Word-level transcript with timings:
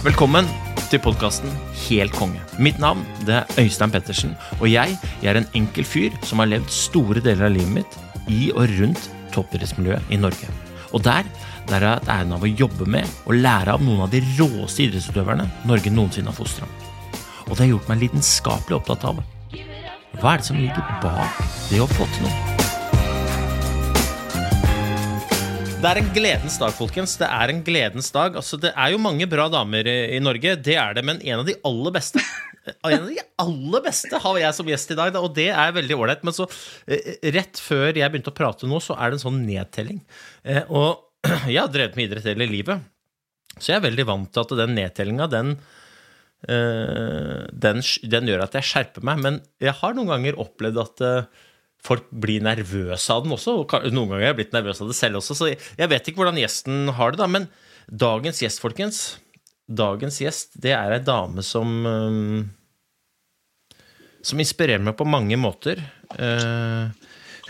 Velkommen 0.00 0.46
til 0.88 1.00
podkasten 1.04 1.52
Helt 1.82 2.14
konge. 2.16 2.40
Mitt 2.56 2.78
navn 2.80 3.02
det 3.28 3.34
er 3.36 3.60
Øystein 3.60 3.92
Pettersen, 3.92 4.32
og 4.58 4.70
jeg, 4.70 4.96
jeg 5.20 5.28
er 5.28 5.40
en 5.42 5.48
enkel 5.58 5.84
fyr 5.84 6.16
som 6.24 6.40
har 6.40 6.48
levd 6.48 6.70
store 6.72 7.20
deler 7.20 7.50
av 7.50 7.52
livet 7.54 7.74
mitt 7.74 7.98
i 8.32 8.48
og 8.54 8.72
rundt 8.78 9.10
toppidrettsmiljøet 9.34 10.14
i 10.14 10.20
Norge. 10.20 10.48
Og 10.96 11.04
der, 11.04 11.28
der 11.68 11.76
har 11.76 11.86
jeg 11.86 11.98
hatt 11.98 12.12
æren 12.16 12.32
av 12.38 12.46
å 12.46 12.52
jobbe 12.62 12.88
med 12.88 13.12
og 13.26 13.36
lære 13.36 13.76
av 13.76 13.84
noen 13.84 14.06
av 14.06 14.14
de 14.14 14.22
råeste 14.38 14.86
idrettsutøverne 14.86 15.46
Norge 15.68 15.92
noensinne 15.92 16.32
har 16.32 16.38
fostra. 16.40 16.68
Og 17.46 17.52
det 17.52 17.66
har 17.66 17.74
gjort 17.74 17.92
meg 17.92 18.06
lidenskapelig 18.06 18.80
opptatt 18.80 19.04
av 19.10 19.20
hva 20.20 20.32
er 20.34 20.40
det 20.40 20.48
som 20.48 20.58
ligger 20.58 20.96
bak 21.04 21.44
det 21.70 21.84
å 21.84 21.90
få 21.92 22.08
til 22.16 22.26
noe. 22.26 22.49
Det 25.80 25.88
er 25.88 25.96
en 25.96 26.10
gledens 26.12 26.58
dag, 26.60 26.74
folkens. 26.76 27.14
Det 27.16 27.24
er 27.24 27.48
en 27.48 27.62
gledens 27.64 28.10
dag. 28.12 28.34
Altså, 28.36 28.58
det 28.60 28.68
er 28.76 28.90
jo 28.92 28.98
mange 29.00 29.24
bra 29.30 29.46
damer 29.48 29.86
i, 29.88 30.18
Norge, 30.20 30.52
det 30.60 30.74
er 30.76 30.92
det, 30.98 31.04
men 31.08 31.22
en 31.24 31.40
av 31.40 31.46
de 31.48 31.54
aller 31.64 31.94
beste 31.94 32.20
En 32.84 32.98
av 32.98 33.06
de 33.08 33.16
aller 33.40 33.82
beste 33.86 34.20
har 34.20 34.36
jeg 34.42 34.56
som 34.58 34.68
gjest 34.68 34.92
i 34.92 34.98
dag, 34.98 35.16
og 35.16 35.32
det 35.38 35.48
er 35.48 35.72
veldig 35.72 35.96
ålreit. 35.96 36.26
Men 36.28 36.36
så, 36.36 36.44
eh, 36.84 37.16
rett 37.32 37.56
før 37.64 37.96
jeg 37.96 38.12
begynte 38.12 38.28
å 38.28 38.36
prate 38.36 38.68
nå, 38.68 38.76
så 38.84 38.92
er 39.00 39.08
det 39.08 39.16
en 39.16 39.24
sånn 39.24 39.40
nedtelling. 39.46 40.02
Eh, 40.44 40.68
og 40.68 41.00
jeg 41.48 41.56
har 41.56 41.72
drevet 41.72 41.96
med 41.96 42.10
idrett 42.10 42.28
hele 42.28 42.50
livet, 42.50 42.84
så 43.56 43.72
jeg 43.72 43.80
er 43.80 43.86
veldig 43.88 44.06
vant 44.12 44.28
til 44.28 44.44
at 44.44 44.56
den 44.60 44.76
nedtellinga, 44.76 45.30
den 45.32 45.54
eh, 46.44 47.48
den, 47.64 47.80
den, 48.12 48.28
gjør 48.28 48.44
at 48.44 48.60
jeg 48.60 48.68
skjerper 48.68 49.08
meg. 49.08 49.24
Men 49.24 49.40
jeg 49.64 49.78
har 49.80 49.96
noen 49.96 50.12
ganger 50.12 50.44
opplevd 50.44 50.84
at 50.84 51.06
folk 51.86 52.06
blir 52.12 52.44
nervøse 52.44 53.14
av 53.14 53.24
den 53.24 53.34
også. 53.36 53.56
Og 53.62 53.74
noen 53.90 54.12
ganger 54.12 54.24
har 54.24 54.32
jeg 54.32 54.40
blitt 54.42 54.56
nervøs 54.56 54.82
av 54.82 54.90
det 54.90 54.98
selv 54.98 55.20
også, 55.20 55.36
så 55.38 55.50
jeg 55.52 55.90
vet 55.92 56.08
ikke 56.08 56.22
hvordan 56.22 56.40
gjesten 56.40 56.94
har 56.96 57.14
det, 57.14 57.22
da. 57.22 57.28
Men 57.30 57.50
dagens 57.90 58.42
gjest, 58.44 58.62
folkens 58.62 59.02
Dagens 59.70 60.16
gjest, 60.18 60.56
det 60.58 60.72
er 60.74 60.96
ei 60.96 61.02
dame 61.06 61.44
som 61.46 61.68
um, 61.86 62.40
Som 64.26 64.42
inspirerer 64.42 64.82
meg 64.82 64.96
på 64.98 65.06
mange 65.06 65.38
måter. 65.38 65.78
Uh, 66.18 66.90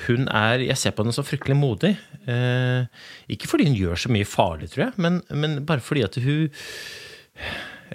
hun 0.04 0.28
er 0.28 0.66
Jeg 0.66 0.76
ser 0.76 0.92
på 0.92 1.04
henne 1.04 1.16
som 1.16 1.24
fryktelig 1.24 1.56
modig. 1.56 1.94
Uh, 2.28 2.84
ikke 3.32 3.48
fordi 3.48 3.70
hun 3.70 3.78
gjør 3.78 4.04
så 4.04 4.12
mye 4.12 4.28
farlig, 4.28 4.68
tror 4.72 4.86
jeg, 4.86 4.96
men, 5.00 5.22
men 5.32 5.62
bare 5.64 5.80
fordi 5.80 6.04
at 6.04 6.20
hun 6.20 6.52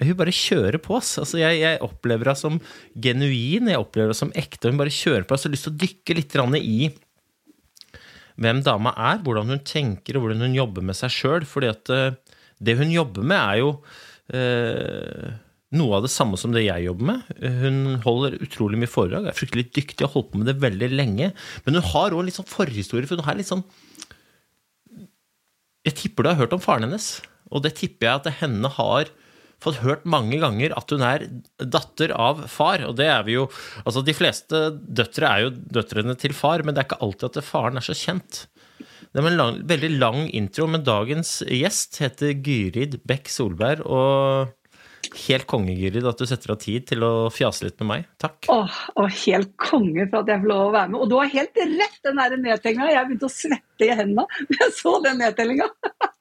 hun 0.04 0.18
bare 0.18 0.34
kjører 0.34 0.78
på. 0.82 0.98
Altså, 0.98 1.38
jeg, 1.40 1.60
jeg, 1.62 1.80
opplever 1.84 2.28
henne 2.28 2.40
som 2.40 2.60
genuin, 2.92 3.70
jeg 3.72 3.80
opplever 3.80 4.10
henne 4.10 4.18
som 4.18 4.34
ekte. 4.36 4.68
Hun 4.72 4.80
bare 4.80 4.92
kjører 4.92 5.24
på. 5.24 5.36
Jeg 5.36 5.48
har 5.48 5.54
lyst 5.54 5.68
til 5.68 5.74
å 5.76 5.82
dykke 5.84 6.16
litt 6.18 6.36
i 6.60 6.90
hvem 8.36 8.60
dama 8.64 8.92
er, 9.00 9.22
hvordan 9.24 9.54
hun 9.54 9.64
tenker 9.64 10.18
og 10.18 10.26
hvordan 10.26 10.44
hun 10.44 10.58
jobber 10.58 10.84
med 10.84 10.98
seg 10.98 11.14
sjøl. 11.14 11.48
fordi 11.48 11.72
at 11.72 11.92
uh, 11.92 12.12
det 12.60 12.76
hun 12.76 12.92
jobber 12.92 13.24
med, 13.24 13.40
er 13.40 13.62
jo 13.62 13.70
uh, 14.36 15.32
noe 15.76 15.96
av 15.98 16.04
det 16.04 16.12
samme 16.12 16.38
som 16.40 16.52
det 16.54 16.66
jeg 16.66 16.86
jobber 16.86 17.10
med. 17.12 17.34
Hun 17.62 18.00
holder 18.04 18.38
utrolig 18.44 18.80
mye 18.80 18.92
foredrag, 18.92 19.28
er 19.30 19.36
fryktelig 19.36 19.70
dyktig 19.72 20.02
og 20.02 20.10
har 20.10 20.14
holdt 20.18 20.32
på 20.32 20.42
med 20.42 20.50
det 20.50 20.58
veldig 20.62 20.90
lenge. 20.92 21.32
Men 21.64 21.78
hun 21.78 21.88
har 21.94 22.16
òg 22.16 22.26
litt 22.28 22.38
sånn 22.38 22.50
forhistorie, 22.50 23.08
for 23.08 23.18
hun 23.18 23.28
har 23.28 23.38
litt 23.38 23.50
sånn 23.50 23.64
Jeg 25.86 25.94
tipper 26.00 26.26
du 26.26 26.32
har 26.32 26.40
hørt 26.40 26.54
om 26.56 26.62
faren 26.62 26.82
hennes, 26.82 27.20
og 27.54 27.62
det 27.62 27.76
tipper 27.78 28.08
jeg 28.08 28.18
at 28.18 28.40
henne 28.42 28.68
har 28.74 29.12
fått 29.62 29.80
hørt 29.82 30.04
mange 30.08 30.38
ganger 30.42 30.74
at 30.76 30.92
hun 30.92 31.04
er 31.06 31.26
datter 31.58 32.12
av 32.16 32.44
far. 32.52 32.84
Og 32.88 32.96
det 32.98 33.08
er 33.12 33.24
vi 33.26 33.38
jo 33.38 33.46
Altså, 33.84 34.02
de 34.04 34.14
fleste 34.16 34.60
døtre 34.74 35.30
er 35.30 35.46
jo 35.46 35.54
døtrene 35.78 36.16
til 36.18 36.34
far, 36.36 36.64
men 36.64 36.74
det 36.74 36.82
er 36.82 36.88
ikke 36.90 37.02
alltid 37.04 37.30
at 37.30 37.46
faren 37.46 37.80
er 37.80 37.86
så 37.86 37.96
kjent. 37.96 38.44
Det 39.16 39.22
er 39.22 39.30
en 39.30 39.38
lang, 39.38 39.58
veldig 39.64 39.90
lang 39.96 40.22
intro, 40.36 40.66
men 40.68 40.84
dagens 40.84 41.38
gjest 41.48 42.00
heter 42.02 42.34
Gyrid 42.44 42.98
Bekk 43.08 43.30
Solberg. 43.32 43.84
Og 43.86 44.52
helt 45.26 45.46
konge, 45.48 45.72
Gyrid, 45.76 46.06
at 46.08 46.20
du 46.20 46.26
setter 46.28 46.52
av 46.52 46.58
tid 46.60 46.86
til 46.90 47.04
å 47.06 47.12
fjase 47.32 47.64
litt 47.66 47.78
med 47.80 47.90
meg. 47.90 48.08
Takk. 48.22 48.50
Åh, 48.52 48.80
åh, 49.00 49.14
helt 49.24 49.54
konge 49.60 50.08
for 50.10 50.20
at 50.20 50.32
jeg 50.32 50.42
får 50.42 50.50
lov 50.50 50.64
å 50.66 50.74
være 50.74 50.92
med. 50.92 51.00
Og 51.00 51.10
du 51.12 51.16
har 51.20 51.32
helt 51.32 51.62
rett, 51.62 51.98
den 52.04 52.20
der 52.20 52.36
nedtellinga. 52.42 52.90
Jeg 52.92 53.08
begynte 53.08 53.30
å 53.30 53.36
svette 53.36 53.88
i 53.88 53.94
hendene 53.94 54.26
da 54.50 54.60
jeg 54.66 54.76
så 54.80 54.96
den 55.06 55.22
nedtellinga. 55.22 55.70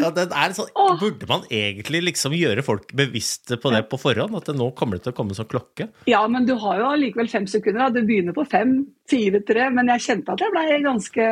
Ja, 0.00 0.10
sånn, 0.56 0.70
burde 1.00 1.28
man 1.30 1.44
egentlig 1.52 2.02
liksom 2.08 2.34
gjøre 2.36 2.64
folk 2.66 2.90
bevisste 2.96 3.58
på 3.60 3.72
det 3.74 3.82
på 3.90 3.98
forhånd? 4.00 4.34
At 4.38 4.48
det 4.50 4.56
nå 4.58 4.70
kommer 4.78 4.98
det 4.98 5.06
til 5.06 5.14
å 5.14 5.18
komme 5.18 5.36
som 5.36 5.48
klokke? 5.50 5.88
Ja, 6.10 6.22
men 6.30 6.48
du 6.48 6.54
har 6.62 6.80
jo 6.80 6.88
allikevel 6.90 7.30
fem 7.30 7.46
sekunder. 7.50 7.86
Da. 7.86 8.00
Du 8.00 8.08
begynner 8.08 8.36
på 8.36 8.44
fem, 8.50 8.74
fire, 9.10 9.42
tre. 9.46 9.68
Men 9.74 9.92
jeg 9.94 10.06
kjente 10.08 10.34
at 10.34 10.44
jeg 10.44 10.54
ble 10.56 10.80
ganske 10.86 11.28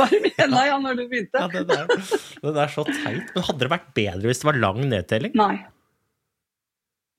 varm 0.00 0.30
i 0.30 0.32
henda 0.38 0.64
ja, 0.70 0.78
når 0.86 1.02
du 1.02 1.04
begynte. 1.10 1.44
Ja, 1.44 1.50
det, 1.52 1.78
er, 1.82 2.08
det 2.48 2.64
er 2.66 2.74
så 2.74 2.86
teit. 2.88 3.34
Men 3.34 3.46
hadde 3.50 3.64
det 3.64 3.72
vært 3.74 3.92
bedre 3.98 4.32
hvis 4.32 4.42
det 4.42 4.50
var 4.52 4.62
lang 4.62 4.82
nedtelling? 4.94 5.36
Nei. 5.38 5.54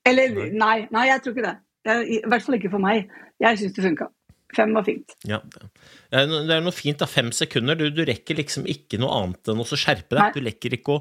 Eller 0.04 0.34
nei, 0.52 0.76
nei, 0.92 1.06
jeg 1.08 1.22
tror 1.24 1.36
ikke 1.36 1.46
det. 1.46 1.56
I 1.84 2.20
hvert 2.28 2.44
fall 2.44 2.58
ikke 2.58 2.72
for 2.72 2.82
meg. 2.82 3.08
Jeg 3.40 3.60
syns 3.60 3.76
det 3.76 3.84
funka. 3.84 4.08
Fem 4.56 4.74
var 4.76 4.86
fint. 4.86 5.14
Ja, 5.28 5.40
Det 5.44 6.24
er 6.24 6.64
noe 6.64 6.74
fint, 6.74 7.00
da. 7.00 7.08
Fem 7.10 7.32
sekunder. 7.34 7.78
Du, 7.78 7.88
du 7.94 8.02
rekker 8.06 8.38
liksom 8.38 8.68
ikke 8.70 9.00
noe 9.02 9.14
annet 9.20 9.52
enn 9.52 9.62
å 9.62 9.66
skjerpe 9.68 10.18
deg. 10.18 10.36
Du 10.36 10.44
rekker, 10.44 10.76
å, 10.94 11.00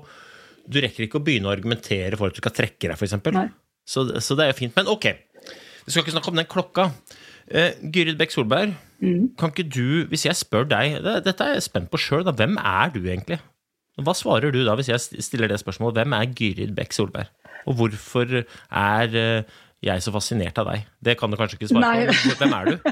du 0.68 0.80
rekker, 0.84 1.08
ikke 1.08 1.22
å, 1.22 1.26
begynne 1.26 1.52
å 1.52 1.54
argumentere 1.54 2.20
for 2.20 2.32
at 2.32 2.38
du 2.38 2.42
skal 2.44 2.56
trekke 2.64 2.90
deg, 2.90 2.98
f.eks. 2.98 3.54
Så, 3.84 4.08
så 4.24 4.40
det 4.40 4.48
er 4.48 4.54
jo 4.54 4.60
fint. 4.62 4.76
Men 4.80 4.90
ok, 4.92 5.10
vi 5.86 5.92
skal 5.92 6.04
ikke 6.04 6.16
snakke 6.16 6.32
om 6.34 6.40
den 6.40 6.50
klokka. 6.50 6.90
Uh, 7.52 7.72
Gyrid 7.92 8.16
Bekk 8.20 8.32
Solberg, 8.32 8.72
mm. 9.04 9.34
kan 9.40 9.52
ikke 9.52 9.68
du, 9.68 10.06
hvis 10.08 10.24
jeg 10.30 10.40
spør 10.40 10.64
deg 10.72 11.02
det, 11.04 11.18
Dette 11.26 11.44
er 11.44 11.58
jeg 11.58 11.66
spent 11.66 11.90
på 11.92 12.00
sjøl, 12.00 12.24
hvem 12.24 12.56
er 12.56 12.94
du 12.94 13.02
egentlig? 13.04 13.42
Hva 14.00 14.16
svarer 14.18 14.54
du 14.56 14.62
da 14.66 14.78
hvis 14.80 14.90
jeg 14.90 15.22
stiller 15.22 15.52
det 15.52 15.60
spørsmålet? 15.62 16.00
Hvem 16.00 16.16
er 16.18 16.32
Gyrid 16.32 16.72
Bekk 16.78 16.96
Solberg? 16.96 17.30
Og 17.70 17.78
hvorfor 17.78 18.40
er 18.40 19.18
uh, 19.20 19.60
jeg 19.84 19.92
er 19.92 20.04
så 20.04 20.14
fascinert 20.16 20.60
av 20.62 20.70
deg. 20.72 20.86
Det 21.04 21.18
kan 21.20 21.32
du 21.32 21.38
kanskje 21.40 21.58
ikke 21.60 21.70
svare 21.74 21.92
Nei. 21.92 22.04
på. 22.08 22.36
Hvem 22.40 22.58
er 22.60 22.72
du? 22.72 22.76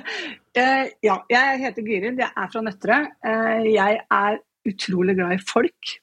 Eh, 0.51 0.89
ja, 0.99 1.13
jeg 1.31 1.59
heter 1.61 1.85
Gyrid. 1.87 2.17
Jeg 2.19 2.27
er 2.27 2.47
fra 2.51 2.59
Nøtterøy. 2.65 3.05
Eh, 3.23 3.67
jeg 3.71 3.99
er 4.03 4.39
utrolig 4.67 5.13
glad 5.15 5.37
i 5.37 5.43
folk. 5.47 5.93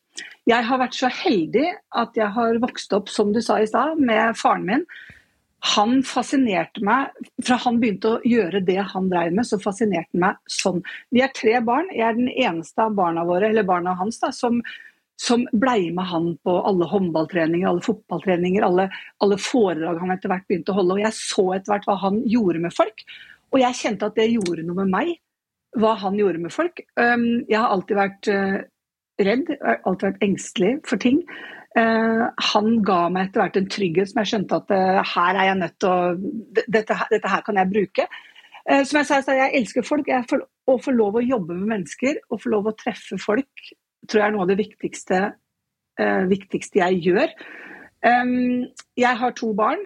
Jeg 0.48 0.64
har 0.64 0.80
vært 0.80 0.96
så 0.96 1.10
heldig 1.12 1.66
at 2.00 2.16
jeg 2.16 2.32
har 2.32 2.56
vokst 2.62 2.94
opp, 2.96 3.12
som 3.12 3.34
du 3.34 3.42
sa 3.44 3.58
i 3.60 3.68
stad, 3.68 4.00
med 4.00 4.38
faren 4.40 4.64
min. 4.64 4.86
Han 5.74 5.98
fascinerte 6.06 6.80
meg 6.86 7.10
Fra 7.42 7.56
han 7.64 7.80
begynte 7.82 8.12
å 8.14 8.18
gjøre 8.22 8.62
det 8.64 8.78
han 8.94 9.08
drev 9.10 9.36
med, 9.36 9.44
så 9.44 9.58
fascinerte 9.60 10.14
han 10.14 10.24
meg 10.24 10.40
sånn. 10.48 10.80
Vi 11.12 11.20
er 11.24 11.34
tre 11.36 11.58
barn. 11.66 11.92
Jeg 11.92 12.06
er 12.08 12.16
den 12.16 12.32
eneste 12.32 12.88
av 12.88 12.96
barna 12.96 13.26
våre, 13.28 13.50
eller 13.50 13.68
barna 13.68 13.98
hans 13.98 14.22
da, 14.22 14.32
som 14.32 14.62
som 15.18 15.46
blei 15.52 15.90
med 15.94 16.06
han 16.06 16.28
på 16.46 16.54
alle 16.68 16.86
håndballtreninger, 16.86 17.66
alle 17.68 17.82
fotballtreninger, 17.82 18.62
alle, 18.62 18.86
alle, 19.24 19.38
foredrag 19.42 19.98
han 19.98 20.14
etter 20.14 20.30
hvert 20.30 20.46
begynte 20.46 20.70
å 20.70 20.78
holde. 20.78 20.94
Og 20.94 21.02
jeg 21.02 21.16
så 21.18 21.44
etter 21.56 21.74
hvert 21.74 21.88
hva 21.88 21.96
han 22.04 22.20
gjorde 22.30 22.62
med 22.62 22.74
folk, 22.74 23.02
og 23.50 23.62
jeg 23.62 23.78
kjente 23.80 24.06
at 24.06 24.18
det 24.18 24.28
gjorde 24.30 24.66
noe 24.66 24.84
med 24.84 24.92
meg. 24.92 25.14
Hva 25.78 25.96
han 26.00 26.16
gjorde 26.16 26.40
med 26.40 26.52
folk. 26.54 26.80
Um, 26.96 27.44
jeg 27.48 27.58
har 27.58 27.72
alltid 27.74 27.98
vært 27.98 28.28
uh, 28.32 28.58
redd, 29.20 29.50
alltid 29.58 30.06
vært 30.06 30.22
engstelig 30.24 30.70
for 30.88 31.02
ting. 31.02 31.18
Uh, 31.76 32.30
han 32.52 32.78
ga 32.86 33.00
meg 33.12 33.28
etter 33.28 33.42
hvert 33.42 33.58
en 33.60 33.68
trygghet 33.74 34.12
som 34.12 34.22
jeg 34.22 34.30
skjønte 34.32 34.60
at 34.62 34.72
uh, 34.72 35.00
her 35.16 35.40
er 35.40 35.50
jeg 35.50 35.60
nødt 35.64 35.76
til 35.82 35.90
å 35.92 35.98
dette, 36.78 37.00
dette, 37.10 37.32
her 37.34 37.44
kan 37.46 37.60
jeg 37.60 37.72
bruke. 37.74 38.08
som 38.68 39.00
jeg 39.00 39.10
sa, 39.10 39.20
jeg 39.34 39.52
elsker 39.60 39.84
folk. 39.86 40.08
Jeg 40.08 40.28
får, 40.30 40.46
å 40.68 40.78
få 40.80 40.94
lov 40.94 41.18
å 41.18 41.26
jobbe 41.26 41.58
med 41.58 41.74
mennesker 41.74 42.22
og 42.28 42.42
få 42.44 42.54
lov 42.54 42.70
å 42.70 42.76
treffe 42.78 43.20
folk 43.20 43.68
tror 44.08 44.22
jeg 44.22 44.30
er 44.30 44.34
noe 44.34 44.44
av 44.46 44.50
det 44.50 44.58
viktigste, 44.60 45.22
uh, 46.00 46.22
viktigste 46.30 46.80
jeg 46.80 47.00
gjør. 47.08 47.32
Um, 48.06 48.68
jeg 48.98 49.20
har 49.20 49.34
to 49.38 49.52
barn. 49.58 49.82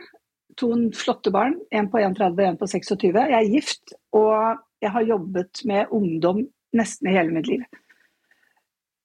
To 0.61 0.73
flotte 0.97 1.33
barn. 1.35 1.57
En 1.73 1.89
på 1.91 2.01
31 2.01 2.35
og 2.37 2.43
en 2.47 2.59
på 2.61 2.69
26. 2.69 3.13
Jeg 3.17 3.39
er 3.39 3.53
gift, 3.53 3.95
og 4.13 4.59
jeg 4.83 4.93
har 4.95 5.09
jobbet 5.09 5.63
med 5.69 5.95
ungdom 5.95 6.45
nesten 6.77 7.09
i 7.09 7.17
hele 7.17 7.35
mitt 7.35 7.49
liv. 7.51 7.65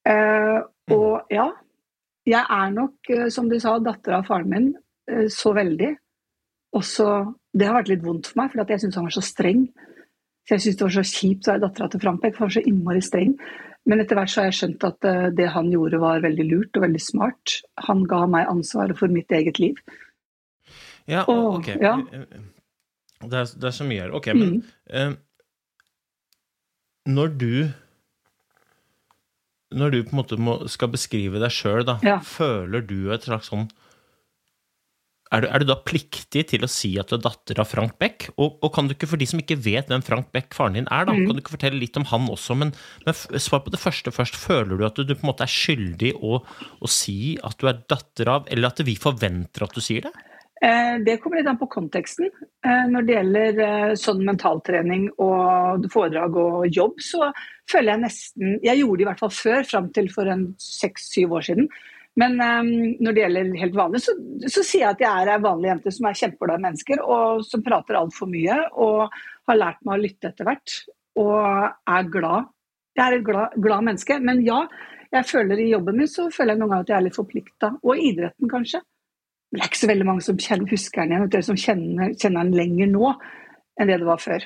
Uh, 0.08 0.64
og 0.94 1.31
ja, 1.31 1.50
jeg 2.28 2.44
er 2.44 2.69
nok, 2.75 3.00
uh, 3.12 3.28
som 3.34 3.50
du 3.52 3.58
sa, 3.60 3.78
datter 3.84 4.19
av 4.19 4.28
faren 4.30 4.52
min 4.52 4.75
så 5.31 5.54
veldig. 5.56 5.94
Også, 6.75 7.06
det 7.56 7.64
har 7.64 7.78
vært 7.78 7.94
litt 7.94 8.02
vondt 8.04 8.28
for 8.28 8.42
meg, 8.42 8.50
for 8.52 8.74
jeg 8.74 8.81
syntes 8.84 8.98
han 9.00 9.06
var 9.08 9.14
så 9.16 9.22
streng. 9.24 9.62
Så 10.44 10.56
jeg 10.56 10.64
syntes 10.64 10.80
det 10.80 10.86
var 10.86 10.96
så 10.98 11.04
kjipt 11.08 11.48
å 11.48 11.54
være 11.54 11.64
dattera 11.64 11.88
til 11.92 12.02
Frank 12.04 12.19
Beck, 12.24 12.36
for 12.36 12.44
han 12.44 12.50
var 12.52 12.56
så 12.58 12.66
innmari 12.68 13.04
streng. 13.04 13.38
Men 13.88 14.01
etter 14.04 14.18
hvert 14.19 14.31
så 14.34 14.42
har 14.42 14.50
jeg 14.50 14.57
skjønt 14.60 14.84
at 14.84 15.06
eh, 15.07 15.28
det 15.38 15.48
han 15.54 15.69
gjorde 15.72 16.00
var 16.01 16.19
veldig 16.25 16.45
lurt 16.50 16.75
og 16.75 16.84
veldig 16.84 17.01
smart. 17.04 17.54
Han 17.88 18.04
ga 18.10 18.25
meg 18.28 18.50
ansvaret 18.51 18.98
for 19.00 19.07
mitt 19.13 19.31
eget 19.31 19.62
liv. 19.63 19.80
Ja, 21.07 21.22
og, 21.31 21.62
ok. 21.62 21.69
ja. 21.80 21.94
Det, 22.12 23.31
er, 23.31 23.48
det 23.48 23.69
er 23.69 23.75
så 23.78 23.88
mye 23.88 24.01
her. 24.04 24.12
Ok, 24.18 24.28
men 24.36 24.57
Mm. 24.57 24.63
eh, 24.92 25.13
når 27.07 27.28
du 27.39 27.51
Når 29.72 29.90
du 29.92 29.98
på 30.04 30.13
en 30.16 30.19
måte 30.22 30.38
må, 30.40 30.54
skal 30.72 30.88
beskrive 30.94 31.40
deg 31.44 31.51
sjøl, 31.51 31.81
da, 31.86 31.98
Ja. 32.04 32.19
føler 32.24 32.81
du 32.88 33.12
et 33.12 33.25
slags 33.28 33.50
sånn 33.51 33.66
er 35.31 35.44
du, 35.44 35.47
er 35.51 35.59
du 35.59 35.65
da 35.69 35.75
pliktig 35.83 36.45
til 36.51 36.63
å 36.63 36.69
si 36.71 36.94
at 37.01 37.09
du 37.12 37.18
er 37.18 37.24
datter 37.25 37.59
av 37.59 37.68
Frank 37.68 37.97
Beck? 38.00 38.29
Og, 38.38 38.57
og 38.63 38.71
kan 38.75 38.88
du 38.88 38.94
ikke, 38.95 39.09
for 39.12 39.19
de 39.19 39.27
som 39.27 39.41
ikke 39.41 39.57
vet 39.59 39.89
hvem 39.91 40.03
Frank 40.06 40.29
Beck, 40.35 40.53
faren 40.56 40.77
din, 40.79 40.88
er, 40.91 41.06
da, 41.09 41.15
Mm. 41.18 41.25
kan 41.27 41.35
du 41.35 41.41
ikke 41.44 41.56
fortelle 41.57 41.79
litt 41.81 41.97
om 42.00 42.06
han 42.12 42.29
også? 42.31 42.56
Men, 42.57 42.71
men 43.06 43.13
svar 43.44 43.63
på 43.65 43.74
det 43.74 43.81
første 43.81 44.13
først. 44.15 44.38
Føler 44.39 44.77
du 44.79 44.85
at 44.88 44.95
du, 44.95 45.03
du 45.03 45.15
på 45.15 45.25
en 45.25 45.31
måte 45.33 45.44
er 45.47 45.51
skyldig 45.51 46.13
å, 46.21 46.39
å 46.81 46.88
si 46.91 47.38
at 47.44 47.57
du 47.59 47.68
er 47.68 47.83
datter 47.89 48.29
av, 48.38 48.47
eller 48.51 48.71
at 48.71 48.79
vi 48.88 48.95
forventer 48.95 49.63
at 49.68 49.75
du 49.75 49.81
sier 49.83 50.07
det? 50.07 50.13
Eh, 50.63 50.95
Det 51.06 51.19
kommer 51.21 51.38
litt 51.38 51.50
an 51.51 51.59
på 51.59 51.68
konteksten. 51.69 52.31
Eh, 52.65 52.85
Når 52.89 53.06
det 53.06 53.13
gjelder 53.18 53.59
eh, 53.65 53.91
sånn 54.00 54.23
mentaltrening 54.25 55.09
og 55.21 55.85
foredrag 55.94 56.33
og 56.39 56.65
jobb, 56.73 56.95
så 57.03 57.27
føler 57.69 57.94
jeg 57.94 58.01
nesten 58.07 58.56
Jeg 58.63 58.80
gjorde 58.80 58.97
det 58.97 59.06
i 59.06 59.09
hvert 59.12 59.21
fall 59.21 59.35
før, 59.38 59.68
fram 59.69 59.91
til 59.94 60.09
for 60.09 60.25
en 60.31 60.47
seks-syv 60.57 61.35
år 61.38 61.45
siden. 61.51 61.69
Men 62.18 62.40
um, 62.42 62.69
når 63.04 63.14
det 63.14 63.24
gjelder 63.24 63.50
helt 63.62 63.78
vanlig, 63.78 64.02
så, 64.02 64.14
så 64.50 64.64
sier 64.66 64.88
jeg 64.88 64.96
at 64.96 65.02
jeg 65.04 65.24
er 65.24 65.31
ei 65.36 65.42
vanlig 65.44 65.69
jente 65.69 65.94
som 65.94 66.08
er 66.10 66.18
kjempeglad 66.18 66.62
i 66.62 66.66
mennesker, 66.66 67.02
og 67.06 67.44
som 67.46 67.64
prater 67.66 68.00
altfor 68.00 68.30
mye, 68.31 68.58
og 68.74 69.18
har 69.50 69.60
lært 69.60 69.84
meg 69.86 69.98
å 69.98 70.02
lytte 70.02 70.31
etter 70.31 70.50
hvert. 70.50 70.78
Og 71.22 71.38
er 71.38 72.12
glad. 72.14 72.50
Jeg 72.98 73.06
er 73.06 73.18
et 73.19 73.25
glad, 73.25 73.58
glad 73.62 73.86
menneske. 73.86 74.18
Men 74.25 74.42
ja, 74.46 74.64
jeg 75.14 75.30
føler 75.30 75.62
i 75.62 75.69
jobben 75.69 76.02
min 76.02 76.10
så 76.10 76.28
føler 76.34 76.56
jeg 76.56 76.62
noen 76.62 76.74
ganger 76.74 76.88
at 76.88 76.94
jeg 76.94 76.98
er 77.00 77.08
litt 77.08 77.19
forplikta. 77.19 77.72
Og 77.86 77.94
i 77.94 78.12
idretten, 78.12 78.50
kanskje. 78.52 78.81
Men 79.48 79.60
det 79.60 79.64
er 79.64 79.72
ikke 79.72 79.84
så 79.86 79.92
veldig 79.94 80.08
mange 80.10 80.25
som 80.25 80.40
kjenner, 80.42 80.72
husker 80.74 81.04
den 81.06 81.14
igjen, 81.16 81.46
som 81.46 81.60
kjenner, 81.62 82.16
kjenner 82.19 82.50
den 82.50 82.58
lenger 82.58 82.90
nå 82.92 83.12
enn 83.78 83.92
det 83.92 84.02
det 84.02 84.10
var 84.10 84.19
før. 84.19 84.44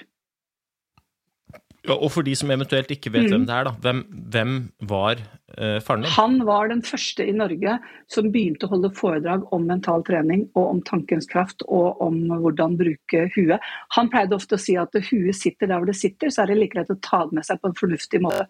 Ja, 1.87 1.95
og 1.95 2.11
for 2.13 2.21
de 2.21 2.35
som 2.37 2.51
eventuelt 2.53 2.91
ikke 2.93 3.09
vet 3.09 3.25
Mm. 3.25 3.31
hvem 3.31 3.45
det 3.47 3.55
er, 3.55 3.63
da. 3.65 3.71
Hvem, 3.81 4.01
hvem 4.29 4.71
var 4.85 5.15
eh, 5.57 5.79
faren 5.81 6.03
din? 6.03 6.11
Han 6.11 6.45
var 6.45 6.67
den 6.69 6.83
første 6.85 7.25
i 7.25 7.33
Norge 7.33 7.79
som 8.07 8.29
begynte 8.31 8.67
å 8.67 8.73
holde 8.75 8.91
foredrag 8.93 9.47
om 9.51 9.65
mental 9.65 10.03
trening 10.03 10.47
og 10.53 10.69
om 10.75 10.81
tankens 10.85 11.25
kraft 11.25 11.65
og 11.67 11.99
om 12.01 12.27
hvordan 12.29 12.77
bruke 12.77 13.25
huet. 13.35 13.59
Han 13.97 14.09
pleide 14.13 14.37
ofte 14.37 14.59
å 14.59 14.61
si 14.61 14.77
at 14.77 14.93
huet 14.93 15.35
sitter 15.35 15.67
der 15.67 15.81
hvor 15.81 15.89
det 15.89 15.97
sitter, 15.97 16.29
så 16.29 16.43
er 16.43 16.53
det 16.53 16.59
like 16.59 16.75
greit 16.75 16.93
å 16.93 16.99
ta 17.01 17.25
det 17.25 17.39
med 17.39 17.45
seg 17.49 17.59
på 17.61 17.71
en 17.71 17.79
fornuftig 17.79 18.21
måte. 18.21 18.45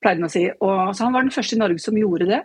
pleide 0.00 0.20
han 0.20 0.28
å 0.28 0.32
si. 0.32 0.46
Og, 0.60 0.94
så 0.96 1.04
han 1.04 1.12
var 1.16 1.22
den 1.22 1.32
første 1.32 1.56
i 1.56 1.60
Norge 1.60 1.78
som 1.80 1.96
gjorde 1.96 2.28
det. 2.28 2.42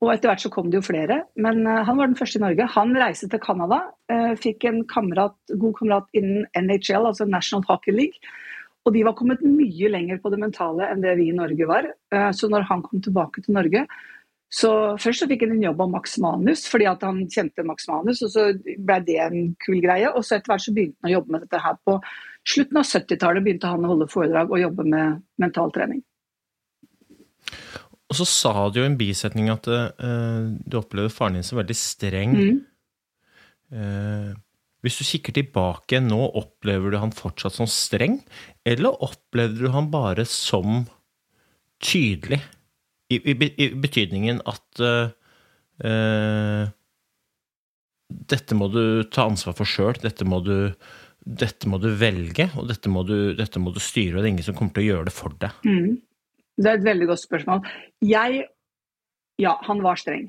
Og 0.00 0.12
etter 0.14 0.30
hvert 0.30 0.40
så 0.40 0.48
kom 0.52 0.70
det 0.72 0.78
jo 0.78 0.84
flere, 0.86 1.24
men 1.36 1.66
eh, 1.66 1.82
han 1.84 1.96
var 1.96 2.08
den 2.08 2.16
første 2.16 2.40
i 2.40 2.44
Norge. 2.44 2.68
Han 2.76 2.94
reiste 2.96 3.28
til 3.28 3.40
Canada, 3.40 3.82
eh, 4.12 4.32
fikk 4.36 4.64
en 4.68 4.84
kamerat, 4.88 5.36
god 5.60 5.74
kamerat 5.76 6.08
innen 6.16 6.46
NHL, 6.56 7.08
altså 7.10 7.26
National 7.28 7.64
Hockey 7.68 7.92
League. 7.92 8.32
Og 8.86 8.94
de 8.94 9.02
var 9.04 9.16
kommet 9.18 9.42
mye 9.44 9.90
lenger 9.92 10.20
på 10.22 10.30
det 10.32 10.40
mentale 10.40 10.88
enn 10.88 11.02
det 11.04 11.12
vi 11.18 11.28
i 11.30 11.36
Norge 11.36 11.68
var. 11.68 11.90
Eh, 12.14 12.30
Så 12.32 12.48
når 12.48 12.68
han 12.70 12.82
kom 12.82 13.02
tilbake 13.02 13.44
til 13.44 13.54
Norge, 13.54 13.86
så 14.50 14.70
først 14.98 15.22
så 15.22 15.28
fikk 15.30 15.44
han 15.44 15.52
en 15.54 15.62
jobb 15.62 15.80
av 15.84 15.90
Max 15.92 16.16
Manus, 16.18 16.64
fordi 16.66 16.88
at 16.90 17.04
han 17.06 17.20
kjente 17.30 17.62
Max 17.62 17.86
Manus, 17.86 18.22
og 18.26 18.32
så 18.32 18.48
ble 18.58 18.96
det 19.06 19.18
en 19.22 19.52
kul 19.62 19.78
greie. 19.78 20.10
Og 20.10 20.24
så 20.26 20.36
etter 20.36 20.50
hvert 20.50 20.64
så 20.64 20.74
begynte 20.74 20.98
han 21.04 21.12
å 21.12 21.16
jobbe 21.18 21.34
med 21.36 21.44
dette 21.44 21.60
her. 21.62 21.76
På 21.86 22.00
slutten 22.42 22.80
av 22.80 22.88
70-tallet 22.88 23.46
begynte 23.46 23.70
han 23.70 23.84
å 23.86 23.92
holde 23.92 24.10
foredrag 24.10 24.50
og 24.50 24.62
jobbe 24.64 24.88
med 24.90 25.20
mental 25.38 25.70
trening. 25.76 26.02
Og 28.10 28.18
så 28.18 28.26
sa 28.26 28.66
du 28.66 28.80
jo 28.80 28.88
i 28.88 28.90
en 28.90 28.98
bisetning 28.98 29.52
at 29.52 29.68
uh, 29.70 30.50
du 30.50 30.80
opplever 30.80 31.12
faren 31.14 31.38
din 31.38 31.46
som 31.46 31.60
veldig 31.60 31.76
streng. 31.78 32.34
Mm. 32.34 32.58
Eh, 33.70 34.30
hvis 34.84 34.96
du 35.00 35.04
kikker 35.04 35.36
tilbake 35.36 36.00
nå, 36.02 36.18
opplever 36.40 36.92
du 36.92 36.98
han 37.02 37.12
fortsatt 37.14 37.56
som 37.58 37.68
streng, 37.70 38.20
eller 38.64 38.96
opplevde 39.04 39.66
du 39.66 39.72
han 39.74 39.90
bare 39.92 40.24
som 40.28 40.84
tydelig? 41.84 42.40
I, 43.10 43.18
i, 43.18 43.34
i 43.34 43.66
betydningen 43.74 44.38
at 44.48 44.82
uh, 44.86 45.10
uh, 45.82 46.68
dette 48.30 48.58
må 48.58 48.68
du 48.70 49.02
ta 49.10 49.26
ansvar 49.26 49.56
for 49.58 49.68
sjøl, 49.68 49.98
dette, 50.02 50.26
dette 51.20 51.70
må 51.70 51.80
du 51.82 51.88
velge, 51.98 52.46
og 52.54 52.70
dette 52.70 52.92
må, 52.92 53.02
du, 53.06 53.32
dette 53.38 53.62
må 53.62 53.74
du 53.74 53.80
styre, 53.82 54.16
og 54.16 54.22
det 54.22 54.28
er 54.28 54.32
ingen 54.34 54.46
som 54.46 54.56
kommer 54.58 54.76
til 54.76 54.86
å 54.86 54.88
gjøre 54.90 55.10
det 55.10 55.16
for 55.16 55.36
deg. 55.42 55.66
Mm. 55.66 55.98
Det 56.60 56.68
er 56.68 56.78
et 56.78 56.86
veldig 56.86 57.08
godt 57.10 57.24
spørsmål. 57.24 57.68
Jeg 58.04 58.46
Ja, 59.40 59.54
han 59.64 59.80
var 59.80 59.96
streng. 59.96 60.26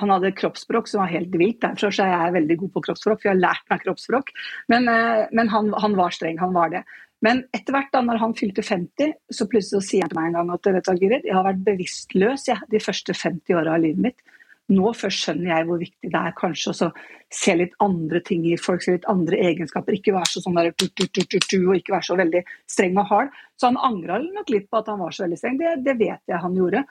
Han 0.00 0.12
hadde 0.14 0.34
kroppsspråk 0.38 0.88
som 0.90 1.02
var 1.02 1.12
helt 1.12 1.34
vilt. 1.34 1.60
Derfor 1.64 1.92
er 1.92 2.14
jeg 2.14 2.36
veldig 2.38 2.56
god 2.62 2.72
på 2.76 2.84
kroppsspråk, 2.86 3.20
for 3.20 3.30
jeg 3.30 3.36
har 3.36 3.44
lært 3.44 3.68
meg 3.72 3.84
kroppsspråk. 3.84 4.32
Men, 4.72 4.88
eh, 4.92 5.26
men 5.34 5.52
han, 5.52 5.70
han 5.82 5.98
var 5.98 6.14
streng. 6.14 6.40
Han 6.42 6.56
var 6.56 6.72
det. 6.74 6.84
Men 7.24 7.42
etter 7.56 7.74
hvert, 7.74 7.90
da 7.92 8.02
når 8.06 8.20
han 8.22 8.34
fylte 8.38 8.62
50, 8.62 9.14
så 9.34 9.46
plutselig 9.50 9.82
så 9.82 9.86
sier 9.88 10.06
han 10.06 10.12
til 10.12 10.20
meg 10.20 10.30
en 10.30 10.38
gang 10.38 10.52
at 10.54 10.68
vet 10.70 10.90
du, 10.90 11.06
jeg 11.16 11.34
har 11.34 11.46
vært 11.48 11.64
bevisstløs 11.66 12.46
jeg, 12.46 12.68
de 12.70 12.82
første 12.82 13.16
50 13.16 13.58
åra 13.58 13.74
av 13.74 13.82
livet 13.82 14.04
mitt. 14.06 14.36
Nå 14.68 14.90
først 14.92 15.24
skjønner 15.24 15.48
jeg 15.48 15.66
hvor 15.66 15.78
viktig 15.80 16.10
det 16.12 16.20
er 16.20 16.34
kanskje 16.36 16.74
å 16.74 16.88
se 17.32 17.54
litt 17.56 17.74
andre 17.80 18.20
ting 18.24 18.44
i 18.44 18.56
folk, 18.60 18.82
se 18.84 18.98
litt 18.98 19.08
andre 19.08 19.38
egenskaper. 19.48 19.96
Ikke 19.96 20.12
være 20.12 20.28
så 20.28 20.42
sånn 20.44 20.58
der, 20.60 20.70
tu, 20.76 20.86
tu, 20.92 21.08
tu, 21.24 21.56
og 21.62 21.78
ikke 21.78 21.94
være 21.96 22.08
så 22.10 22.18
veldig 22.20 22.42
streng 22.68 23.00
og 23.00 23.08
hard. 23.08 23.38
Så 23.56 23.70
han 23.70 23.80
angra 23.88 24.20
nok 24.22 24.52
litt 24.52 24.68
på 24.68 24.82
at 24.82 24.90
han 24.92 25.00
var 25.00 25.16
så 25.16 25.24
veldig 25.24 25.40
streng. 25.40 25.56
Det, 25.60 25.72
det 25.88 25.96
vet 25.98 26.20
jeg 26.28 26.42
han 26.44 26.58
gjorde. 26.60 26.84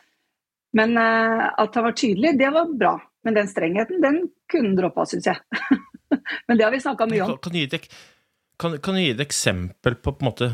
Men 0.76 0.98
eh, 0.98 1.46
at 1.58 1.76
han 1.76 1.88
var 1.88 1.96
tydelig, 1.98 2.36
det 2.40 2.50
var 2.54 2.74
bra. 2.78 2.96
Men 3.24 3.38
den 3.38 3.48
strengheten, 3.48 4.02
den 4.02 4.22
kunne 4.52 4.72
han 4.72 4.78
droppa, 4.80 5.06
syns 5.06 5.28
jeg. 5.28 5.38
Men 6.48 6.58
det 6.58 6.64
har 6.64 6.72
vi 6.72 6.82
snakka 6.84 7.08
mye 7.10 7.24
om. 7.24 7.36
Kan, 7.36 7.40
kan, 7.44 7.56
du 7.56 7.60
gi 7.60 7.68
et, 7.68 7.88
kan, 8.60 8.78
kan 8.84 8.98
du 8.98 9.02
gi 9.02 9.14
et 9.16 9.24
eksempel 9.24 9.98
på 10.00 10.14
på 10.16 10.24
en 10.24 10.30
måte 10.30 10.50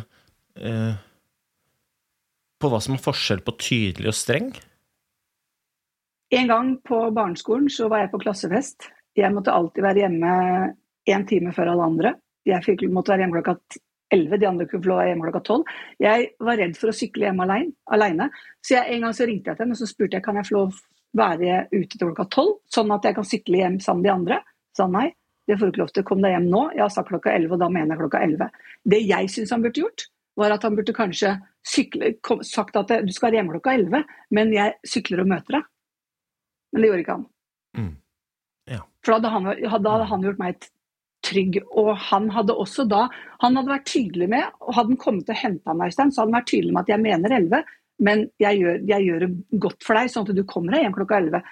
eh, 0.57 0.95
På 2.61 2.71
hva 2.71 2.79
som 2.81 2.95
er 2.97 3.03
forskjell 3.03 3.43
på 3.45 3.55
tydelig 3.61 4.09
og 4.13 4.17
streng? 4.17 4.49
En 6.33 6.49
gang 6.49 6.75
på 6.81 6.99
barneskolen 7.13 7.69
så 7.69 7.89
var 7.91 8.01
jeg 8.01 8.13
på 8.13 8.23
klassefest. 8.23 8.89
Jeg 9.13 9.29
måtte 9.35 9.53
alltid 9.53 9.85
være 9.85 10.05
hjemme 10.05 10.31
én 11.09 11.25
time 11.29 11.53
før 11.53 11.73
alle 11.73 11.89
andre. 11.91 12.13
Jeg 12.49 12.65
fikk, 12.65 12.87
måtte 12.89 13.13
være 13.13 13.27
hjemme 13.27 13.41
klokka 13.43 13.83
11, 14.13 14.37
de 14.41 14.47
andre 14.49 14.67
kunne 14.69 14.83
få 14.83 14.97
være 14.97 15.11
hjemme 15.11 15.27
klokka 15.27 15.43
12. 15.55 15.75
Jeg 16.03 16.25
var 16.43 16.59
redd 16.59 16.75
for 16.79 16.91
å 16.91 16.95
sykle 16.95 17.27
hjem 17.29 17.43
alene, 17.45 17.73
alene. 17.95 18.29
så 18.61 18.75
jeg, 18.77 18.95
en 18.95 19.05
gang 19.07 19.15
så 19.17 19.27
ringte 19.29 19.49
jeg 19.49 19.57
til 19.57 19.65
henne 19.65 19.77
og 19.77 19.81
så 19.81 19.89
spurte 19.89 20.19
jeg 20.19 20.25
kan 20.25 20.37
jeg 20.37 20.49
få 20.49 20.57
lov 20.57 20.81
være 21.17 21.57
ute 21.73 21.97
til 21.97 22.07
klokka 22.07 22.25
12, 22.25 22.53
sånn 22.73 22.93
at 22.95 23.05
jeg 23.07 23.17
kan 23.17 23.27
sykle 23.27 23.59
hjem 23.59 23.77
sammen 23.83 24.01
med 24.01 24.09
de 24.09 24.13
andre. 24.13 24.39
Sa 24.73 24.87
han 24.87 24.95
nei, 24.97 25.07
det 25.47 25.57
får 25.59 25.69
du 25.69 25.73
ikke 25.73 25.83
lov 25.83 25.93
til. 25.93 26.05
Kom 26.07 26.23
deg 26.23 26.33
hjem 26.33 26.49
nå. 26.49 26.63
Jeg 26.73 26.83
har 26.85 26.93
sagt 26.93 27.11
klokka 27.11 27.33
11, 27.33 27.53
og 27.53 27.61
da 27.61 27.69
mener 27.69 27.93
jeg 27.93 28.01
klokka 28.01 28.21
11. 28.25 28.61
Det 28.93 29.01
jeg 29.03 29.31
syns 29.33 29.53
han 29.53 29.65
burde 29.65 29.83
gjort, 29.83 30.07
var 30.39 30.55
at 30.55 30.63
han 30.65 30.77
burde 30.77 30.95
kanskje 30.97 31.35
sykle, 31.69 32.15
kom, 32.25 32.41
sagt 32.47 32.77
at 32.79 32.91
du 33.05 33.11
skal 33.13 33.29
være 33.29 33.41
hjemme 33.41 33.53
klokka 33.57 33.75
11, 33.77 34.15
men 34.33 34.53
jeg 34.55 34.77
sykler 34.89 35.21
og 35.23 35.29
møter 35.29 35.59
deg. 35.59 35.67
Men 36.73 36.81
det 36.81 36.89
gjorde 36.89 37.05
ikke 37.05 37.17
han. 37.17 37.27
Mm. 37.77 37.91
Ja. 38.73 38.79
For 39.05 39.13
da 39.13 39.19
hadde 39.19 39.33
han, 39.35 39.67
hadde 39.75 39.97
han 40.09 40.25
gjort 40.25 40.41
meg 40.41 40.69
trygg. 41.25 41.59
Og 41.71 41.93
han 42.09 42.29
hadde 42.33 42.55
også 42.59 42.85
da 42.89 43.07
Han 43.43 43.57
hadde 43.59 43.73
vært 43.73 43.89
tydelig 43.91 44.29
med, 44.31 44.51
og 44.63 44.77
hadde 44.77 44.93
han 44.93 45.01
kommet 45.01 45.31
og 45.31 45.39
henta 45.39 45.73
meg, 45.75 45.91
så 45.91 46.05
hadde 46.05 46.21
han 46.21 46.37
vært 46.37 46.51
tydelig 46.51 46.71
med 46.75 46.85
at 46.85 46.93
jeg 46.93 47.03
mener 47.03 47.35
11, 47.39 47.73
men 48.03 48.23
jeg 48.41 48.59
gjør, 48.61 48.79
jeg 48.89 49.07
gjør 49.07 49.25
det 49.25 49.59
godt 49.65 49.83
for 49.85 49.99
deg, 49.99 50.11
sånn 50.11 50.25
at 50.27 50.37
du 50.37 50.43
kommer 50.47 50.75
deg 50.75 50.85
hjem 50.85 50.95
klokka 50.95 51.19
11. 51.19 51.51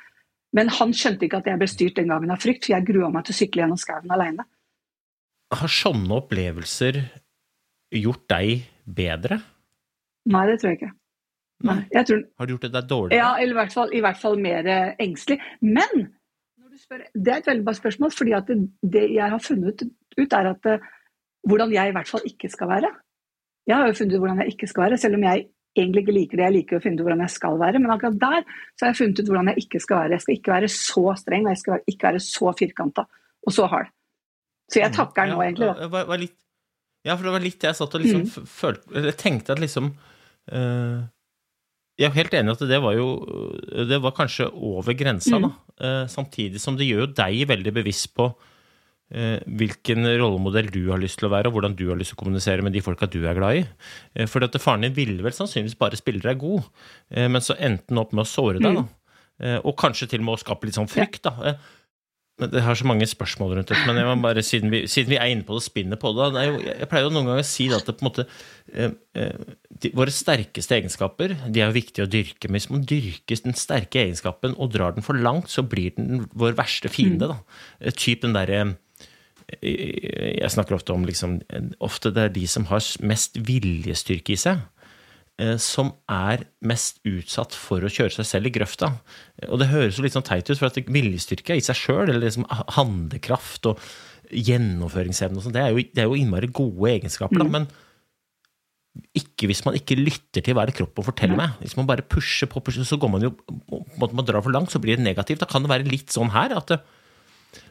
Men 0.58 0.72
han 0.78 0.96
skjønte 0.96 1.28
ikke 1.28 1.42
at 1.42 1.50
jeg 1.52 1.60
ble 1.60 1.70
styrt 1.72 2.00
den 2.00 2.12
gangen 2.12 2.32
av 2.34 2.42
frykt, 2.44 2.66
for 2.66 2.76
jeg 2.76 2.88
grua 2.88 3.12
meg 3.12 3.28
til 3.28 3.36
å 3.36 3.40
sykle 3.40 3.64
gjennom 3.64 3.80
skauen 3.80 4.16
alene. 4.16 4.48
Har 5.52 5.72
sånne 5.72 6.16
opplevelser 6.16 7.02
gjort 8.00 8.26
deg 8.32 8.66
bedre? 8.88 9.42
Nei, 10.32 10.44
det 10.48 10.58
tror 10.62 10.72
jeg 10.72 10.80
ikke. 10.80 10.94
Nei, 11.68 11.78
jeg 11.94 12.08
tror, 12.10 12.24
Har 12.40 12.48
det 12.48 12.56
gjort 12.56 12.66
deg 12.66 12.90
dårligere? 12.90 13.20
Ja, 13.20 13.30
eller 13.38 13.54
i 13.54 13.60
hvert 13.60 13.76
fall, 13.76 13.92
i 13.94 14.02
hvert 14.04 14.20
fall 14.22 14.40
mer 14.42 14.68
eh, 14.72 14.94
engstelig. 15.04 15.38
Men 15.62 16.08
det 16.90 17.32
er 17.32 17.40
et 17.40 17.48
veldig 17.48 17.66
bra 17.68 17.74
spørsmål, 17.78 18.12
fordi 18.16 18.36
at 18.38 18.50
det, 18.50 18.58
det 18.94 19.06
jeg 19.14 19.30
har 19.34 19.42
funnet 19.44 19.84
ut, 20.18 20.34
er 20.34 20.52
at 20.52 20.70
eh, 20.72 20.92
hvordan 21.48 21.74
jeg 21.74 21.90
i 21.90 21.96
hvert 21.96 22.12
fall 22.12 22.28
ikke 22.28 22.50
skal 22.52 22.70
være. 22.72 22.92
Jeg 23.70 23.78
har 23.78 23.88
jo 23.90 23.98
funnet 23.98 24.16
ut 24.16 24.24
hvordan 24.24 24.44
jeg 24.44 24.54
ikke 24.56 24.70
skal 24.70 24.86
være, 24.88 24.98
selv 25.02 25.18
om 25.20 25.26
jeg 25.28 25.46
egentlig 25.78 26.04
ikke 26.04 26.16
liker 26.18 26.38
det. 26.38 26.46
Jeg 26.48 26.56
liker 26.58 26.78
å 26.78 26.84
finne 26.84 27.00
ut 27.00 27.06
hvordan 27.06 27.24
jeg 27.26 27.36
skal 27.36 27.58
være, 27.62 27.80
men 27.80 27.94
akkurat 27.94 28.20
der 28.22 28.44
så 28.76 28.86
har 28.86 28.92
jeg 28.92 29.00
funnet 29.02 29.22
ut 29.22 29.32
hvordan 29.32 29.52
jeg 29.52 29.66
ikke 29.66 29.82
skal 29.84 30.02
være. 30.02 30.18
Jeg 30.18 30.26
skal 30.26 30.38
ikke 30.38 30.54
være 30.56 30.72
så 30.76 31.06
streng, 31.22 31.48
og 31.48 31.54
jeg 31.54 31.62
skal 31.64 31.94
ikke 31.94 32.10
være 32.10 32.24
så 32.28 32.54
firkanta 32.60 33.08
og 33.42 33.56
så 33.56 33.68
hard. 33.72 33.90
Så 34.72 34.80
jeg 34.80 34.94
takker 34.96 35.32
nå, 35.32 35.40
egentlig, 35.44 35.68
da. 35.68 35.86
Ja, 35.86 35.92
var, 35.92 36.06
var 36.08 36.22
litt, 36.22 36.38
ja, 37.08 37.16
for 37.16 37.28
det 37.28 37.34
var 37.34 37.44
litt 37.44 37.66
jeg 37.66 37.78
satt 37.78 37.98
og 37.98 38.04
liksom 38.04 38.28
Mm. 38.28 38.46
følte 38.48 38.94
Eller 39.00 39.16
tenkte 39.18 39.56
at 39.56 39.60
liksom 39.60 39.90
eh, 40.52 41.02
Jeg 42.00 42.08
er 42.10 42.16
helt 42.16 42.34
enig 42.34 42.50
i 42.50 42.56
at 42.56 42.62
det 42.70 42.80
var 42.82 42.94
jo 42.96 43.08
Det 43.90 44.00
var 44.02 44.12
kanskje 44.18 44.48
over 44.54 44.94
grensa, 44.98 45.38
Mm. 45.38 45.42
da. 45.44 45.52
Eh, 45.86 46.06
samtidig 46.08 46.60
som 46.60 46.76
det 46.78 46.88
gjør 46.88 47.06
jo 47.08 47.14
deg 47.14 47.48
veldig 47.48 47.74
bevisst 47.74 48.14
på 48.16 48.34
eh, 49.14 49.40
hvilken 49.46 50.06
rollemodell 50.18 50.70
du 50.72 50.90
har 50.90 50.98
lyst 51.02 51.20
til 51.20 51.28
å 51.28 51.32
være, 51.34 51.48
og 51.48 51.54
hvordan 51.58 51.76
du 51.76 51.90
har 51.90 51.98
lyst 52.00 52.14
til 52.14 52.18
å 52.18 52.22
kommunisere 52.24 52.62
med 52.64 52.72
de 52.74 52.80
folka 52.82 53.10
du 53.12 53.20
er 53.28 53.36
glad 53.36 53.58
i. 53.60 53.66
Eh, 54.16 54.26
for 54.26 54.44
at 54.44 54.54
faren 54.62 54.82
din 54.82 54.94
ville 54.94 55.22
vel 55.22 55.32
sannsynligvis 55.36 55.78
bare 55.78 55.98
spille 56.00 56.22
deg 56.24 56.40
god, 56.40 56.64
men 57.12 57.42
så 57.42 57.58
endte 57.60 57.90
han 57.90 57.98
opp 58.00 58.14
med 58.14 58.24
å 58.24 58.30
såre 58.30 58.62
deg, 58.62 58.76
da. 58.76 58.86
Eh, 59.42 59.60
Og 59.66 59.76
kanskje 59.76 60.08
til 60.08 60.20
og 60.22 60.26
med 60.26 60.38
å 60.38 60.44
skape 60.44 60.64
litt 60.66 60.76
sånn 60.78 60.88
frykt, 60.88 61.24
da. 61.24 61.58
Men 62.42 62.50
Det 62.50 62.64
har 62.66 62.78
så 62.78 62.88
mange 62.90 63.06
spørsmål 63.06 63.54
rundt 63.56 63.70
dette, 63.70 63.86
men 63.86 64.00
jeg 64.00 64.08
må 64.10 64.16
bare, 64.24 64.42
siden, 64.46 64.72
vi, 64.74 64.82
siden 64.90 65.14
vi 65.14 65.20
er 65.22 65.30
inne 65.30 65.46
på 65.46 65.58
det 65.58 65.64
spinnet 65.66 66.02
på 66.02 66.12
det, 66.18 66.32
det 66.34 66.46
jo, 66.48 66.56
Jeg 66.66 66.90
pleier 66.90 67.06
jo 67.06 67.14
noen 67.14 67.30
ganger 67.30 67.44
å 67.44 67.48
si 67.52 67.68
at 67.76 67.86
det 67.86 68.06
måte 68.06 68.26
eh, 68.74 68.96
eh, 69.22 69.44
de, 69.70 69.92
Våre 69.98 70.14
sterkeste 70.16 70.80
egenskaper 70.80 71.36
de 71.46 71.62
er 71.62 71.70
jo 71.70 71.78
viktige 71.78 72.08
å 72.08 72.12
dyrke. 72.12 72.50
Men 72.50 72.58
hvis 72.58 72.72
man 72.74 72.88
dyrker 72.90 73.44
den 73.46 73.58
sterke 73.58 74.02
egenskapen 74.02 74.58
og 74.58 74.74
drar 74.74 74.98
den 74.98 75.06
for 75.06 75.18
langt, 75.18 75.54
så 75.54 75.62
blir 75.62 75.94
den 75.98 76.26
vår 76.34 76.58
verste 76.58 76.90
fiende. 76.92 77.30
da. 77.30 77.40
Eh, 77.80 77.94
Typ 77.94 78.26
den 78.26 78.34
derre 78.38 78.62
eh, 79.62 80.38
Jeg 80.42 80.54
snakker 80.54 80.80
ofte 80.80 80.96
om 80.96 81.06
liksom 81.06 81.42
Ofte 81.84 82.10
det 82.16 82.26
er 82.26 82.38
de 82.42 82.48
som 82.50 82.66
har 82.72 82.82
mest 83.06 83.38
viljestyrke 83.38 84.34
i 84.34 84.42
seg 84.50 84.66
som 85.62 85.94
er 86.12 86.46
mest 86.68 87.00
utsatt 87.08 87.56
for 87.58 87.84
å 87.84 87.92
kjøre 87.92 88.14
seg 88.20 88.28
selv 88.30 88.50
i 88.50 88.54
grøfta. 88.56 88.92
Og 89.50 89.62
det 89.62 89.72
høres 89.72 89.98
jo 89.98 90.06
litt 90.06 90.16
sånn 90.16 90.28
teit 90.28 90.50
ut, 90.50 90.58
for 90.58 90.70
at 90.70 90.80
viljestyrke 90.86 91.58
i 91.58 91.64
seg 91.66 91.80
sjøl, 91.80 92.08
eller 92.08 92.28
liksom 92.28 92.48
handlekraft 92.78 93.70
og 93.72 93.82
gjennomføringsevne 94.32 95.40
og 95.40 95.46
sånn, 95.46 95.56
det, 95.56 95.64
det 95.96 96.04
er 96.04 96.10
jo 96.10 96.20
innmari 96.20 96.52
gode 96.54 96.94
egenskaper, 96.94 97.42
da, 97.42 97.48
men 97.52 97.66
ikke 99.16 99.48
hvis 99.48 99.64
man 99.64 99.76
ikke 99.78 99.96
lytter 100.00 100.44
til 100.44 100.56
hva 100.56 100.66
det 100.68 100.76
kroppen 100.76 101.06
forteller 101.06 101.40
meg. 101.40 101.54
Hvis 101.64 101.78
man 101.80 101.88
bare 101.88 102.04
pusher 102.04 102.50
på, 102.52 102.60
pusher, 102.64 102.84
så 102.88 103.00
går 103.00 103.12
man 103.14 103.24
jo 103.24 103.32
man 104.02 104.26
drar 104.28 104.44
for 104.44 104.52
langt, 104.52 104.72
så 104.74 104.82
blir 104.84 105.00
det 105.00 105.06
negativt. 105.06 105.40
Da 105.44 105.48
kan 105.50 105.64
det 105.64 105.72
være 105.72 105.88
litt 105.88 106.12
sånn 106.12 106.34
her 106.36 106.54
at 106.58 106.74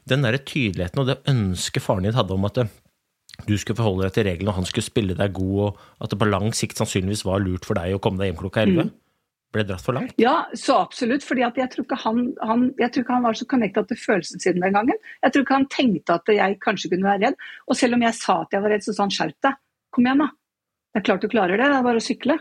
den 0.08 0.24
der 0.24 0.38
tydeligheten 0.40 1.02
og 1.02 1.10
det 1.10 1.20
ønsket 1.28 1.84
faren 1.84 2.06
din 2.08 2.16
hadde 2.16 2.36
om 2.36 2.48
at 2.48 2.62
du 3.46 3.54
skulle 3.58 3.78
forholde 3.78 4.06
deg 4.06 4.16
til 4.16 4.26
reglene, 4.28 4.52
og 4.52 4.58
han 4.60 4.68
skulle 4.68 4.86
spille 4.86 5.16
deg 5.18 5.36
god, 5.36 5.60
og 5.70 6.04
at 6.04 6.12
det 6.12 6.18
på 6.20 6.28
lang 6.28 6.50
sikt 6.56 6.80
sannsynligvis 6.80 7.26
var 7.28 7.42
lurt 7.44 7.68
for 7.68 7.78
deg 7.78 7.96
å 7.96 8.02
komme 8.02 8.22
deg 8.22 8.32
hjem 8.32 8.40
klokka 8.42 8.64
11, 8.66 8.90
ble 9.54 9.64
dratt 9.66 9.84
for 9.84 9.96
langt. 9.96 10.12
Ja, 10.20 10.34
så 10.54 10.78
absolutt. 10.84 11.24
fordi 11.26 11.42
jeg 11.44 11.70
tror 11.72 11.86
ikke 11.86 11.98
han, 12.04 12.20
han, 12.46 12.68
jeg 12.78 12.92
tror 12.92 13.04
ikke 13.04 13.16
han 13.16 13.26
var 13.26 13.38
så 13.38 13.48
connecta 13.50 13.84
til 13.88 13.98
følelsen 13.98 14.42
sin 14.42 14.62
den 14.62 14.76
gangen. 14.76 15.00
Jeg 15.24 15.34
tror 15.34 15.46
ikke 15.46 15.58
han 15.58 15.70
tenkte 15.72 16.18
at 16.20 16.30
jeg 16.34 16.60
kanskje 16.62 16.92
kunne 16.92 17.08
være 17.08 17.24
redd. 17.24 17.48
Og 17.66 17.78
selv 17.80 17.98
om 17.98 18.06
jeg 18.06 18.18
sa 18.18 18.40
at 18.44 18.54
jeg 18.54 18.62
var 18.62 18.74
redd, 18.74 18.86
så 18.86 18.94
sa 18.94 19.06
han 19.06 19.16
skjerp 19.16 19.48
deg. 19.48 19.58
Kom 19.90 20.06
igjen, 20.06 20.22
da. 20.22 20.30
Det 20.90 21.00
er 21.00 21.06
klart 21.06 21.26
du 21.26 21.30
klarer 21.32 21.58
det. 21.58 21.66
Det 21.66 21.78
er 21.80 21.86
bare 21.86 22.02
å 22.02 22.06
sykle. 22.06 22.38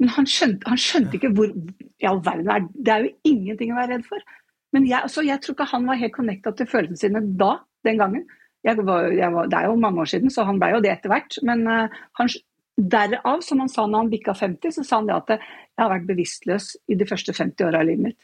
Men 0.00 0.12
han 0.16 0.28
skjønte, 0.32 0.68
han 0.68 0.80
skjønte 0.80 1.18
ikke 1.18 1.32
hvor 1.36 1.50
i 1.52 2.08
all 2.08 2.22
verden 2.24 2.48
er 2.48 2.68
Det 2.72 2.92
er 2.94 3.04
jo 3.04 3.34
ingenting 3.34 3.74
å 3.74 3.80
være 3.82 3.98
redd 3.98 4.06
for. 4.08 4.24
Men 4.72 4.86
jeg, 4.88 5.12
så 5.12 5.24
jeg 5.26 5.42
tror 5.42 5.56
ikke 5.58 5.72
han 5.74 5.88
var 5.88 6.00
helt 6.00 6.14
connecta 6.14 6.54
til 6.56 6.68
følelsene 6.70 7.00
sine 7.02 7.22
da, 7.40 7.58
den 7.84 8.00
gangen. 8.00 8.24
Jeg 8.66 8.76
var, 8.84 9.08
jeg 9.16 9.32
var, 9.32 9.48
det 9.48 9.56
er 9.56 9.68
jo 9.70 9.76
mange 9.80 10.02
år 10.02 10.08
siden, 10.12 10.32
så 10.32 10.44
han 10.44 10.58
ble 10.60 10.74
jo 10.74 10.80
det 10.84 10.92
etter 10.92 11.12
hvert. 11.12 11.38
Men 11.46 11.62
eh, 11.70 12.00
han, 12.20 12.32
derav, 12.80 13.44
som 13.44 13.62
han 13.62 13.70
sa 13.72 13.86
når 13.86 14.04
han 14.04 14.10
bikka 14.12 14.34
50, 14.36 14.74
så 14.76 14.84
sa 14.84 14.98
han 15.00 15.08
det 15.08 15.16
at 15.16 15.32
eh, 15.36 15.46
jeg 15.76 15.84
har 15.84 15.92
vært 15.94 16.10
bevisstløs 16.10 16.74
i 16.92 16.98
de 17.00 17.08
første 17.08 17.34
50 17.36 17.68
åra 17.68 17.80
av 17.80 17.88
livet 17.88 18.10
mitt. 18.10 18.20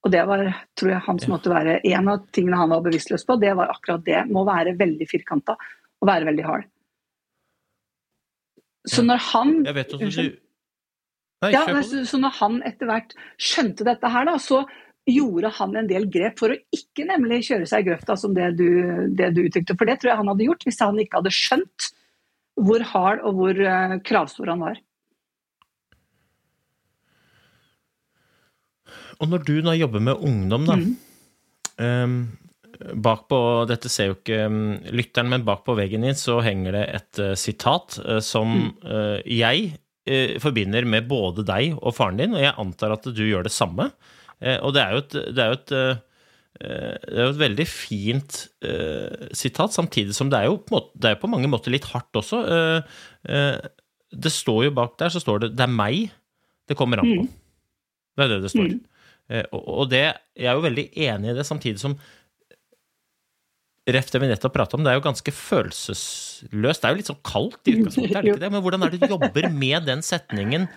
Og 0.00 0.12
det 0.14 0.22
var, 0.24 0.46
tror 0.80 0.94
jeg, 0.94 1.04
hans 1.04 1.26
måte 1.28 1.50
å 1.50 1.52
være 1.52 1.80
En 1.84 2.08
av 2.08 2.22
tingene 2.32 2.56
han 2.56 2.70
var 2.72 2.84
bevisstløs 2.86 3.26
på, 3.28 3.36
det 3.36 3.52
var 3.58 3.72
akkurat 3.72 4.04
det. 4.06 4.20
Må 4.32 4.46
være 4.48 4.72
veldig 4.80 5.08
firkanta 5.08 5.58
og 6.00 6.08
være 6.08 6.30
veldig 6.30 6.46
hard. 6.46 6.68
Så 8.88 9.04
når 9.04 9.20
han 9.28 9.58
Jeg 9.66 9.76
vet 9.76 9.92
at 9.92 10.00
du? 10.00 10.38
Nei, 11.40 11.50
Ja, 11.52 11.66
nei, 11.68 11.82
så, 11.84 12.04
så 12.08 12.20
når 12.20 12.32
han 12.36 12.56
etter 12.68 12.88
hvert 12.88 13.12
skjønte 13.40 13.84
dette 13.84 14.08
her, 14.12 14.26
da, 14.28 14.38
så 14.40 14.64
gjorde 15.12 15.50
han 15.58 15.76
en 15.78 15.88
del 15.90 16.06
grep 16.12 16.38
for 16.40 16.54
å 16.54 16.58
ikke 16.74 17.06
nemlig 17.08 17.42
kjøre 17.48 17.68
seg 17.68 17.84
i 17.84 17.90
grøfta, 17.90 18.16
som 18.18 18.34
det 18.36 18.52
du, 18.58 18.68
det 19.16 19.32
du 19.36 19.42
uttrykte. 19.44 19.76
For 19.78 19.88
det 19.88 20.00
tror 20.00 20.12
jeg 20.12 20.20
han 20.22 20.30
hadde 20.32 20.46
gjort 20.46 20.66
hvis 20.68 20.80
han 20.84 21.00
ikke 21.02 21.20
hadde 21.20 21.34
skjønt 21.34 21.90
hvor 22.60 22.84
hard 22.92 23.22
og 23.24 23.38
hvor 23.38 23.60
eh, 23.64 23.96
kravstor 24.06 24.50
han 24.52 24.64
var. 24.64 24.80
Og 29.20 29.28
når 29.28 29.44
du 29.44 29.56
da 29.64 29.76
jobber 29.76 30.04
med 30.04 30.26
ungdom, 30.26 30.68
da 30.68 30.78
Mm. 30.80 30.94
um, 31.78 32.20
Bak 32.96 33.26
på, 33.28 33.38
Dette 33.68 33.90
ser 33.92 34.06
jo 34.08 34.14
ikke 34.16 34.46
um, 34.48 34.78
lytteren, 34.88 35.28
men 35.28 35.44
bak 35.44 35.66
på 35.66 35.74
veggen 35.76 36.00
din 36.06 36.16
så 36.16 36.38
henger 36.40 36.72
det 36.72 36.84
et 36.96 37.20
uh, 37.20 37.34
sitat 37.36 37.98
uh, 38.00 38.20
som 38.24 38.72
eh, 38.80 39.20
jeg 39.28 39.76
forbinder 40.40 40.86
med 40.88 41.04
både 41.06 41.44
deg 41.46 41.76
og 41.76 41.92
faren 41.94 42.16
din, 42.18 42.32
og 42.34 42.40
jeg 42.40 42.56
antar 42.58 42.94
at 42.94 43.04
du 43.14 43.20
gjør 43.20 43.44
det 43.46 43.52
samme. 43.52 43.90
Eh, 44.40 44.58
og 44.64 44.74
det 44.76 44.84
er 44.84 44.94
jo 44.94 45.02
et, 45.04 45.18
det 45.36 45.42
er 45.42 45.52
jo 45.52 45.58
et 45.58 45.74
eh, 45.78 46.06
det 46.60 47.14
er 47.14 47.24
jo 47.24 47.32
et 47.32 47.40
veldig 47.40 47.64
fint 47.70 48.38
eh, 48.66 49.28
sitat, 49.36 49.72
samtidig 49.72 50.12
som 50.16 50.28
det 50.32 50.40
er 50.42 50.50
jo 50.50 50.58
på, 50.60 50.74
måte, 50.74 50.90
det 51.00 51.12
er 51.12 51.20
på 51.20 51.30
mange 51.30 51.48
måter 51.48 51.72
litt 51.72 51.86
hardt 51.88 52.18
også. 52.20 52.40
Det 54.10 54.32
står 54.34 54.66
jo 54.66 54.72
bak 54.76 54.98
der, 55.00 55.12
så 55.14 55.22
står 55.22 55.44
det 55.44 55.50
'det 55.54 55.64
er 55.64 55.72
meg 55.72 56.10
det 56.68 56.76
kommer 56.76 57.00
an 57.00 57.06
på'. 57.06 57.28
Det 58.16 58.24
er 58.24 58.28
det 58.28 58.42
det 58.42 58.50
står. 58.52 58.66
Mm. 58.74 59.46
Og, 59.54 59.88
det, 59.88 60.02
jeg 60.36 60.50
er 60.50 60.58
jo 60.58 60.66
veldig 60.66 60.86
enig 60.90 61.30
i 61.30 61.36
det, 61.38 61.46
samtidig 61.46 61.80
som 61.80 61.96
Ref 63.90 64.10
det 64.12 64.20
vi 64.20 64.28
nettopp 64.28 64.52
prata 64.52 64.76
om, 64.76 64.84
det 64.84 64.92
er 64.92 64.98
jo 64.98 65.06
ganske 65.06 65.32
følelsesløst. 65.32 66.82
Det 66.82 66.86
er 66.86 66.92
jo 66.92 66.98
litt 66.98 67.08
sånn 67.08 67.24
kaldt 67.24 67.70
i 67.70 67.78
utgangspunktet, 67.78 68.16
er 68.18 68.22
det 68.22 68.34
ikke 68.34 68.42
det? 68.44 68.50
Men 68.52 68.62
hvordan 68.62 68.84
er 68.84 68.92
det 68.92 69.00
du 69.00 69.08
jobber 69.08 69.48
med 69.50 69.86
den 69.88 70.02
setningen 70.04 70.68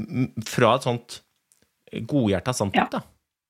mm, 0.00 0.30
fra 0.48 0.72
et 0.78 0.86
sånt 0.88 1.20
godhjerta 2.00 2.54
standpunkt, 2.56 2.98
da? 2.98 3.02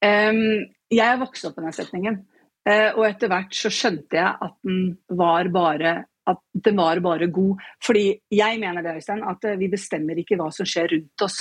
Um, 0.02 0.64
jeg 0.92 1.06
er 1.06 1.20
vokst 1.20 1.46
opp 1.48 1.58
med 1.58 1.70
den 1.70 1.78
setningen, 1.78 2.22
Uh, 2.62 2.94
og 2.94 3.08
etter 3.08 3.26
hvert 3.26 3.56
så 3.58 3.72
skjønte 3.74 4.14
jeg 4.14 4.38
at 4.46 4.52
den 4.62 4.92
var 5.18 5.48
bare 5.50 5.96
at 6.30 6.38
den 6.54 6.78
var 6.78 7.00
bare 7.02 7.26
god. 7.26 7.62
Fordi 7.82 8.04
jeg 8.30 8.60
mener 8.62 8.84
det, 8.84 8.96
Øystein, 9.00 9.24
at 9.26 9.44
eh, 9.48 9.58
vi 9.58 9.66
bestemmer 9.72 10.18
ikke 10.18 10.38
hva 10.38 10.52
som 10.54 10.68
skjer 10.68 10.92
rundt 10.94 11.24
oss. 11.26 11.40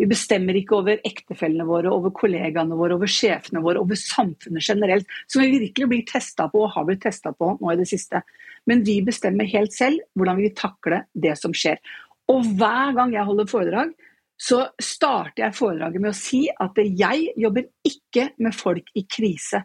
Vi 0.00 0.06
bestemmer 0.08 0.56
ikke 0.56 0.78
over 0.78 1.00
ektefellene 1.04 1.66
våre, 1.68 1.90
over 1.92 2.12
kollegaene 2.16 2.78
våre, 2.78 2.96
over 2.96 3.10
sjefene 3.10 3.60
våre, 3.64 3.82
over 3.82 3.98
samfunnet 3.98 4.64
generelt, 4.64 5.10
som 5.28 5.42
vi 5.42 5.58
virkelig 5.66 5.88
blir 5.90 6.06
testa 6.08 6.46
på 6.48 6.62
og 6.64 6.70
har 6.76 6.86
blitt 6.88 7.02
testa 7.04 7.34
på 7.36 7.50
nå 7.58 7.72
i 7.72 7.80
det 7.80 7.88
siste. 7.90 8.22
Men 8.70 8.84
vi 8.86 9.00
bestemmer 9.04 9.50
helt 9.50 9.74
selv 9.76 10.00
hvordan 10.14 10.38
vi 10.38 10.48
vil 10.48 10.56
takle 10.56 11.02
det 11.26 11.34
som 11.40 11.52
skjer. 11.56 11.82
Og 12.30 12.46
hver 12.56 12.94
gang 12.96 13.12
jeg 13.16 13.26
holder 13.28 13.50
foredrag, 13.50 13.92
så 14.40 14.62
starter 14.80 15.44
jeg 15.44 15.56
foredraget 15.56 16.00
med 16.00 16.14
å 16.14 16.16
si 16.16 16.46
at 16.48 16.78
jeg 16.80 17.32
jobber 17.36 17.66
ikke 17.86 18.30
med 18.40 18.56
folk 18.56 18.88
i 18.96 19.04
krise. 19.04 19.60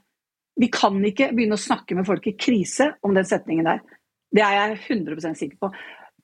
Vi 0.59 0.67
kan 0.71 0.97
ikke 1.07 1.29
begynne 1.35 1.55
å 1.55 1.61
snakke 1.61 1.95
med 1.95 2.07
folk 2.07 2.27
i 2.27 2.35
krise 2.39 2.91
om 3.05 3.15
den 3.15 3.27
setningen 3.27 3.67
der. 3.67 3.79
Det 4.35 4.43
er 4.43 4.57
jeg 4.57 4.81
100% 4.97 5.39
sikker 5.39 5.61
på. 5.63 5.71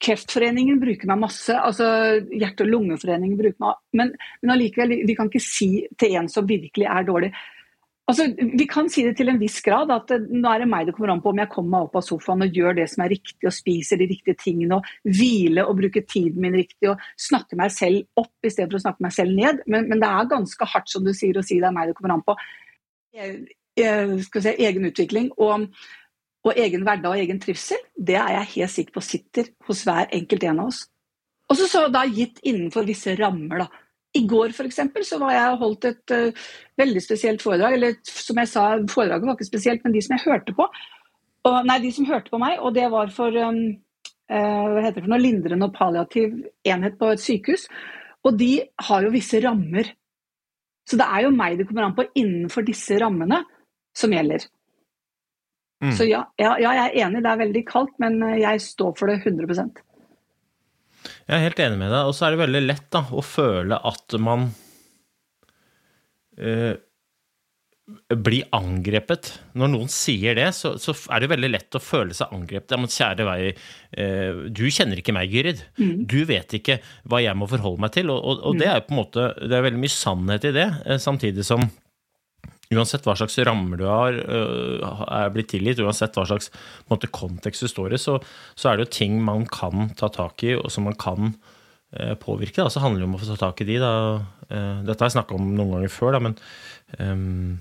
Kreftforeningen 0.01 0.81
bruker 0.81 1.07
meg 1.07 1.21
masse, 1.21 1.53
altså 1.53 1.87
Hjerte- 2.33 2.65
og 2.65 2.71
lungeforeningen 2.73 3.37
bruker 3.39 3.59
meg 3.61 3.99
Men, 3.99 4.13
men 4.41 4.53
allikevel, 4.55 4.95
vi, 5.05 5.15
kan 5.15 5.29
ikke 5.29 5.43
si 5.45 5.85
til 5.99 6.17
en 6.19 6.29
som 6.31 6.47
virkelig 6.49 6.89
er 6.89 7.07
dårlig 7.07 7.31
Altså, 8.11 8.25
Vi 8.35 8.65
kan 8.67 8.89
si 8.91 9.05
det 9.05 9.13
til 9.15 9.31
en 9.31 9.39
viss 9.39 9.61
grad, 9.63 9.91
at 9.93 10.09
nå 10.27 10.49
er 10.51 10.63
det 10.63 10.67
meg 10.67 10.89
det 10.89 10.95
kommer 10.97 11.13
an 11.13 11.21
på 11.23 11.31
om 11.31 11.39
jeg 11.39 11.51
kommer 11.53 11.71
meg 11.71 11.85
opp 11.87 11.95
av 12.01 12.03
sofaen 12.03 12.43
og 12.43 12.57
gjør 12.57 12.75
det 12.81 12.87
som 12.91 13.05
er 13.05 13.13
riktig, 13.13 13.39
og 13.47 13.55
spiser 13.55 14.01
de 14.01 14.09
riktige 14.09 14.35
tingene, 14.41 14.81
og 14.81 15.15
hvile 15.19 15.63
og 15.63 15.77
bruker 15.79 16.03
tiden 16.03 16.41
min 16.43 16.57
riktig, 16.59 16.89
og 16.91 16.99
snakke 17.15 17.59
meg 17.59 17.71
selv 17.71 18.03
opp 18.19 18.43
i 18.43 18.51
stedet 18.51 18.67
for 18.67 18.81
å 18.81 18.83
snakke 18.83 19.05
meg 19.05 19.15
selv 19.15 19.37
ned. 19.37 19.63
Men, 19.71 19.87
men 19.87 20.03
det 20.03 20.11
er 20.11 20.29
ganske 20.33 20.69
hardt, 20.73 20.91
som 20.91 21.07
du 21.07 21.13
sier, 21.15 21.39
å 21.39 21.45
si 21.45 21.61
det 21.61 21.69
er 21.69 21.75
meg 21.77 21.91
det 21.91 21.97
kommer 21.99 22.17
an 22.17 22.25
på. 22.27 22.35
Skal 23.15 24.41
vi 24.41 24.45
si, 24.49 24.55
egen 24.67 24.89
utvikling 24.91 25.31
og, 25.39 25.69
og 26.43 26.59
egen 26.65 26.83
hverdag 26.87 27.13
og 27.13 27.23
egen 27.23 27.39
trivsel, 27.43 27.79
det 27.95 28.19
er 28.19 28.41
jeg 28.41 28.51
helt 28.57 28.75
sikker 28.75 28.97
på 28.97 29.05
sitter 29.07 29.53
hos 29.69 29.85
hver 29.87 30.11
enkelt 30.11 30.49
en 30.49 30.65
av 30.65 30.73
oss. 30.73 30.83
Og 31.51 31.59
så 31.59 31.87
da 31.91 32.03
gitt 32.07 32.39
innenfor 32.47 32.85
visse 32.87 33.15
rammer, 33.19 33.65
da. 33.65 33.80
I 34.17 34.25
går 34.27 34.51
for 34.55 34.67
eksempel, 34.67 35.05
så 35.07 35.19
var 35.21 35.35
jeg 35.35 35.51
og 35.53 35.61
holdt 35.61 35.87
et 35.87 36.13
uh, 36.15 36.47
veldig 36.81 37.03
spesielt 37.03 37.43
foredrag. 37.43 37.77
Eller 37.77 37.95
som 38.07 38.41
jeg 38.41 38.49
sa, 38.51 38.65
foredraget 38.91 39.29
var 39.29 39.37
ikke 39.37 39.47
spesielt, 39.47 39.85
men 39.85 39.95
de 39.95 40.03
som 40.03 40.17
jeg 40.17 40.25
hørte 40.25 40.55
på. 40.57 40.67
Og, 41.47 41.55
nei, 41.65 41.79
de 41.81 41.93
som 41.95 42.09
hørte 42.09 42.33
på 42.33 42.41
meg, 42.41 42.59
og 42.59 42.75
det 42.75 42.89
var 42.91 43.13
for 43.15 43.35
um, 43.39 43.61
uh, 44.29 44.67
hva 44.67 44.83
heter 44.83 44.99
det 44.99 45.05
for 45.05 45.13
noe, 45.13 45.23
lindrende 45.23 45.69
og 45.69 45.75
palliativ 45.77 46.35
enhet 46.67 46.99
på 46.99 47.13
et 47.13 47.23
sykehus. 47.23 47.65
Og 48.27 48.37
de 48.37 48.51
har 48.89 49.05
jo 49.07 49.13
visse 49.15 49.39
rammer. 49.41 49.93
Så 50.89 50.99
det 50.99 51.07
er 51.07 51.25
jo 51.25 51.35
meg 51.35 51.57
det 51.59 51.69
kommer 51.69 51.87
an 51.87 51.97
på 51.97 52.09
innenfor 52.17 52.65
disse 52.67 52.97
rammene 53.01 53.41
som 53.97 54.11
gjelder. 54.13 54.43
Mm. 55.81 55.93
Så 55.97 56.05
ja, 56.05 56.25
ja, 56.37 56.51
ja, 56.61 56.73
jeg 56.77 56.89
er 56.89 57.07
enig, 57.07 57.23
det 57.23 57.31
er 57.31 57.39
veldig 57.41 57.63
kaldt, 57.65 57.93
men 58.01 58.19
eh, 58.27 58.41
jeg 58.43 58.61
står 58.61 58.93
for 58.99 59.09
det 59.09 59.21
100 59.23 59.81
Jeg 61.03 61.35
er 61.37 61.45
helt 61.47 61.63
enig 61.63 61.81
med 61.81 61.91
deg. 61.93 62.07
Og 62.07 62.15
så 62.17 62.27
er 62.27 62.35
det 62.35 62.43
veldig 62.45 62.63
lett 62.67 62.87
da, 62.93 63.03
å 63.09 63.25
føle 63.25 63.79
at 63.91 64.17
man 64.21 64.47
eh, 66.37 66.73
blir 68.11 68.47
angrepet. 68.55 69.31
Når 69.57 69.71
noen 69.73 69.91
sier 69.91 70.37
det, 70.37 70.47
så, 70.55 70.73
så 70.81 70.95
er 71.11 71.23
det 71.23 71.31
veldig 71.31 71.49
lett 71.51 71.77
å 71.77 71.83
føle 71.83 72.15
seg 72.15 72.33
angrepet. 72.35 72.73
Ja, 72.73 72.79
men 72.81 72.93
kjære 72.93 73.27
vei, 73.27 73.39
eh, 73.97 74.41
du 74.51 74.65
kjenner 74.69 75.01
ikke 75.01 75.15
meg, 75.15 75.33
Gyrid. 75.33 75.63
Du 76.11 76.21
vet 76.29 76.57
ikke 76.57 76.79
hva 77.09 77.21
jeg 77.23 77.37
må 77.39 77.49
forholde 77.51 77.83
meg 77.85 77.95
til. 77.97 78.11
Og, 78.13 78.19
og, 78.21 78.43
og 78.51 78.59
det 78.61 78.69
er 78.71 78.83
på 78.85 78.95
en 78.95 79.01
måte 79.01 79.31
Det 79.41 79.57
er 79.57 79.65
veldig 79.67 79.81
mye 79.81 79.95
sannhet 79.95 80.49
i 80.51 80.55
det, 80.55 80.67
eh, 80.85 81.01
samtidig 81.01 81.47
som 81.47 81.65
uansett 82.71 83.05
hva 83.07 83.15
slags 83.19 83.37
rammer 83.43 83.79
du 83.79 83.85
har, 83.87 84.15
øh, 84.15 84.83
er 85.11 85.31
blitt 85.33 85.51
tilgitt, 85.51 85.81
uansett 85.83 86.15
hva 86.15 86.25
slags 86.29 86.51
måte, 86.91 87.09
kontekst 87.11 87.65
du 87.65 87.69
står 87.71 87.95
i, 87.95 87.99
så, 88.01 88.17
så, 88.55 88.69
er 88.69 88.77
det 88.77 88.87
jo 88.87 88.97
ting 88.99 89.17
man 89.23 89.45
kan 89.51 89.91
ta 89.99 90.11
tak 90.13 90.45
i, 90.47 90.55
og 90.55 90.71
som 90.71 90.87
man 90.87 90.95
kan 90.99 91.33
øh, 91.33 92.15
påvirke. 92.21 92.61
Da. 92.61 92.69
Så 92.71 92.83
handler 92.83 93.03
det 93.03 93.09
om 93.09 93.17
å 93.17 93.21
få 93.21 93.31
ta 93.33 93.39
tak 93.41 93.63
i 93.63 93.67
de. 93.67 93.79
Da. 93.81 93.91
Uh, 94.51 94.79
dette 94.87 94.99
har 94.99 95.11
jeg 95.11 95.17
snakka 95.17 95.35
om 95.37 95.51
noen 95.55 95.75
ganger 95.77 95.91
før, 95.91 96.17
da, 96.17 96.23
men 96.27 96.33
um, 96.99 97.59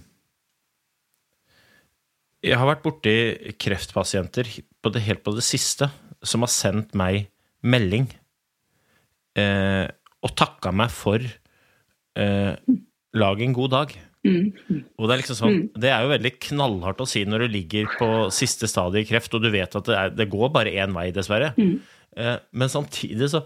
Jeg 2.41 2.57
har 2.57 2.67
vært 2.67 2.83
borti 2.83 3.13
kreftpasienter 3.61 4.49
på 4.81 4.91
det, 4.91 5.05
helt 5.05 5.23
på 5.23 5.35
det 5.37 5.45
siste 5.45 5.91
som 6.25 6.43
har 6.43 6.51
sendt 6.51 6.97
meg 6.99 7.29
melding 7.61 8.09
uh, 9.39 9.87
og 10.21 10.35
takka 10.37 10.73
meg 10.75 10.91
for 10.93 11.23
'lag 12.21 13.41
en 13.41 13.55
god 13.57 13.71
dag'. 13.73 13.95
Mm. 14.27 14.83
Og 15.01 15.07
det 15.09 15.15
er 15.15 15.23
liksom 15.23 15.39
sånn, 15.39 15.57
mm. 15.57 15.81
det 15.81 15.91
er 15.95 16.05
jo 16.05 16.13
veldig 16.13 16.33
knallhardt 16.45 17.01
å 17.01 17.09
si 17.09 17.23
når 17.25 17.47
du 17.47 17.55
ligger 17.55 17.89
på 17.97 18.11
siste 18.35 18.69
stadie 18.69 19.05
i 19.05 19.09
kreft, 19.09 19.33
og 19.37 19.45
du 19.45 19.51
vet 19.53 19.77
at 19.79 19.89
det, 19.89 19.97
er, 19.97 20.15
det 20.17 20.29
går 20.33 20.53
bare 20.55 20.75
én 20.83 20.95
vei, 20.97 21.09
dessverre. 21.17 21.55
Mm. 21.57 21.75
Eh, 22.21 22.37
men 22.61 22.73
samtidig 22.73 23.31
så 23.33 23.45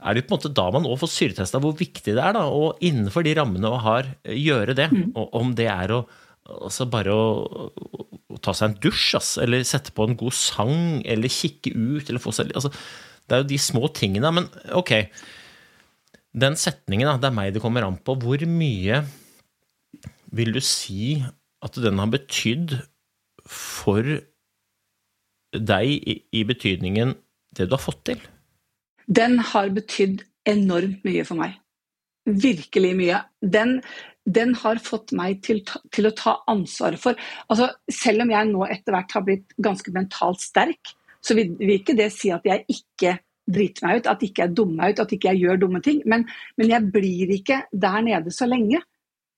er 0.00 0.16
det 0.16 0.22
jo 0.22 0.28
på 0.28 0.34
en 0.34 0.38
måte 0.38 0.52
da 0.56 0.66
man 0.72 0.88
òg 0.88 0.98
får 1.02 1.12
syretesta 1.12 1.60
hvor 1.60 1.76
viktig 1.76 2.14
det 2.16 2.20
er, 2.20 2.34
da, 2.36 2.46
og 2.48 2.80
innenfor 2.84 3.24
de 3.24 3.36
rammene 3.36 3.72
man 3.72 3.84
har, 3.84 4.10
eh, 4.24 4.36
gjøre 4.40 4.76
det. 4.76 4.90
Mm. 4.92 5.06
Og 5.14 5.40
om 5.40 5.54
det 5.56 5.70
er 5.72 5.96
å 5.96 6.04
altså 6.50 6.86
bare 6.90 7.14
å, 7.14 7.26
å, 7.70 8.38
ta 8.42 8.54
seg 8.56 8.70
en 8.70 8.80
dusj, 8.82 9.14
ass, 9.18 9.34
eller 9.42 9.62
sette 9.66 9.92
på 9.94 10.06
en 10.06 10.16
god 10.18 10.34
sang, 10.34 11.00
eller 11.04 11.32
kikke 11.32 11.72
ut, 11.76 12.08
eller 12.08 12.22
få 12.22 12.32
seg 12.34 12.52
altså, 12.56 12.72
Det 13.28 13.36
er 13.36 13.44
jo 13.44 13.50
de 13.52 13.58
små 13.62 13.90
tingene. 13.94 14.32
Men 14.34 14.48
ok, 14.74 14.94
den 16.40 16.56
setningen, 16.58 17.06
da, 17.06 17.18
det 17.20 17.30
er 17.30 17.36
meg 17.36 17.54
det 17.54 17.62
kommer 17.62 17.86
an 17.86 18.00
på. 18.02 18.16
Hvor 18.18 18.46
mye 18.50 19.04
vil 20.34 20.52
du 20.54 20.60
si 20.64 21.20
at 21.64 21.78
den 21.82 22.00
har 22.00 22.10
betydd 22.12 22.76
for 23.50 24.06
deg 25.50 25.88
i, 25.90 26.44
betydningen 26.46 27.16
det 27.56 27.66
du 27.68 27.74
har 27.74 27.82
fått 27.82 28.04
til? 28.12 28.20
Den 29.10 29.40
har 29.52 29.72
betydd 29.74 30.22
enormt 30.48 31.02
mye 31.06 31.24
for 31.26 31.40
meg. 31.40 31.56
Virkelig 32.30 32.92
mye. 32.98 33.22
Den, 33.42 33.80
den 34.28 34.54
har 34.60 34.78
fått 34.84 35.14
meg 35.16 35.40
til, 35.46 35.64
til, 35.90 36.06
å 36.06 36.14
ta 36.14 36.36
ansvar 36.50 36.94
for 37.00 37.18
altså, 37.48 37.70
Selv 37.90 38.26
om 38.26 38.30
jeg 38.30 38.50
nå 38.50 38.66
etter 38.68 38.94
hvert 38.94 39.16
har 39.16 39.24
blitt 39.26 39.56
ganske 39.58 39.94
mentalt 39.94 40.44
sterk, 40.44 40.94
så 41.24 41.34
vil, 41.36 41.56
vil 41.58 41.80
ikke 41.80 41.96
det 41.98 42.10
si 42.14 42.30
at 42.32 42.46
jeg 42.46 42.64
ikke 42.70 43.18
driter 43.50 43.86
meg 43.86 44.00
ut, 44.00 44.08
at 44.12 44.22
ikke 44.22 44.44
jeg 44.44 44.54
dummer 44.54 44.84
meg 44.84 44.94
ut, 44.94 45.02
at 45.02 45.12
ikke 45.16 45.32
jeg 45.32 45.42
gjør 45.42 45.60
dumme 45.64 45.82
ting. 45.82 46.04
Men, 46.08 46.28
men 46.60 46.70
jeg 46.70 46.92
blir 46.94 47.34
ikke 47.34 47.64
der 47.72 47.98
nede 48.06 48.32
så 48.34 48.46
lenge 48.46 48.78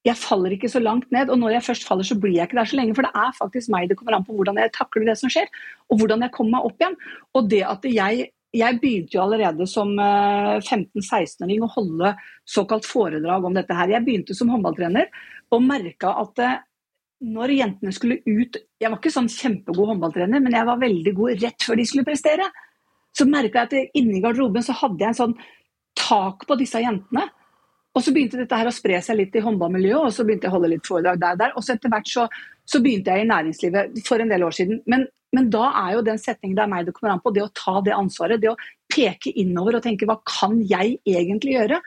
jeg 0.06 0.18
faller 0.18 0.54
ikke 0.54 0.70
så 0.70 0.82
langt 0.82 1.10
ned. 1.14 1.30
Og 1.30 1.38
når 1.38 1.56
jeg 1.56 1.66
først 1.68 1.86
faller, 1.86 2.06
så 2.06 2.18
blir 2.18 2.34
jeg 2.34 2.48
ikke 2.48 2.58
der 2.58 2.70
så 2.70 2.78
lenge. 2.78 2.94
For 2.98 3.06
det 3.06 3.12
er 3.14 3.36
faktisk 3.38 3.70
meg 3.72 3.90
det 3.90 3.98
kommer 3.98 4.18
an 4.18 4.26
på 4.26 4.34
hvordan 4.36 4.58
jeg 4.58 4.74
takler 4.74 5.06
det 5.10 5.18
som 5.20 5.30
skjer, 5.32 5.50
og 5.90 6.00
hvordan 6.00 6.24
jeg 6.26 6.34
kommer 6.34 6.58
meg 6.58 6.70
opp 6.70 6.82
igjen. 6.82 6.96
Og 7.38 7.50
det 7.52 7.62
at 7.68 7.86
jeg, 7.86 8.26
jeg 8.58 8.80
begynte 8.82 9.16
jo 9.16 9.22
allerede 9.22 9.68
som 9.70 9.94
15-16-åring 9.94 11.60
eh, 11.60 11.66
å 11.66 11.72
holde 11.76 12.12
såkalt 12.56 12.88
foredrag 12.88 13.46
om 13.46 13.54
dette 13.56 13.76
her. 13.78 13.94
Jeg 13.94 14.06
begynte 14.06 14.36
som 14.38 14.50
håndballtrener 14.52 15.08
og 15.52 15.64
merka 15.64 16.16
at 16.24 16.42
eh, 16.42 16.60
når 17.22 17.52
jentene 17.54 17.92
skulle 17.94 18.16
ut 18.26 18.56
Jeg 18.82 18.90
var 18.90 18.98
ikke 18.98 19.12
sånn 19.14 19.28
kjempegod 19.30 19.92
håndballtrener, 19.92 20.42
men 20.42 20.56
jeg 20.56 20.66
var 20.66 20.80
veldig 20.80 21.12
god 21.14 21.44
rett 21.44 21.62
før 21.62 21.78
de 21.78 21.84
skulle 21.86 22.08
prestere. 22.08 22.48
Så 23.14 23.28
merka 23.30 23.62
jeg 23.62 23.68
at 23.70 23.98
inni 24.00 24.18
garderoben 24.24 24.64
så 24.66 24.74
hadde 24.74 24.98
jeg 25.04 25.12
en 25.12 25.20
sånn 25.20 25.36
tak 25.94 26.42
på 26.48 26.56
disse 26.58 26.80
jentene. 26.82 27.28
Og 27.92 28.04
så 28.04 28.12
begynte 28.14 28.40
dette 28.40 28.56
her 28.56 28.68
å 28.68 28.74
spre 28.74 28.98
seg 29.04 29.18
litt 29.18 29.34
i 29.36 29.42
håndballmiljøet, 29.44 30.08
og 30.08 30.14
så 30.16 30.24
begynte 30.24 30.48
jeg 30.48 30.52
å 30.52 30.56
holde 30.56 30.70
litt 30.72 30.86
foredrag 30.88 31.18
der, 31.20 31.40
der. 31.40 31.56
Og 31.56 31.64
så 31.64 31.74
etter 31.74 31.92
hvert 31.92 32.08
så, 32.08 32.28
så, 32.64 32.80
begynte 32.84 33.12
jeg 33.12 33.26
i 33.26 33.28
næringslivet 33.28 33.98
for 34.06 34.22
en 34.22 34.32
del 34.32 34.46
år 34.46 34.56
siden. 34.56 34.80
Men, 34.88 35.04
men 35.36 35.50
da 35.52 35.68
er 35.82 35.98
jo 35.98 36.06
den 36.06 36.20
setningen 36.20 36.56
det 36.56 36.64
er 36.64 36.72
meg 36.72 36.88
det 36.88 36.94
kommer 36.96 37.14
an 37.14 37.24
på, 37.24 37.34
det 37.36 37.44
å 37.44 37.50
ta 37.56 37.82
det 37.84 37.96
ansvaret. 37.96 38.40
Det 38.40 38.52
å 38.52 38.56
peke 38.92 39.34
innover 39.42 39.76
og 39.76 39.84
tenke 39.84 40.08
hva 40.08 40.16
kan 40.28 40.56
jeg 40.64 40.96
egentlig 41.08 41.58
gjøre? 41.58 41.82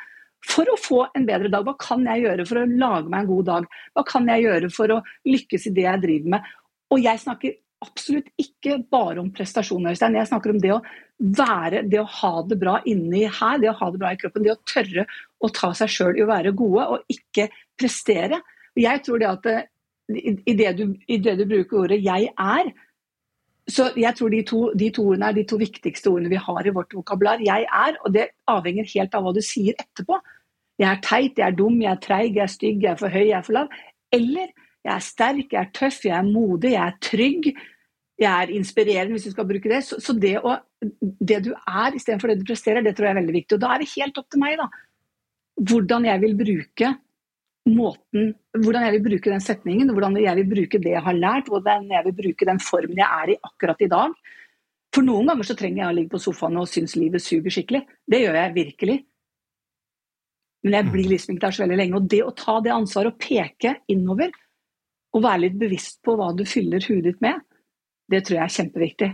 For 0.46 0.70
å 0.70 0.78
få 0.78 1.02
en 1.18 1.26
bedre 1.26 1.50
dag, 1.50 1.66
hva 1.66 1.74
kan 1.82 2.06
jeg 2.06 2.22
gjøre 2.28 2.46
for 2.46 2.62
å 2.62 2.70
lage 2.70 3.10
meg 3.10 3.24
en 3.24 3.32
god 3.32 3.48
dag? 3.50 3.70
Hva 3.98 4.06
kan 4.06 4.30
jeg 4.30 4.46
gjøre 4.46 4.72
for 4.74 4.94
å 4.94 5.02
lykkes 5.26 5.70
i 5.72 5.74
det 5.74 5.88
jeg 5.88 6.04
driver 6.04 6.36
med? 6.36 6.52
Og 6.94 7.02
jeg 7.02 7.22
snakker 7.24 7.56
absolutt 7.86 8.30
ikke 8.42 8.78
bare 8.92 9.22
om 9.22 9.32
prestasjon, 9.34 9.90
Øystein. 9.90 10.18
Jeg 10.20 10.30
snakker 10.30 10.54
om 10.54 10.62
det 10.62 10.74
å 10.76 10.82
være, 11.40 11.84
det 11.90 12.02
å 12.02 12.10
ha 12.20 12.34
det 12.48 12.58
bra 12.62 12.78
inni 12.90 13.26
her, 13.26 13.60
det 13.62 13.72
å 13.72 13.78
ha 13.80 13.90
det 13.92 14.02
bra 14.02 14.14
i 14.14 14.20
kroppen. 14.22 14.46
Det 14.46 14.54
å 14.54 14.62
tørre 14.70 15.06
å 15.48 15.54
ta 15.54 15.72
seg 15.78 15.92
sjøl 15.92 16.20
i 16.20 16.26
å 16.26 16.30
være 16.30 16.56
gode 16.58 16.88
og 16.96 17.12
ikke 17.12 17.48
prestere. 17.78 18.42
Jeg 18.76 19.04
tror 19.06 19.22
det 19.22 19.30
at 19.30 19.50
eh, 19.52 19.68
i 20.12 20.54
det 20.58 20.74
du, 20.78 20.86
i 21.08 21.18
det 21.18 21.38
du 21.40 21.46
bruker 21.50 21.86
ordet 21.86 22.04
'jeg 22.04 22.34
er', 22.38 22.74
så 23.66 23.90
jeg 23.98 24.14
tror 24.16 24.30
de 24.30 24.44
to, 24.46 24.60
de 24.78 24.92
to, 24.94 25.04
ordene 25.10 25.32
er 25.32 25.38
de 25.40 25.44
to 25.50 25.58
viktigste 25.58 26.12
ordene 26.12 26.30
vi 26.30 26.38
har 26.38 26.68
i 26.68 26.74
vårt 26.74 26.94
vokabular. 26.94 27.42
Jeg 27.42 27.66
er, 27.66 27.96
og 28.06 28.14
det 28.14 28.28
avhenger 28.48 28.86
helt 28.94 29.16
av 29.18 29.26
hva 29.26 29.34
du 29.34 29.42
sier 29.42 29.74
etterpå. 29.74 30.20
Jeg 30.78 30.90
er 30.92 31.02
teit, 31.02 31.40
jeg 31.40 31.48
er 31.48 31.56
dum, 31.58 31.80
jeg 31.82 31.92
er 31.92 32.02
treig, 32.04 32.36
jeg 32.36 32.44
er 32.44 32.52
stygg, 32.52 32.84
jeg 32.84 32.92
er 32.92 33.00
for 33.00 33.10
høy, 33.10 33.24
jeg 33.24 33.38
er 33.40 33.48
for 33.48 33.58
lav. 33.58 33.72
Eller 34.14 34.52
jeg 34.86 34.94
er 34.94 35.02
sterk, 35.02 35.48
jeg 35.50 35.62
er 35.64 35.72
tøff, 35.74 36.04
jeg 36.06 36.14
er 36.14 36.28
modig, 36.28 36.76
jeg 36.76 36.84
er 36.86 37.00
trygg. 37.02 37.50
Jeg 38.22 38.32
er 38.32 38.54
inspirerende, 38.56 39.18
hvis 39.18 39.26
du 39.28 39.34
skal 39.34 39.48
bruke 39.50 39.72
det. 39.72 39.82
Så, 39.84 39.98
så 40.00 40.14
det, 40.14 40.38
å, 40.46 40.54
det 41.02 41.42
du 41.48 41.52
er 41.56 41.98
istedenfor 41.98 42.32
det 42.32 42.44
du 42.44 42.46
presterer, 42.48 42.86
det 42.86 42.94
tror 42.96 43.10
jeg 43.10 43.16
er 43.16 43.22
veldig 43.24 43.38
viktig. 43.40 43.58
Og 43.58 43.64
da 43.66 43.74
er 43.74 43.82
det 43.82 43.94
helt 43.96 44.22
opp 44.22 44.30
til 44.30 44.44
meg, 44.46 44.60
da. 44.62 44.70
Hvordan 45.56 46.08
jeg 46.10 46.22
vil 46.24 46.36
bruke 46.38 46.92
måten 47.66 48.34
Hvordan 48.54 48.84
jeg 48.86 48.94
vil 48.96 49.06
bruke 49.08 49.32
den 49.32 49.42
setningen, 49.42 49.90
hvordan 49.90 50.20
jeg 50.22 50.38
vil 50.38 50.50
bruke 50.52 50.80
det 50.82 50.92
jeg 50.94 51.04
har 51.06 51.18
lært, 51.18 51.50
hvordan 51.50 51.90
jeg 51.92 52.06
vil 52.06 52.18
bruke 52.20 52.48
den 52.48 52.60
formen 52.62 53.00
jeg 53.02 53.08
er 53.08 53.34
i 53.34 53.40
akkurat 53.50 53.82
i 53.82 53.90
dag. 53.92 54.14
For 54.96 55.04
noen 55.04 55.28
ganger 55.28 55.48
så 55.48 55.58
trenger 55.60 55.82
jeg 55.82 55.92
å 55.92 55.96
ligge 55.98 56.14
på 56.14 56.22
sofaen 56.24 56.62
og 56.62 56.70
synes 56.72 56.96
livet 56.96 57.24
suger 57.24 57.52
skikkelig. 57.52 57.82
Det 58.08 58.22
gjør 58.22 58.38
jeg 58.40 58.54
virkelig. 58.56 58.98
Men 60.64 60.78
jeg 60.80 60.92
blir 60.94 61.10
liksom 61.12 61.36
ikke 61.36 61.46
der 61.46 61.58
så 61.58 61.64
veldig 61.66 61.80
lenge. 61.82 62.00
Og 62.00 62.08
det 62.14 62.22
å 62.24 62.36
ta 62.38 62.56
det 62.64 62.74
ansvaret 62.74 63.12
og 63.12 63.20
peke 63.22 63.76
innover, 63.92 64.32
og 65.16 65.24
være 65.24 65.46
litt 65.46 65.60
bevisst 65.60 66.02
på 66.04 66.16
hva 66.20 66.32
du 66.36 66.46
fyller 66.48 66.84
huet 66.90 67.06
ditt 67.06 67.22
med, 67.24 67.44
det 68.12 68.24
tror 68.26 68.40
jeg 68.40 68.46
er 68.46 68.56
kjempeviktig. 68.56 69.12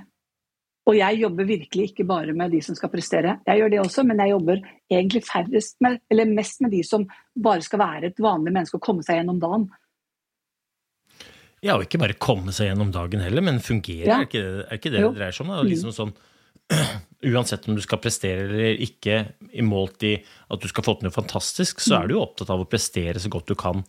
Og 0.89 0.95
jeg 0.97 1.19
jobber 1.21 1.45
virkelig 1.45 1.91
ikke 1.91 2.05
bare 2.09 2.33
med 2.33 2.55
de 2.55 2.61
som 2.65 2.75
skal 2.77 2.89
prestere. 2.89 3.35
Jeg 3.45 3.59
gjør 3.59 3.69
det 3.73 3.81
også, 3.83 4.05
men 4.07 4.21
jeg 4.23 4.33
jobber 4.33 4.63
egentlig 4.89 5.21
færrest 5.27 5.77
med, 5.85 5.99
eller 6.09 6.31
mest 6.31 6.63
med 6.65 6.73
de 6.73 6.81
som 6.87 7.05
bare 7.37 7.61
skal 7.65 7.83
være 7.83 8.09
et 8.09 8.23
vanlig 8.23 8.53
menneske 8.55 8.79
og 8.79 8.85
komme 8.87 9.05
seg 9.05 9.19
gjennom 9.19 9.37
dagen. 9.43 9.69
Ja, 11.61 11.75
og 11.75 11.85
ikke 11.85 12.01
bare 12.01 12.17
komme 12.17 12.53
seg 12.55 12.71
gjennom 12.71 12.89
dagen 12.93 13.21
heller, 13.21 13.45
men 13.45 13.61
fungere. 13.61 14.07
Ja. 14.09 14.17
Er, 14.17 14.25
ikke, 14.25 14.45
er 14.65 14.79
ikke 14.79 14.93
det 14.93 15.03
jo. 15.03 15.11
det 15.13 15.21
dreier 15.21 15.37
seg 15.37 15.45
om? 15.45 15.53
Da? 15.53 15.61
Liksom 15.69 15.93
sånn, 15.93 16.15
uansett 17.31 17.67
om 17.69 17.77
du 17.77 17.83
skal 17.85 18.01
prestere 18.01 18.47
eller 18.47 18.81
ikke, 18.81 19.19
i 19.53 19.65
målt 19.65 20.07
i 20.09 20.15
at 20.17 20.63
du 20.63 20.65
skal 20.71 20.87
få 20.87 20.97
til 20.97 21.11
noe 21.11 21.13
fantastisk, 21.13 21.83
så 21.85 21.99
er 21.99 22.09
du 22.09 22.15
jo 22.17 22.23
opptatt 22.25 22.49
av 22.53 22.63
å 22.63 22.69
prestere 22.69 23.21
så 23.21 23.29
godt 23.29 23.53
du 23.53 23.57
kan 23.59 23.85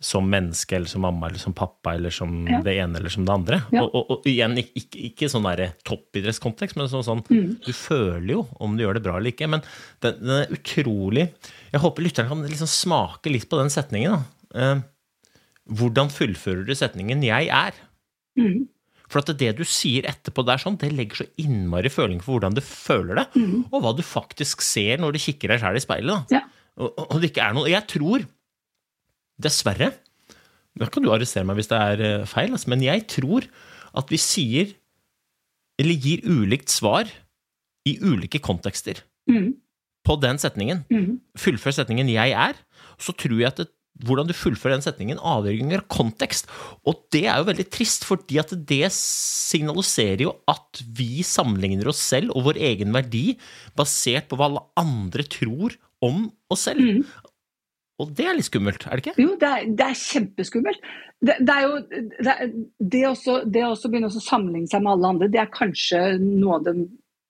som 0.00 0.26
menneske 0.28 0.76
eller 0.76 0.90
som 0.90 1.00
mamma 1.06 1.30
eller 1.30 1.40
som 1.40 1.54
pappa 1.56 1.94
eller 1.96 2.12
som 2.12 2.32
ja. 2.48 2.60
det 2.64 2.74
ene 2.82 2.98
eller 3.00 3.12
som 3.12 3.24
det 3.24 3.32
andre. 3.32 3.60
Ja. 3.72 3.84
Og, 3.84 3.94
og, 3.94 4.10
og, 4.12 4.28
igjen, 4.28 4.58
ikke, 4.60 5.00
ikke 5.08 5.30
sånn 5.32 5.46
toppidrettskontekst, 5.88 6.76
men 6.76 6.90
sånn, 6.92 7.06
sånn 7.06 7.22
mm. 7.30 7.48
du 7.64 7.72
føler 7.72 8.34
jo 8.34 8.44
om 8.60 8.76
du 8.76 8.84
gjør 8.84 8.98
det 8.98 9.04
bra 9.06 9.16
eller 9.16 9.32
ikke. 9.32 9.48
Men 9.48 9.64
den, 10.04 10.20
den 10.20 10.34
er 10.42 10.52
utrolig 10.52 11.30
Jeg 11.72 11.82
håper 11.82 12.04
lytteren 12.04 12.30
kan 12.32 12.44
liksom 12.44 12.70
smake 12.70 13.32
litt 13.32 13.48
på 13.48 13.60
den 13.60 13.72
setningen. 13.72 14.26
Eh, 14.54 14.78
hvordan 15.66 16.12
fullfører 16.12 16.66
du 16.68 16.74
setningen 16.78 17.24
'jeg 17.24 17.48
er'? 17.50 17.80
Mm. 18.38 18.66
For 19.06 19.22
at 19.22 19.38
det 19.38 19.52
du 19.58 19.64
sier 19.64 20.06
etterpå, 20.10 20.42
der 20.46 20.58
sånn, 20.58 20.78
det 20.80 20.90
legger 20.92 21.22
så 21.22 21.26
innmari 21.38 21.90
føling 21.92 22.20
for 22.22 22.36
hvordan 22.36 22.56
du 22.56 22.62
føler 22.64 23.22
det, 23.22 23.26
mm. 23.38 23.68
og 23.70 23.82
hva 23.82 23.92
du 23.94 24.02
faktisk 24.02 24.64
ser 24.66 24.98
når 24.98 25.14
du 25.14 25.22
kikker 25.22 25.52
deg 25.52 25.62
sjæl 25.62 25.78
i 25.78 25.82
speilet. 25.84 26.34
Ja. 26.34 26.42
Og, 26.76 26.90
og, 27.06 27.20
det 27.22 27.30
ikke 27.30 27.44
er 27.46 27.54
noe 27.56 27.70
Jeg 27.70 27.86
tror 27.88 28.24
dessverre 29.42 29.92
Da 30.76 30.88
kan 30.92 31.04
du 31.04 31.12
arrestere 31.12 31.46
meg 31.48 31.60
hvis 31.60 31.70
det 31.72 31.78
er 31.78 32.02
eh, 32.04 32.26
feil, 32.28 32.52
altså, 32.52 32.72
men 32.72 32.84
jeg 32.84 33.06
tror 33.12 33.46
at 33.96 34.10
vi 34.12 34.20
sier 34.20 34.74
Eller 35.80 35.96
gir 36.00 36.24
ulikt 36.24 36.72
svar 36.72 37.10
i 37.86 37.96
ulike 38.02 38.40
kontekster 38.42 38.98
mm. 39.30 39.52
på 40.08 40.14
den 40.18 40.40
setningen. 40.42 40.80
Mm. 40.90 41.20
Fullfør 41.38 41.76
setningen 41.76 42.08
'jeg 42.10 42.32
er', 42.34 42.58
så 42.98 43.12
tror 43.14 43.38
jeg 43.38 43.46
at 43.46 43.60
det, 43.60 43.68
hvordan 44.04 44.28
du 44.28 44.34
fullfører 44.36 44.76
den 44.76 44.84
setningen, 44.84 45.20
avgjør 45.22 45.78
av 45.78 45.86
kontekst. 45.92 46.50
Og 46.84 46.98
det 47.12 47.24
er 47.30 47.38
jo 47.40 47.48
veldig 47.48 47.66
trist, 47.72 48.04
fordi 48.04 48.40
at 48.42 48.52
det 48.68 48.90
signaliserer 48.92 50.26
jo 50.26 50.34
at 50.50 50.82
vi 50.98 51.22
sammenligner 51.24 51.88
oss 51.88 52.02
selv 52.02 52.34
og 52.36 52.48
vår 52.50 52.60
egen 52.72 52.92
verdi 52.96 53.38
basert 53.78 54.28
på 54.28 54.36
hva 54.36 54.50
alle 54.50 54.64
andre 54.82 55.24
tror 55.24 55.78
om 56.04 56.26
oss 56.52 56.66
selv. 56.68 56.82
Mm. 56.82 57.04
Og 58.02 58.12
det 58.12 58.26
er 58.28 58.36
litt 58.36 58.48
skummelt, 58.50 58.84
er 58.84 59.00
det 59.00 59.06
ikke? 59.06 59.22
Jo, 59.24 59.34
det 59.40 59.48
er, 59.48 59.68
det 59.72 59.84
er 59.86 59.96
kjempeskummelt. 59.96 60.88
Det, 61.24 61.38
det, 61.40 61.54
er 61.54 61.62
jo 61.64 61.78
det, 61.88 62.34
det, 62.92 63.02
også, 63.08 63.38
å 63.40 63.88
begynne 63.88 64.10
å 64.10 64.20
sammenligne 64.20 64.68
seg 64.68 64.84
med 64.84 64.92
alle 64.92 65.12
andre, 65.14 65.30
det 65.32 65.40
er 65.40 65.54
kanskje 65.54 66.02
noe 66.20 66.58
av 66.58 66.66
det 66.66 66.74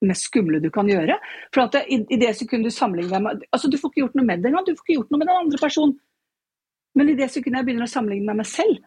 mest 0.06 0.26
skumle 0.26 0.58
du 0.62 0.66
kan 0.74 0.90
gjøre. 0.90 1.20
For 1.54 1.68
at 1.68 1.78
i, 1.86 2.00
i 2.02 2.18
det 2.20 2.32
sekundet 2.38 2.74
du 2.74 2.76
sammenligner 2.76 3.14
deg 3.14 3.24
med 3.24 3.46
altså 3.54 3.70
Du 3.70 3.78
får 3.80 3.92
ikke 3.92 4.02
gjort 4.02 4.18
noe 4.18 4.26
med 4.26 4.42
det 4.42 4.52
du 4.52 4.74
får 4.74 4.82
ikke 4.82 4.98
gjort 4.98 5.14
noe 5.14 5.22
med 5.22 5.30
den 5.30 5.40
andre 5.44 5.62
personen. 5.62 5.96
Men 6.96 7.12
i 7.12 7.16
det 7.18 7.30
sekundet 7.30 7.60
jeg 7.60 7.68
begynner 7.68 7.86
å 7.86 7.92
sammenligne 7.92 8.26
meg 8.26 8.34
med 8.34 8.42
meg 8.42 8.50
selv, 8.50 8.84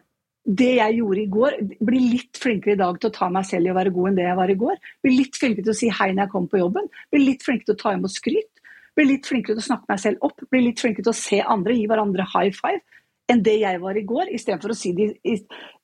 det 0.60 0.70
jeg 0.78 0.96
gjorde 0.96 1.20
i 1.20 1.30
går, 1.30 1.56
bli 1.84 2.00
litt 2.14 2.38
flinkere 2.40 2.74
i 2.74 2.80
dag 2.80 2.96
til 3.00 3.10
å 3.10 3.14
ta 3.14 3.28
meg 3.32 3.44
selv 3.46 3.68
i 3.68 3.72
å 3.72 3.76
være 3.76 3.92
god 3.94 4.08
enn 4.10 4.16
det 4.18 4.24
jeg 4.24 4.38
var 4.38 4.52
i 4.52 4.56
går. 4.62 4.78
Bli 5.04 5.12
litt 5.18 5.36
flinkere 5.38 5.66
til 5.66 5.74
å 5.74 5.80
si 5.80 5.90
hei 5.92 6.08
når 6.12 6.24
jeg 6.24 6.32
kommer 6.32 6.52
på 6.52 6.62
jobben. 6.62 6.88
Bli 7.12 7.20
litt 7.26 7.44
flinkere 7.44 7.70
til 7.70 7.76
å 7.76 7.82
ta 7.82 7.92
imot 7.96 8.14
skryt. 8.14 8.59
Bli 9.00 9.06
litt 9.08 9.28
flinkere 9.28 9.56
til 9.56 9.64
å 9.64 9.68
snakke 9.70 9.88
meg 9.88 10.00
selv 10.02 10.26
opp. 10.28 10.44
Bli 10.52 10.60
litt 10.66 10.82
flinkere 10.82 11.06
til 11.06 11.14
å 11.14 11.16
se 11.16 11.40
andre, 11.40 11.76
gi 11.78 11.88
hverandre 11.88 12.28
high 12.34 12.52
five 12.52 12.82
enn 13.30 13.44
det 13.46 13.60
jeg 13.60 13.80
var 13.80 13.96
i 13.96 14.04
går. 14.04 14.32
Istedenfor 14.34 14.74
å 14.74 14.76
si 14.76 14.90
de, 14.96 15.06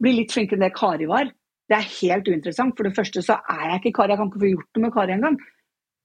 bli 0.02 0.14
litt 0.18 0.32
flinkere 0.34 0.58
enn 0.58 0.66
det 0.66 0.72
Kari 0.76 1.06
var. 1.08 1.30
Det 1.70 1.76
er 1.78 1.92
helt 1.96 2.28
uinteressant. 2.28 2.74
For 2.76 2.88
det 2.88 2.96
første 2.96 3.22
så 3.24 3.38
er 3.54 3.68
jeg 3.70 3.80
ikke 3.80 3.94
Kari, 4.00 4.12
jeg 4.12 4.20
kan 4.20 4.32
ikke 4.32 4.42
få 4.42 4.50
gjort 4.50 4.72
noe 4.76 4.84
med 4.84 4.96
Kari 4.96 5.14
engang. 5.14 5.36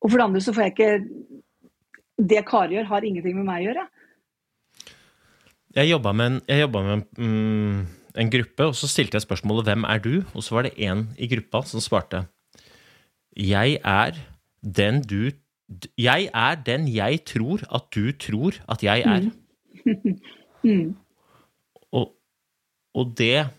Og 0.02 0.12
for 0.12 0.18
det 0.18 0.28
andre 0.28 0.44
så 0.46 0.54
får 0.56 0.68
jeg 0.68 0.76
ikke 0.78 0.92
Det 2.32 2.46
Kari 2.46 2.78
gjør, 2.78 2.92
har 2.94 3.10
ingenting 3.10 3.40
med 3.40 3.50
meg 3.50 3.64
å 3.64 3.68
gjøre. 3.72 3.88
Jeg 5.76 5.90
jobba 5.90 6.14
med 6.14 6.30
en, 6.30 6.40
jeg 6.52 6.70
med 6.70 6.94
en 6.94 7.04
mm 7.18 7.82
en 8.20 8.32
gruppe, 8.32 8.68
og 8.68 8.76
så 8.76 8.90
stilte 8.90 9.16
jeg 9.16 9.26
spørsmålet 9.26 9.66
'Hvem 9.66 9.84
er 9.84 9.98
du?' 9.98 10.26
Og 10.36 10.44
så 10.44 10.56
var 10.56 10.62
det 10.62 10.74
en 10.78 11.10
i 11.18 11.28
gruppa 11.28 11.64
som 11.66 11.80
svarte 11.80 12.28
'Jeg 13.38 13.80
er 13.84 14.12
den 14.64 15.02
du 15.02 15.32
Jeg 15.98 16.30
er 16.34 16.60
den 16.66 16.88
jeg 16.92 17.24
tror 17.26 17.64
at 17.72 17.88
du 17.96 18.12
tror 18.12 18.60
at 18.70 18.84
jeg 18.84 19.04
er'. 19.06 19.32
Mm. 20.64 20.96
Og, 21.92 22.14
og, 22.96 23.14
det 23.18 23.50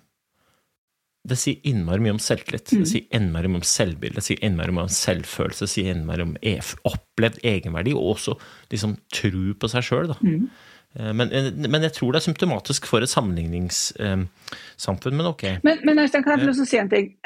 det 1.29 1.37
sier 1.39 1.61
innmari 1.69 2.03
mye 2.03 2.17
om 2.17 2.21
selvtillit. 2.23 2.71
Det 2.73 2.89
sier 2.89 3.05
innmari 3.15 3.51
mye 3.51 3.61
om 3.61 3.67
selvbilde, 3.67 4.19
det 4.19 4.25
sier 4.27 4.41
innmari 4.43 4.75
mye 4.75 4.89
om 4.89 4.95
selvfølelse, 4.95 5.67
det 5.67 5.71
sier 5.71 5.91
innmari 5.93 6.25
om 6.27 6.33
e 6.43 6.57
opplevd 6.89 7.39
egenverdi, 7.47 7.93
og 7.95 8.17
også 8.17 8.35
liksom 8.73 8.97
tro 9.15 9.55
på 9.55 9.71
seg 9.71 9.87
sjøl. 9.87 10.15
Mm. 10.19 10.49
Eh, 11.01 11.13
men, 11.13 11.33
eh, 11.33 11.53
men, 11.69 11.83
jeg 11.83 11.93
tror 11.97 12.13
det 12.13 12.21
er 12.21 12.29
symptomatisk 12.29 12.87
for 12.87 12.99
et 13.01 13.13
sammenligningssamfunn. 13.13 15.17
Men 15.17 15.27
ok. 15.27 15.45
Men, 15.65 15.79
men 15.85 15.99
Øystein, 15.99 16.23
kan 16.23 16.39
jeg 16.39 16.49
få 16.49 16.65
si 16.65 16.77
en 16.81 16.91
ting? 16.91 17.17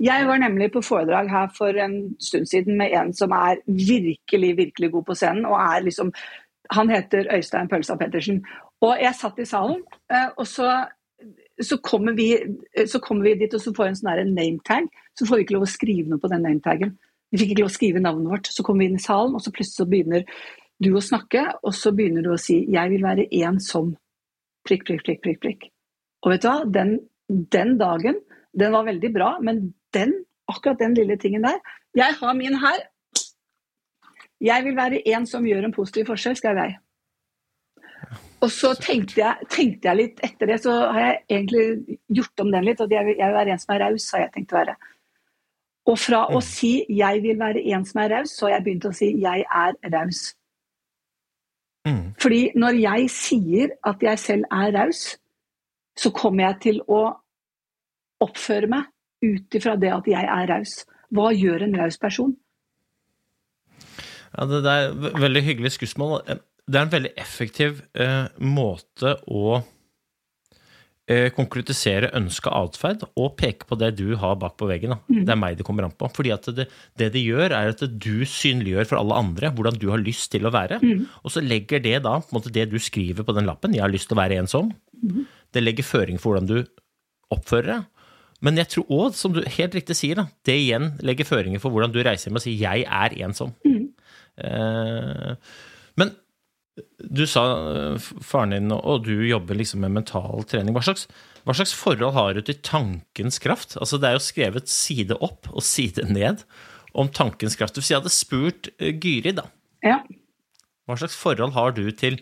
Jeg 0.00 0.26
var 0.28 0.36
nemlig 0.42 0.72
på 0.72 0.84
foredrag 0.84 1.30
her 1.30 1.48
for 1.56 1.68
en 1.68 2.16
stund 2.20 2.46
siden 2.46 2.78
med 2.78 2.92
en 2.92 3.14
som 3.14 3.30
er 3.30 3.56
virkelig, 3.66 4.56
virkelig 4.56 4.92
god 4.92 5.04
på 5.04 5.14
scenen. 5.14 5.46
og 5.46 5.60
er 5.60 5.80
liksom, 5.80 6.12
Han 6.70 6.90
heter 6.90 7.36
Øystein 7.36 7.68
Pølsa 7.68 7.96
Pettersen. 7.96 8.44
Og 8.80 8.96
jeg 9.00 9.14
satt 9.14 9.38
i 9.38 9.44
salen, 9.44 9.82
eh, 10.12 10.28
og 10.36 10.46
så, 10.46 10.84
så, 11.62 11.76
kommer, 11.76 12.12
vi, 12.12 12.36
så 12.86 12.98
kommer 12.98 13.22
vi 13.22 13.34
dit 13.34 13.54
og 13.54 13.60
så 13.60 13.72
får 13.76 13.86
en 13.88 13.96
sånn 13.96 14.34
nametag. 14.34 14.82
Så 15.16 15.26
får 15.26 15.36
vi 15.36 15.42
ikke 15.46 15.56
lov 15.56 15.64
å 15.64 15.76
skrive 15.76 16.08
noe 16.10 16.20
på 16.20 16.28
den 16.28 16.42
nametagen. 16.44 16.98
Vi 17.32 17.38
fikk 17.40 17.50
ikke 17.54 17.64
lov 17.64 17.72
å 17.72 17.78
skrive 17.78 18.00
navnet 18.00 18.30
vårt. 18.30 18.46
Så 18.52 18.62
kommer 18.62 18.84
vi 18.84 18.90
inn 18.90 19.00
i 19.00 19.02
salen, 19.02 19.34
og 19.34 19.42
så 19.42 19.50
plutselig 19.54 19.80
så 19.80 19.88
begynner 19.88 20.22
du 20.82 20.90
å 20.96 21.02
snakke, 21.02 21.42
og 21.64 21.74
så 21.74 21.92
begynner 21.96 22.22
du 22.22 22.32
å 22.34 22.40
si 22.40 22.64
'jeg 22.68 22.90
vil 22.90 23.02
være 23.02 23.28
en 23.42 23.60
som 23.60 23.96
prikk, 24.66 24.84
prikk, 24.86 25.04
prikk'. 25.04 25.22
prikk, 25.22 25.40
prikk. 25.40 25.70
Og 26.22 26.32
vet 26.32 26.42
du 26.42 26.48
hva, 26.48 26.64
den, 26.64 26.98
den, 27.28 27.78
dagen, 27.78 28.20
den 28.58 28.72
var 28.72 28.84
veldig 28.84 29.12
bra, 29.14 29.38
men 29.40 29.74
den, 29.92 30.24
akkurat 30.48 30.78
den 30.78 30.94
lille 30.94 31.16
tingen 31.16 31.42
der 31.42 31.60
Jeg 31.94 32.14
har 32.20 32.34
min 32.34 32.54
her. 32.54 32.80
Jeg 34.40 34.64
vil 34.64 34.76
være 34.76 35.08
en 35.08 35.26
som 35.26 35.46
gjør 35.46 35.64
en 35.64 35.72
positiv 35.72 36.06
forskjell, 36.06 36.36
skrev 36.36 36.56
jeg. 36.56 36.76
Og 38.44 38.50
så 38.52 38.74
tenkte 38.74 39.22
jeg, 39.22 39.48
tenkte 39.48 39.88
jeg, 39.88 39.96
litt 39.96 40.20
etter 40.26 40.46
det, 40.46 40.58
så 40.62 40.74
har 40.92 41.00
jeg 41.00 41.22
egentlig 41.30 41.96
gjort 42.18 42.44
om 42.44 42.52
den 42.52 42.66
litt. 42.68 42.80
Og 42.80 42.92
jeg 42.92 43.06
vil, 43.06 43.16
jeg 43.16 43.30
vil 43.30 43.38
være 43.38 43.54
en 43.54 43.62
som 43.62 43.74
er 43.74 43.82
raus, 43.86 44.10
har 44.12 44.26
jeg 44.26 44.32
tenkt 44.34 44.52
å 44.52 44.58
være. 44.58 44.76
Og 45.86 45.98
fra 46.02 46.24
å 46.26 46.40
mm. 46.40 46.44
si 46.44 46.72
'jeg 46.88 47.22
vil 47.22 47.38
være 47.38 47.62
en 47.72 47.84
som 47.84 48.00
er 48.02 48.10
raus', 48.10 48.34
så 48.34 48.46
har 48.46 48.56
jeg 48.56 48.64
begynt 48.64 48.88
å 48.90 48.92
si 48.92 49.12
'jeg 49.22 49.44
er 49.46 49.72
raus'. 49.94 50.34
Mm. 51.86 52.14
Fordi 52.20 52.40
når 52.58 52.80
jeg 52.82 53.10
sier 53.14 53.76
at 53.86 54.02
jeg 54.02 54.18
selv 54.18 54.48
er 54.50 54.74
raus, 54.74 55.04
så 55.96 56.10
kommer 56.10 56.48
jeg 56.48 56.60
til 56.66 56.80
å 56.92 57.02
oppføre 58.24 58.68
meg 58.70 58.90
ut 59.24 59.56
ifra 59.56 59.76
det 59.80 59.92
at 59.94 60.10
jeg 60.10 60.26
er 60.26 60.50
raus. 60.50 60.80
Hva 61.14 61.30
gjør 61.32 61.66
en 61.66 61.78
raus 61.78 61.98
person? 61.98 62.34
Ja, 64.36 64.44
Det 64.44 64.66
er 64.66 64.90
et 64.90 65.20
veldig 65.22 65.42
hyggelig 65.42 65.72
skussmål. 65.76 66.20
Det 66.66 66.76
er 66.76 66.82
en 66.82 66.92
veldig 66.92 67.12
effektiv 67.16 67.80
eh, 67.94 68.26
måte 68.42 69.16
å 69.30 69.60
konkretisere 71.36 72.08
ønska 72.18 72.50
atferd 72.50 73.04
og 73.14 73.36
peke 73.38 73.68
på 73.68 73.76
det 73.78 73.92
du 74.00 74.16
har 74.18 74.34
bak 74.42 74.56
på 74.58 74.66
veggen. 74.66 74.96
Mm. 75.06 75.20
Det 75.22 75.34
er 75.34 75.38
meg 75.38 75.58
det 75.58 75.66
kommer 75.68 75.86
an 75.86 75.94
på. 75.94 76.08
Fordi 76.10 76.32
at 76.34 76.48
det, 76.56 76.66
det 76.98 77.12
de 77.14 77.22
gjør, 77.22 77.54
er 77.54 77.70
at 77.70 77.84
du 77.86 78.24
synliggjør 78.26 78.88
for 78.90 78.98
alle 78.98 79.14
andre 79.14 79.52
hvordan 79.54 79.78
du 79.78 79.86
har 79.92 80.02
lyst 80.02 80.32
til 80.34 80.48
å 80.48 80.54
være. 80.54 80.80
Mm. 80.82 81.04
Og 81.22 81.30
så 81.30 81.44
legger 81.44 81.84
det 81.84 82.00
da 82.02 82.16
måte 82.34 82.50
det 82.50 82.66
du 82.72 82.78
skriver 82.82 83.22
på 83.22 83.36
den 83.36 83.46
lappen, 83.46 83.74
'jeg 83.74 83.84
har 83.86 83.92
lyst 83.92 84.10
til 84.10 84.18
å 84.18 84.22
være 84.22 84.40
en 84.40 84.50
sånn', 84.50 84.72
mm. 85.02 85.22
det 85.54 85.62
legger 85.62 85.86
føring 85.86 86.18
for 86.18 86.34
hvordan 86.34 86.50
du 86.50 86.58
oppfører 87.30 87.70
deg. 87.70 87.86
Men 88.44 88.58
jeg 88.60 88.68
tror 88.68 88.90
òg, 88.92 89.14
som 89.16 89.32
du 89.32 89.40
helt 89.40 89.74
riktig 89.74 89.96
sier, 89.96 90.18
da, 90.18 90.26
det 90.44 90.58
igjen 90.58 90.90
legger 91.06 91.28
føringer 91.28 91.62
for 91.62 91.72
hvordan 91.72 91.94
du 91.94 92.02
reiser 92.02 92.28
hjem 92.28 92.40
og 92.40 92.44
sier 92.44 92.58
'jeg 92.58 92.84
er 92.84 93.16
en 93.24 93.36
sånn'. 93.36 93.54
Eh, 94.36 95.34
men 95.96 96.12
du 96.98 97.24
sa 97.28 97.44
eh, 97.72 98.08
faren 98.24 98.52
din 98.52 98.74
og 98.74 99.06
du 99.06 99.14
jobber 99.26 99.56
liksom 99.56 99.82
med 99.84 99.94
mental 99.96 100.44
trening. 100.48 100.76
Hva 100.76 100.84
slags, 100.84 101.06
hva 101.46 101.56
slags, 101.56 101.74
forhold 101.76 102.16
har 102.16 102.36
du 102.36 102.42
til 102.44 102.58
tankens 102.64 103.40
kraft? 103.42 103.76
Altså 103.80 104.00
Det 104.00 104.10
er 104.10 104.18
jo 104.18 104.24
skrevet 104.24 104.72
side 104.72 105.16
opp 105.24 105.48
og 105.52 105.64
side 105.64 106.08
ned 106.10 106.44
om 106.96 107.08
tankens 107.12 107.56
kraft. 107.56 107.78
Hvis 107.78 107.92
jeg 107.92 108.00
hadde 108.00 108.12
spurt 108.12 108.70
uh, 108.80 108.92
Gyri, 108.92 109.34
da 109.36 109.48
ja. 109.84 110.00
Hva 110.86 110.96
slags 111.00 111.16
forhold 111.18 111.52
har 111.56 111.74
du 111.76 111.84
til 111.96 112.20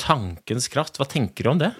tankens 0.00 0.68
kraft? 0.72 1.00
Hva 1.00 1.08
tenker 1.08 1.46
du 1.46 1.52
om 1.54 1.60
det? 1.60 1.72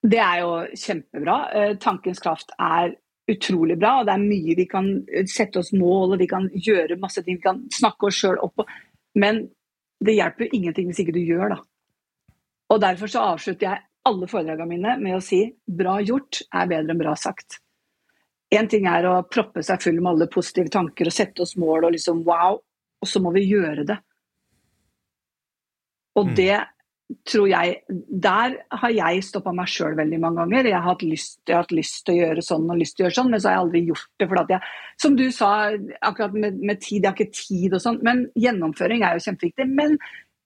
Det 0.00 0.20
er 0.22 0.42
jo 0.42 0.52
kjempebra. 0.80 1.38
Uh, 1.52 1.72
tankens 1.82 2.22
kraft 2.24 2.54
er 2.56 2.96
utrolig 3.30 3.76
bra, 3.78 4.00
og 4.00 4.08
det 4.08 4.16
er 4.16 4.22
mye 4.24 4.56
vi 4.58 4.66
kan 4.66 4.88
sette 5.30 5.60
oss 5.60 5.74
mål, 5.76 6.16
og 6.16 6.22
vi 6.22 6.26
kan 6.30 6.48
gjøre 6.50 6.98
masse 6.98 7.22
ting. 7.22 7.38
Vi 7.38 7.46
kan 7.46 7.60
snakke 7.74 8.08
oss 8.08 8.18
sjøl 8.18 8.40
opp. 8.42 8.64
Men 9.18 9.44
det 10.00 10.16
hjelper 10.16 10.54
ingenting 10.54 10.88
hvis 10.88 11.02
ikke 11.02 11.14
du 11.16 11.22
gjør, 11.22 11.56
da. 11.56 11.60
Og 12.70 12.80
derfor 12.80 13.10
så 13.10 13.24
avslutter 13.34 13.66
jeg 13.66 13.84
alle 14.08 14.28
foredragene 14.30 14.68
mine 14.70 14.94
med 15.02 15.18
å 15.18 15.24
si 15.24 15.42
'bra 15.66 15.98
gjort 16.00 16.42
er 16.48 16.70
bedre 16.70 16.94
enn 16.94 17.02
bra 17.02 17.14
sagt'. 17.18 17.58
Én 18.50 18.68
ting 18.68 18.86
er 18.86 19.06
å 19.06 19.22
proppe 19.28 19.62
seg 19.62 19.82
full 19.82 20.00
med 20.00 20.12
alle 20.12 20.30
positive 20.30 20.72
tanker 20.72 21.06
og 21.06 21.14
sette 21.14 21.42
oss 21.42 21.56
mål 21.56 21.86
og 21.86 21.92
liksom 21.94 22.24
wow, 22.26 22.58
og 23.00 23.08
så 23.08 23.20
må 23.22 23.30
vi 23.36 23.46
gjøre 23.46 23.84
det. 23.86 23.98
Og 26.16 26.26
mm. 26.26 26.34
det 26.34 26.56
tror 27.26 27.48
jeg 27.50 27.80
Der 27.88 28.56
har 28.82 28.94
jeg 28.94 29.24
stoppa 29.26 29.52
meg 29.56 29.70
sjøl 29.70 29.96
veldig 29.98 30.18
mange 30.22 30.44
ganger. 30.44 30.70
Jeg 30.70 30.82
har, 30.84 31.04
lyst, 31.04 31.38
jeg 31.46 31.56
har, 31.56 31.66
hatt 31.66 31.74
lyst, 31.74 32.00
til 32.06 32.14
å 32.14 32.24
gjøre 32.24 32.44
sånn 32.46 32.66
og 32.70 32.80
lyst 32.80 32.96
til 32.96 33.04
å 33.04 33.08
gjøre 33.08 33.18
sånn, 33.18 33.30
men 33.32 33.42
så 33.42 33.50
har 33.50 33.56
jeg 33.56 33.64
aldri 33.64 33.84
gjort 33.88 34.08
det. 34.22 34.28
For 34.30 34.42
at 34.42 34.52
jeg, 34.54 34.72
som 35.04 35.16
du 35.18 35.24
sa, 35.34 35.52
akkurat 36.10 36.36
med, 36.46 36.58
med 36.62 36.82
tid, 36.82 37.00
jeg 37.02 37.08
har 37.08 37.16
ikke 37.18 37.38
tid 37.40 37.78
og 37.78 37.84
sånn. 37.84 38.02
Men 38.06 38.26
gjennomføring 38.38 39.06
er 39.06 39.16
jo 39.16 39.24
kjempeviktig. 39.26 39.68
Men 39.80 39.96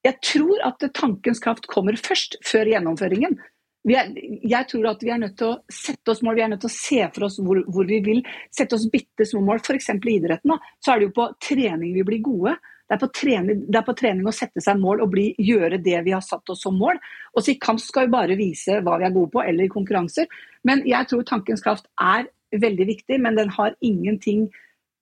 jeg 0.05 0.21
tror 0.25 0.69
at 0.69 0.87
tankens 0.97 1.43
kraft 1.45 1.69
kommer 1.71 1.99
først, 2.01 2.39
før 2.45 2.73
gjennomføringen. 2.75 3.39
Er, 3.85 4.15
jeg 4.49 4.69
tror 4.71 4.87
at 4.95 5.03
vi 5.05 5.11
er 5.13 5.21
nødt 5.21 5.35
til 5.37 5.51
å 5.51 5.57
sette 5.73 6.13
oss 6.13 6.23
mål, 6.25 6.39
vi 6.39 6.45
er 6.47 6.55
nødt 6.55 6.63
til 6.65 6.71
å 6.71 6.77
se 6.77 7.01
for 7.13 7.27
oss 7.27 7.37
hvor, 7.45 7.61
hvor 7.69 7.89
vi 7.89 8.01
vil. 8.05 8.23
Sette 8.53 8.79
oss 8.79 8.87
bitte 8.93 9.27
små 9.29 9.43
mål. 9.45 9.61
F.eks. 9.61 9.91
i 9.93 10.15
idretten. 10.17 10.55
Da, 10.55 10.77
så 10.81 10.95
er 10.95 11.03
det 11.03 11.11
jo 11.11 11.17
på 11.19 11.29
trening 11.45 11.93
vi 11.97 12.07
blir 12.09 12.25
gode. 12.25 12.57
Det 12.85 12.99
er, 12.99 13.09
trening, 13.17 13.63
det 13.65 13.79
er, 13.81 13.85
på 13.87 13.95
trening, 13.97 14.27
å 14.29 14.35
sette 14.35 14.61
seg 14.61 14.77
mål 14.77 15.01
og 15.07 15.13
bli, 15.15 15.31
gjøre 15.41 15.79
det 15.81 16.03
vi 16.05 16.13
har 16.13 16.25
satt 16.25 16.51
oss 16.53 16.67
som 16.67 16.77
mål. 16.77 16.99
Og 17.33 17.41
så 17.41 17.55
I 17.55 17.61
kamp 17.63 17.81
skal 17.81 18.07
vi 18.07 18.13
bare 18.13 18.37
vise 18.37 18.77
hva 18.85 18.99
vi 19.01 19.07
er 19.09 19.15
gode 19.15 19.33
på, 19.33 19.41
eller 19.41 19.65
i 19.65 19.73
konkurranser. 19.73 20.29
Men 20.69 20.85
jeg 20.89 21.09
tror 21.09 21.25
tankens 21.29 21.65
kraft 21.65 21.89
er 21.97 22.29
veldig 22.61 22.87
viktig, 22.91 23.19
men 23.25 23.41
den 23.41 23.51
har 23.57 23.73
ingenting 23.81 24.51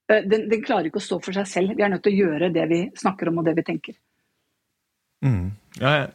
den, 0.08 0.48
den, 0.50 0.62
klarer 0.64 0.88
ikke 0.88 1.00
å 1.00 1.04
stå 1.04 1.18
for 1.24 1.36
seg 1.36 1.48
selv. 1.48 1.74
Vi 1.78 1.84
er 1.84 1.92
nødt 1.92 2.02
til 2.04 2.14
å 2.14 2.26
gjøre 2.26 2.50
det 2.52 2.64
vi 2.70 2.80
snakker 2.98 3.30
om 3.30 3.40
og 3.40 3.46
det 3.46 3.54
vi 3.56 3.64
tenker. 3.66 3.96
Mm. 5.24 5.52
Jeg, 5.78 6.08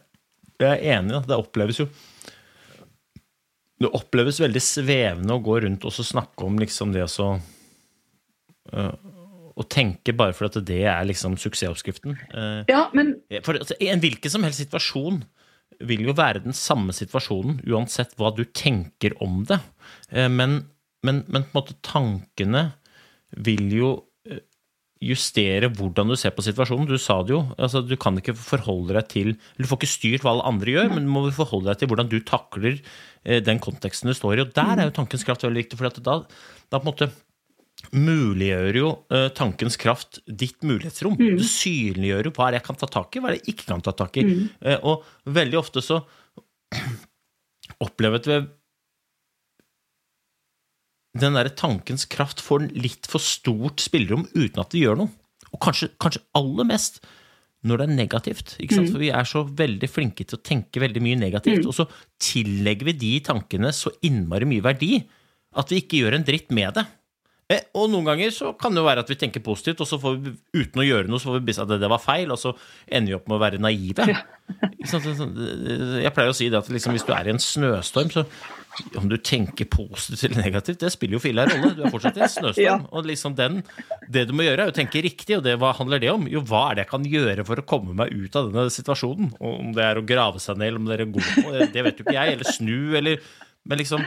jeg 0.60 0.68
er 0.68 0.98
enig. 0.98 1.22
Det 1.26 1.38
oppleves 1.38 1.80
jo 1.80 1.88
Det 3.78 3.90
oppleves 3.94 4.40
veldig 4.42 4.62
svevende 4.62 5.36
å 5.36 5.42
gå 5.42 5.60
rundt 5.64 5.86
og 5.88 5.94
snakke 5.94 6.46
om 6.46 6.58
liksom 6.60 6.92
det 6.94 7.04
å 7.06 7.10
så 7.10 7.28
uh, 7.38 8.94
å 9.58 9.66
tenke 9.66 10.14
bare 10.16 10.34
for 10.36 10.48
at 10.48 10.58
det 10.68 10.84
er 10.86 11.06
liksom 11.08 11.36
suksessoppskriften. 11.40 12.16
Eh, 12.30 12.62
ja, 12.70 12.86
men... 12.96 13.16
For 13.46 13.58
altså, 13.58 13.76
en 13.82 14.02
hvilken 14.02 14.32
som 14.32 14.46
helst 14.46 14.62
situasjon 14.62 15.22
vil 15.88 16.08
jo 16.08 16.16
være 16.18 16.44
den 16.46 16.56
samme 16.56 16.94
situasjonen 16.96 17.60
uansett 17.68 18.14
hva 18.18 18.32
du 18.34 18.44
tenker 18.46 19.16
om 19.24 19.42
det. 19.48 19.60
Eh, 20.10 20.30
men, 20.30 20.60
men, 21.06 21.24
men 21.26 21.46
på 21.46 21.50
en 21.50 21.58
måte 21.58 21.78
tankene 21.86 22.68
vil 23.34 23.66
jo 23.74 23.90
eh, 24.30 24.44
justere 25.10 25.70
hvordan 25.74 26.14
du 26.14 26.18
ser 26.18 26.36
på 26.36 26.46
situasjonen. 26.46 26.88
Du 26.90 26.98
sa 27.02 27.20
det 27.26 27.34
jo. 27.34 27.42
altså 27.58 27.82
Du 27.86 27.96
kan 28.00 28.18
ikke 28.18 28.38
forholde 28.38 28.94
deg 28.94 29.10
til 29.10 29.36
Du 29.58 29.66
får 29.66 29.82
ikke 29.82 29.90
styrt 29.90 30.26
hva 30.26 30.36
alle 30.36 30.48
andre 30.54 30.74
gjør, 30.76 30.92
men 30.94 31.06
du 31.06 31.14
må 31.14 31.28
forholde 31.34 31.72
deg 31.72 31.82
til 31.82 31.90
hvordan 31.90 32.10
du 32.14 32.20
takler 32.26 32.78
den 33.44 33.58
konteksten 33.60 34.08
du 34.08 34.14
står 34.16 34.38
i. 34.38 34.44
Og 34.46 34.54
der 34.56 34.78
er 34.78 34.86
jo 34.88 35.00
tankens 35.02 35.26
kraft 35.26 35.42
veldig 35.44 35.66
viktig. 35.66 35.76
for 35.76 35.90
da, 35.90 36.20
da 36.70 36.78
på 36.78 36.86
en 36.86 36.88
måte 36.88 37.10
muliggjør 37.94 38.76
jo 38.76 38.88
uh, 39.14 39.28
tankens 39.36 39.78
kraft 39.80 40.20
ditt 40.26 40.64
mulighetsrom. 40.66 41.16
Mm. 41.18 41.38
Du 41.38 41.44
synliggjør 41.46 42.28
jo 42.28 42.34
hva 42.36 42.50
jeg 42.54 42.64
kan 42.66 42.78
ta 42.78 42.88
tak 42.90 43.16
i, 43.16 43.22
hva 43.22 43.34
jeg 43.36 43.44
ikke 43.54 43.68
kan 43.70 43.84
ta 43.84 43.94
tak 43.96 44.18
i. 44.20 44.26
Mm. 44.26 44.46
Uh, 44.64 44.78
og 44.92 45.34
veldig 45.38 45.60
ofte 45.60 45.84
så 45.84 46.00
opplever 47.86 48.24
vi 48.26 48.40
den 51.18 51.38
derre 51.38 51.54
tankens 51.56 52.04
kraft 52.10 52.42
får 52.44 52.68
litt 52.78 53.08
for 53.10 53.22
stort 53.22 53.82
spillerom 53.82 54.26
uten 54.34 54.60
at 54.62 54.74
det 54.74 54.84
gjør 54.84 55.00
noe. 55.00 55.14
Og 55.48 55.62
kanskje, 55.64 55.88
kanskje 56.00 56.22
aller 56.36 56.68
mest 56.68 57.00
når 57.66 57.80
det 57.80 57.86
er 57.88 57.96
negativt. 57.96 58.52
ikke 58.62 58.76
sant? 58.76 58.92
For 58.92 59.02
vi 59.02 59.10
er 59.10 59.26
så 59.26 59.42
veldig 59.42 59.88
flinke 59.90 60.26
til 60.26 60.38
å 60.38 60.44
tenke 60.44 60.82
veldig 60.82 61.02
mye 61.02 61.18
negativt, 61.18 61.66
og 61.66 61.74
så 61.74 61.88
tillegger 62.22 62.90
vi 62.90 62.98
de 63.00 63.14
tankene 63.26 63.72
så 63.74 63.90
innmari 64.06 64.46
mye 64.46 64.64
verdi 64.64 65.00
at 65.58 65.72
vi 65.72 65.80
ikke 65.82 66.04
gjør 66.04 66.18
en 66.18 66.26
dritt 66.28 66.52
med 66.54 66.76
det. 66.78 66.84
Eh, 67.48 67.62
Og 67.80 67.86
noen 67.88 68.04
ganger 68.04 68.32
så 68.34 68.50
kan 68.60 68.74
det 68.76 68.82
jo 68.82 68.88
være 68.88 69.00
at 69.06 69.08
vi 69.08 69.16
tenker 69.16 69.40
positivt, 69.44 69.80
og 69.80 69.88
så 69.88 69.96
får 70.02 70.18
vi, 70.20 70.34
uten 70.60 70.82
å 70.82 70.84
gjøre 70.84 71.08
noe, 71.08 71.20
så 71.22 71.30
får 71.32 71.40
vi 71.46 71.54
at 71.56 71.70
det, 71.70 71.78
det 71.80 71.88
var 71.88 72.02
feil, 72.04 72.28
og 72.34 72.40
så 72.42 72.52
ender 72.92 73.14
vi 73.14 73.16
opp 73.16 73.28
med 73.30 73.38
å 73.38 73.42
være 73.46 73.60
naive. 73.64 74.04
Sånn- 74.90 75.34
Jeg 76.04 76.12
pleier 76.16 76.30
å 76.32 76.36
si 76.36 76.48
det 76.52 76.60
at 76.60 76.68
liksom, 76.72 76.92
hvis 76.96 77.04
du 77.08 77.12
er 77.16 77.28
i 77.28 77.32
en 77.34 77.40
snøstorm, 77.42 78.10
så 78.12 78.26
om 79.00 79.08
du 79.10 79.16
tenker 79.18 79.66
positivt 79.72 80.28
eller 80.28 80.44
negativt, 80.44 80.78
det 80.84 80.92
spiller 80.94 81.16
jo 81.16 81.22
filla 81.24 81.46
rolle. 81.48 81.72
Du 81.74 81.80
er 81.82 81.90
fortsatt 81.90 82.20
i 82.20 82.22
en 82.26 82.30
snøstorm. 82.30 82.62
Ja. 82.68 82.76
Og 82.92 83.08
liksom 83.08 83.34
den, 83.38 83.62
det 84.12 84.26
du 84.28 84.34
må 84.36 84.44
gjøre, 84.44 84.68
er 84.68 84.70
å 84.70 84.76
tenke 84.76 85.00
riktig, 85.02 85.38
og 85.40 85.42
det, 85.48 85.56
hva 85.58 85.72
handler 85.80 86.04
det 86.04 86.12
om? 86.12 86.28
Jo, 86.30 86.44
hva 86.46 86.66
er 86.68 86.78
det 86.78 86.84
jeg 86.84 86.92
kan 86.92 87.08
gjøre 87.16 87.48
for 87.48 87.64
å 87.64 87.66
komme 87.72 87.96
meg 87.96 88.12
ut 88.12 88.36
av 88.38 88.52
denne 88.52 88.68
situasjonen? 88.76 89.32
Og 89.40 89.56
om 89.64 89.72
det 89.76 89.88
er 89.88 89.98
å 89.98 90.04
grave 90.06 90.38
seg 90.44 90.60
ned, 90.60 90.68
eller 90.74 90.84
om 90.84 90.88
det 90.92 90.98
er 91.00 91.04
å 91.08 91.10
gå 91.16 91.24
på, 91.26 91.48
det, 91.56 91.70
det 91.74 91.86
vet 91.88 92.00
jo 92.02 92.06
ikke 92.06 92.16
jeg. 92.20 92.36
Eller 92.36 92.52
snu, 92.60 92.78
eller 93.00 93.24
Men 93.68 93.78
liksom, 93.82 94.04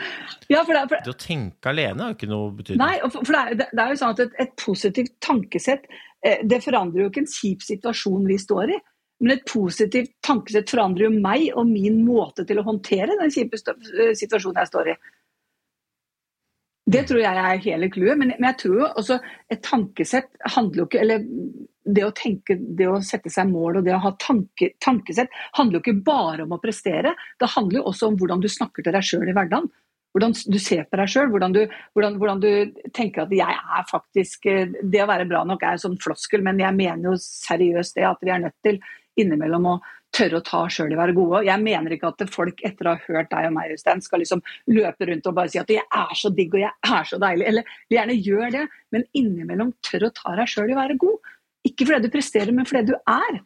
Ja, 0.49 0.63
for 0.65 0.73
det, 0.73 0.85
for, 0.89 1.03
det 1.05 1.13
å 1.13 1.19
tenke 1.21 1.69
alene 1.69 2.01
har 2.03 2.13
jo 2.13 2.17
ikke 2.17 2.29
noe 2.31 2.51
betydning. 2.57 2.81
Nei, 2.81 2.95
for 3.13 3.21
for 3.27 3.35
det, 3.35 3.41
er, 3.41 3.59
det- 3.59 3.69
det 3.77 3.83
er 3.83 3.91
jo 3.93 3.99
sånn 4.01 4.15
at 4.15 4.23
et, 4.25 4.39
et 4.45 4.55
positivt 4.57 5.13
tankesett 5.21 5.85
eh, 6.25 6.41
det 6.49 6.63
forandrer 6.65 7.03
jo 7.05 7.11
ikke 7.11 7.21
en 7.25 7.29
kjip 7.35 7.61
situasjon 7.67 8.25
vi 8.29 8.39
står 8.41 8.73
i. 8.73 8.79
Men 9.21 9.35
et 9.35 9.43
positivt 9.45 10.15
tankesett 10.25 10.71
forandrer 10.73 11.05
jo 11.05 11.13
meg 11.21 11.51
og 11.53 11.67
min 11.69 11.99
måte 12.07 12.41
til 12.49 12.57
å 12.57 12.65
håndtere 12.65 13.19
den 13.19 13.29
kjipe 13.33 13.59
eh, 13.69 14.15
situasjonen 14.17 14.63
jeg 14.63 14.71
står 14.71 14.89
i. 14.95 14.97
Det 16.91 17.03
tror 17.07 17.21
jeg 17.21 17.37
er 17.45 17.61
hele 17.63 17.89
clouet. 17.93 18.17
Men, 18.17 18.33
men 18.39 18.49
jeg 18.49 18.57
tror 18.63 18.79
jo 18.81 18.87
også 18.97 19.19
et 19.53 19.61
tankesett 19.63 20.31
handler 20.55 20.81
jo 20.83 20.87
ikke 20.89 21.03
Eller 21.05 21.27
det 21.83 22.03
å 22.05 22.13
tenke, 22.15 22.57
det 22.59 22.87
å 22.89 22.99
sette 23.05 23.31
seg 23.33 23.49
mål 23.49 23.79
og 23.79 23.85
det 23.87 23.93
å 23.95 24.01
ha 24.03 24.11
tanke, 24.21 24.73
tankesett 24.83 25.31
handler 25.57 25.79
jo 25.79 25.83
ikke 25.83 26.03
bare 26.05 26.45
om 26.45 26.55
å 26.55 26.61
prestere. 26.61 27.15
Det 27.39 27.49
handler 27.55 27.81
jo 27.81 27.87
også 27.91 28.11
om 28.11 28.19
hvordan 28.19 28.43
du 28.43 28.49
snakker 28.51 28.85
til 28.85 28.95
deg 28.95 29.07
sjøl 29.07 29.29
i 29.29 29.35
hverdagen. 29.37 29.69
Hvordan 30.11 30.35
du 30.51 30.57
ser 30.59 30.83
på 30.91 30.99
deg 30.99 31.09
sjøl. 31.09 31.29
Hvordan, 31.31 31.55
hvordan, 31.95 32.19
hvordan 32.21 32.43
du 32.43 32.51
tenker 32.93 33.23
at 33.23 33.33
jeg 33.35 33.57
er 33.77 33.87
faktisk 33.87 34.45
eh, 34.51 34.73
Det 34.83 34.99
å 35.03 35.07
være 35.07 35.27
bra 35.29 35.45
nok 35.47 35.63
er 35.63 35.79
sånn 35.81 35.95
floskel, 36.03 36.43
men 36.43 36.59
jeg 36.59 36.75
mener 36.77 37.11
jo 37.11 37.15
seriøst 37.23 37.97
det 37.97 38.05
at 38.09 38.21
vi 38.21 38.33
er 38.35 38.43
nødt 38.43 38.59
til 38.67 38.81
innimellom 39.19 39.69
å 39.71 39.79
tørre 40.11 40.41
å 40.41 40.45
ta 40.45 40.65
sjøl 40.71 40.91
i 40.91 40.97
å 40.97 40.99
være 40.99 41.15
gode. 41.15 41.43
Jeg 41.47 41.63
mener 41.63 41.95
ikke 41.95 42.11
at 42.11 42.23
folk 42.33 42.61
etter 42.67 42.87
å 42.87 42.95
ha 42.95 43.03
hørt 43.07 43.31
deg 43.31 43.47
og 43.47 43.53
meg, 43.55 43.71
Øystein, 43.75 44.03
skal 44.03 44.21
liksom 44.23 44.41
løpe 44.71 45.07
rundt 45.07 45.29
og 45.29 45.37
bare 45.37 45.51
si 45.53 45.61
at 45.61 45.71
jeg 45.71 45.85
er 45.87 46.15
så 46.19 46.31
digg 46.35 46.57
og 46.57 46.63
jeg 46.65 46.71
er 46.97 47.07
så 47.07 47.19
deilig. 47.21 47.47
Eller 47.47 47.75
gjerne 47.91 48.17
gjør 48.19 48.55
det, 48.57 48.65
men 48.91 49.07
innimellom 49.17 49.71
tør 49.87 50.09
å 50.09 50.15
ta 50.17 50.35
deg 50.39 50.51
sjøl 50.51 50.73
i 50.73 50.75
å 50.75 50.81
være 50.81 50.99
god. 51.01 51.31
Ikke 51.67 51.85
fordi 51.87 52.07
du 52.07 52.13
presterer, 52.13 52.51
men 52.55 52.67
fordi 52.67 52.91
du 52.91 52.95
er. 52.99 53.41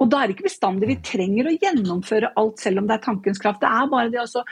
Og 0.00 0.08
da 0.08 0.20
er 0.20 0.28
det 0.28 0.36
ikke 0.36 0.48
bestandig 0.48 0.88
vi 0.88 0.98
trenger 1.04 1.48
å 1.48 1.56
gjennomføre 1.56 2.32
alt 2.40 2.62
selv 2.62 2.80
om 2.80 2.88
det 2.88 2.96
er 2.96 3.04
tankens 3.04 3.40
kraft. 3.42 3.60
Det 3.62 3.70
er 3.70 3.90
bare 3.92 4.12
det 4.12 4.22
å 4.22 4.28
så 4.30 4.44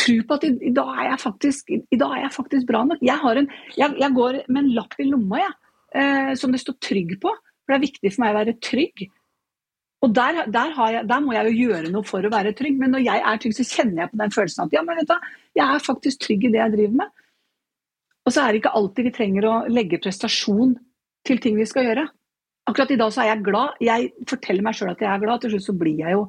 tro 0.00 0.16
på 0.26 0.36
at 0.36 0.44
i, 0.46 0.50
i, 0.68 0.72
dag 0.76 1.14
faktisk, 1.20 1.70
i 1.72 1.98
dag 2.00 2.16
er 2.16 2.26
jeg 2.26 2.34
faktisk 2.34 2.66
bra 2.68 2.82
nok. 2.88 3.00
Jeg, 3.04 3.36
en, 3.42 3.48
jeg, 3.76 3.94
jeg 4.00 4.16
går 4.16 4.42
med 4.48 4.62
en 4.62 4.74
lapp 4.76 4.98
i 5.00 5.08
lomma 5.08 5.40
jeg, 5.40 5.54
eh, 6.00 6.34
som 6.40 6.52
det 6.52 6.60
står 6.62 6.76
'trygg' 6.80 7.16
på. 7.22 7.32
For 7.32 7.72
det 7.72 7.78
er 7.78 7.86
viktig 7.86 8.12
for 8.12 8.24
meg 8.24 8.34
å 8.34 8.38
være 8.40 8.56
trygg. 8.64 9.06
Og 10.00 10.12
der, 10.16 10.44
der, 10.48 10.76
jeg, 10.92 11.06
der 11.08 11.24
må 11.24 11.34
jeg 11.36 11.48
jo 11.48 11.68
gjøre 11.68 11.92
noe 11.92 12.06
for 12.08 12.24
å 12.24 12.32
være 12.32 12.54
trygg. 12.56 12.76
Men 12.80 12.94
når 12.96 13.04
jeg 13.04 13.24
er 13.32 13.40
trygg, 13.40 13.56
så 13.56 13.66
kjenner 13.68 14.04
jeg 14.04 14.12
på 14.12 14.20
den 14.20 14.36
følelsen 14.36 14.64
at 14.64 14.76
ja, 14.76 14.84
men 14.84 15.00
vet 15.00 15.10
du, 15.10 15.32
jeg 15.60 15.66
er 15.66 15.88
faktisk 15.88 16.22
trygg 16.24 16.46
i 16.48 16.52
det 16.54 16.62
jeg 16.62 16.76
driver 16.76 17.00
med. 17.02 17.26
Og 18.24 18.34
så 18.34 18.42
er 18.42 18.52
det 18.52 18.60
ikke 18.60 18.76
alltid 18.78 19.08
vi 19.08 19.16
trenger 19.16 19.48
å 19.48 19.54
legge 19.72 20.00
prestasjon 20.00 20.76
til 21.30 21.42
ting 21.42 21.58
vi 21.58 21.68
skal 21.68 21.88
gjøre. 21.88 22.06
Akkurat 22.70 22.92
i 22.92 22.98
dag 23.00 23.12
så 23.14 23.24
er 23.24 23.32
jeg 23.32 23.44
glad. 23.46 23.78
Jeg 23.82 24.10
forteller 24.28 24.66
meg 24.66 24.76
sjøl 24.78 24.92
at 24.92 25.02
jeg 25.02 25.10
er 25.10 25.22
glad. 25.22 25.42
Til 25.42 25.54
slutt 25.54 25.66
så 25.66 25.76
blir 25.80 26.02
jeg 26.02 26.16
jo 26.16 26.24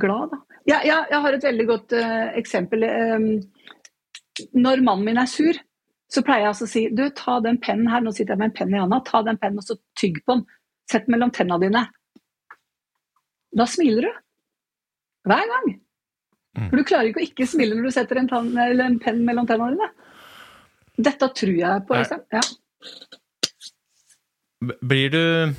glad, 0.00 0.34
da. 0.34 0.42
Ja, 0.68 0.78
ja, 0.84 0.98
jeg 1.08 1.24
har 1.24 1.34
et 1.34 1.46
veldig 1.46 1.66
godt 1.68 1.94
uh, 1.96 2.28
eksempel. 2.36 2.84
Um, 2.84 3.28
når 4.52 4.82
mannen 4.84 5.06
min 5.06 5.20
er 5.20 5.30
sur, 5.30 5.56
så 6.08 6.22
pleier 6.24 6.46
jeg 6.46 6.52
altså 6.52 6.66
å 6.66 6.70
si 6.70 6.82
du, 6.94 7.04
ta 7.16 7.38
den 7.44 7.58
pennen 7.60 7.88
her, 7.92 8.02
nå 8.04 8.12
sitter 8.16 8.34
jeg 8.34 8.40
med 8.40 8.50
en 8.50 8.56
penn 8.56 8.74
i 8.74 8.80
hånda, 8.80 9.00
ta 9.04 9.20
den 9.26 9.38
pennen 9.40 9.60
og 9.60 9.66
så 9.66 9.76
tygg 9.98 10.22
på 10.24 10.38
den. 10.38 10.46
Sett 10.88 11.04
den 11.06 11.16
mellom 11.16 11.32
tenna 11.36 11.58
dine. 11.60 11.84
Da 13.58 13.66
smiler 13.68 14.08
du. 14.08 14.20
Hver 15.28 15.44
gang. 15.52 15.68
Mm. 16.56 16.68
For 16.70 16.80
du 16.80 16.86
klarer 16.88 17.10
ikke 17.10 17.20
å 17.20 17.26
ikke 17.26 17.48
smile 17.48 17.76
når 17.76 17.88
du 17.88 17.94
setter 17.96 18.20
en, 18.20 18.30
tann, 18.30 18.48
en 18.56 19.00
penn 19.02 19.20
mellom 19.26 19.48
tennene 19.48 19.76
dine. 19.76 19.90
Dette 21.08 21.28
tror 21.40 21.54
jeg 21.54 21.84
på, 21.88 21.98
Liksom. 21.98 22.24
Ja. 22.34 22.44
Blir 24.60 25.10
du 25.10 25.54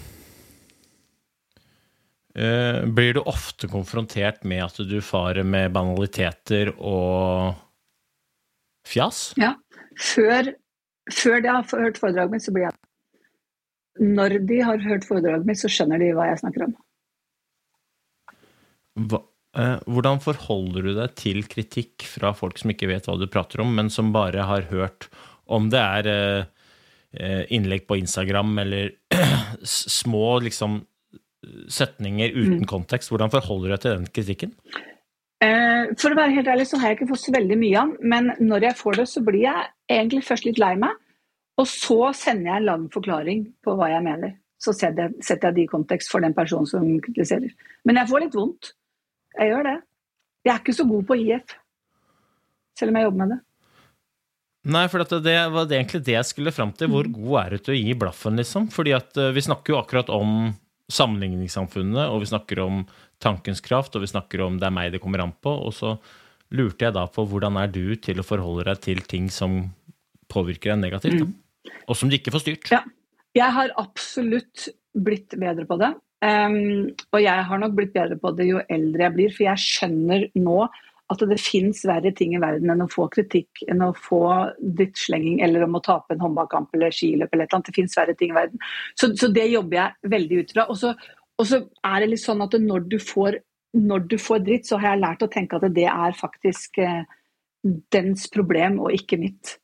uh, 2.35 2.85
Blir 2.85 3.13
du 3.15 3.21
ofte 3.21 3.69
konfrontert 3.71 4.43
med 4.43 4.65
at 4.65 4.81
du 4.89 4.99
farer 5.03 5.47
med 5.47 5.71
banaliteter 5.75 6.73
og 6.75 7.55
fjas? 8.88 9.31
Ja. 9.39 9.55
Før, 9.99 10.51
før 11.12 11.41
de 11.43 11.51
har 11.51 11.63
hørt 11.63 11.99
foredraget 11.99 12.35
mitt, 12.35 12.43
så 12.45 12.53
blir 12.55 12.67
jeg 12.67 12.75
Når 14.03 14.38
de 14.51 14.62
har 14.67 14.83
hørt 14.83 15.07
foredraget 15.07 15.47
mitt, 15.47 15.59
så 15.62 15.71
skjønner 15.71 15.99
de 16.01 16.13
hva 16.15 16.29
jeg 16.29 16.43
snakker 16.43 16.67
om. 16.67 16.77
Hva, 18.99 19.23
uh, 19.55 19.79
hvordan 19.88 20.19
forholder 20.23 20.81
du 20.89 20.93
deg 20.99 21.15
til 21.19 21.43
kritikk 21.47 22.03
fra 22.17 22.35
folk 22.35 22.59
som 22.59 22.75
ikke 22.75 22.91
vet 22.91 23.07
hva 23.07 23.15
du 23.19 23.27
prater 23.31 23.63
om, 23.63 23.71
men 23.79 23.88
som 23.93 24.12
bare 24.15 24.43
har 24.47 24.67
hørt 24.73 25.07
om 25.49 25.71
det 25.73 25.79
er 25.81 26.07
eh, 26.09 26.47
innlegg 27.09 27.87
på 27.89 27.97
Instagram 27.97 28.59
eller 28.61 28.91
små 29.65 30.39
liksom 30.45 30.75
setninger 31.67 32.35
uten 32.35 32.67
kontekst? 32.69 33.09
Hvordan 33.09 33.31
forholder 33.33 33.69
du 33.69 33.73
deg 33.73 33.81
til 33.81 33.95
den 33.95 34.07
kritikken? 34.13 34.53
Eh, 35.39 35.91
for 35.95 36.11
å 36.11 36.17
være 36.19 36.35
helt 36.35 36.49
ærlig 36.51 36.65
så 36.67 36.79
har 36.79 36.91
jeg 36.91 36.99
ikke 36.99 37.13
fått 37.13 37.23
så 37.23 37.33
veldig 37.35 37.57
mye 37.61 37.79
av 37.79 37.93
den, 37.93 38.09
men 38.11 38.49
når 38.51 38.67
jeg 38.67 38.79
får 38.81 38.99
det, 38.99 39.07
så 39.07 39.23
blir 39.23 39.45
jeg 39.45 39.69
egentlig 39.95 40.25
først 40.27 40.47
litt 40.49 40.59
lei 40.59 40.73
meg. 40.79 40.97
Og 41.59 41.67
så 41.67 42.11
sender 42.15 42.51
jeg 42.51 42.61
en 42.61 42.67
lang 42.67 42.85
forklaring 42.91 43.45
på 43.63 43.75
hva 43.79 43.89
jeg 43.91 44.05
mener. 44.05 44.35
Så 44.59 44.73
setter 44.75 45.07
jeg, 45.07 45.23
setter 45.23 45.49
jeg 45.49 45.57
det 45.57 45.65
i 45.65 45.71
kontekst 45.71 46.11
for 46.11 46.23
den 46.23 46.35
personen 46.35 46.67
som 46.67 46.85
kritiserer. 47.03 47.51
Men 47.87 47.99
jeg 47.99 48.11
får 48.11 48.25
litt 48.25 48.35
vondt. 48.35 48.73
Jeg 49.39 49.53
gjør 49.53 49.67
det. 49.67 49.77
Jeg 50.43 50.53
er 50.53 50.61
ikke 50.61 50.75
så 50.75 50.85
god 50.87 51.05
på 51.07 51.17
IF, 51.19 51.55
selv 52.79 52.91
om 52.91 52.99
jeg 52.99 53.07
jobber 53.07 53.21
med 53.21 53.33
det. 53.33 53.39
Nei, 54.67 54.85
for 54.91 55.05
at 55.05 55.13
det 55.23 55.37
var 55.53 55.67
det 55.69 55.77
egentlig 55.77 56.01
det 56.03 56.17
jeg 56.17 56.27
skulle 56.27 56.51
fram 56.51 56.73
til. 56.75 56.91
Hvor 56.91 57.07
god 57.13 57.35
er 57.43 57.53
du 57.53 57.63
til 57.63 57.75
å 57.75 57.79
gi 57.79 57.93
blaffen, 57.99 58.39
liksom? 58.39 58.67
Fordi 58.73 58.95
at 58.97 59.19
eh, 59.19 59.31
vi 59.35 59.43
snakker 59.45 59.73
jo 59.73 59.79
akkurat 59.79 60.11
om 60.11 60.51
sammenligningssamfunnet, 60.91 62.09
og 62.09 62.23
vi 62.23 62.31
snakker 62.31 62.63
om 62.65 62.81
tankens 63.23 63.61
kraft, 63.63 63.95
og 63.95 64.03
vi 64.03 64.11
snakker 64.11 64.43
om 64.43 64.57
det 64.59 64.67
er 64.67 64.75
meg 64.75 64.91
det 64.91 65.01
kommer 65.03 65.23
an 65.23 65.31
på. 65.31 65.53
Og 65.53 65.75
så 65.77 65.93
lurte 66.55 66.87
jeg 66.87 66.97
da 66.97 67.05
på 67.13 67.23
hvordan 67.29 67.59
er 67.61 67.71
du 67.71 67.95
til 68.01 68.19
å 68.19 68.25
forholde 68.25 68.67
deg 68.67 68.83
til 68.83 69.03
ting 69.07 69.29
som 69.31 69.61
påvirker 70.29 70.73
deg 70.73 70.83
negativt, 70.83 71.23
da? 71.23 71.77
og 71.87 71.97
som 71.97 72.09
du 72.09 72.17
ikke 72.17 72.33
får 72.33 72.45
styrt. 72.45 72.73
Ja. 72.73 72.83
Jeg 73.37 73.53
har 73.53 73.71
absolutt 73.77 74.67
blitt 74.97 75.35
bedre 75.37 75.67
på 75.69 75.77
det. 75.79 75.93
Um, 76.19 76.89
og 77.13 77.21
jeg 77.21 77.43
har 77.47 77.59
nok 77.61 77.75
blitt 77.77 77.93
bedre 77.93 78.17
på 78.19 78.33
det 78.35 78.49
jo 78.49 78.59
eldre 78.67 79.05
jeg 79.05 79.15
blir, 79.15 79.35
for 79.35 79.45
jeg 79.45 79.63
skjønner 79.63 80.25
nå 80.35 80.57
at 81.09 81.23
det 81.25 81.39
fins 81.41 81.81
verre 81.89 82.11
ting 82.15 82.35
i 82.37 82.41
verden 82.41 82.69
enn 82.69 82.83
å 82.85 82.89
få 82.91 83.07
kritikk, 83.13 83.63
enn 83.71 83.81
å 83.81 83.93
få 83.97 84.21
drittslenging 84.61 85.39
eller 85.45 85.65
om 85.65 85.79
å 85.79 85.83
tape 85.85 86.13
en 86.13 86.21
håndballkamp 86.21 86.75
eller 86.77 86.93
skiløp 86.93 87.33
eller 87.33 87.47
et 87.47 87.49
eller 87.49 87.57
annet. 87.57 87.71
Det 87.71 87.77
fins 87.79 87.97
verre 87.97 88.15
ting 88.17 88.33
i 88.33 88.37
verden. 88.37 88.61
Så, 88.93 89.11
så 89.17 89.31
det 89.33 89.47
jobber 89.49 89.79
jeg 89.79 90.11
veldig 90.13 90.41
ut 90.41 90.53
fra. 90.53 90.67
Og 90.69 90.77
så, 90.77 91.61
er 91.89 92.03
det 92.03 92.11
litt 92.11 92.21
sånn 92.21 92.45
at 92.45 92.57
når 92.61 92.85
du, 92.91 92.99
får, 93.01 93.39
når 93.79 94.05
du 94.11 94.17
får 94.21 94.43
dritt, 94.45 94.69
så 94.69 94.77
har 94.77 94.93
jeg 94.93 95.03
lært 95.05 95.25
å 95.25 95.31
tenke 95.33 95.57
at 95.57 95.65
det 95.73 95.87
er 95.89 96.17
faktisk 96.17 96.81
eh, 96.83 97.01
dens 97.95 98.29
problem 98.29 98.77
og 98.83 98.93
ikke 98.93 99.17
mitt. 99.21 99.57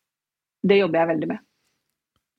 Det 0.66 0.82
jobber 0.82 1.04
jeg 1.04 1.14
veldig 1.14 1.34
med. 1.36 1.44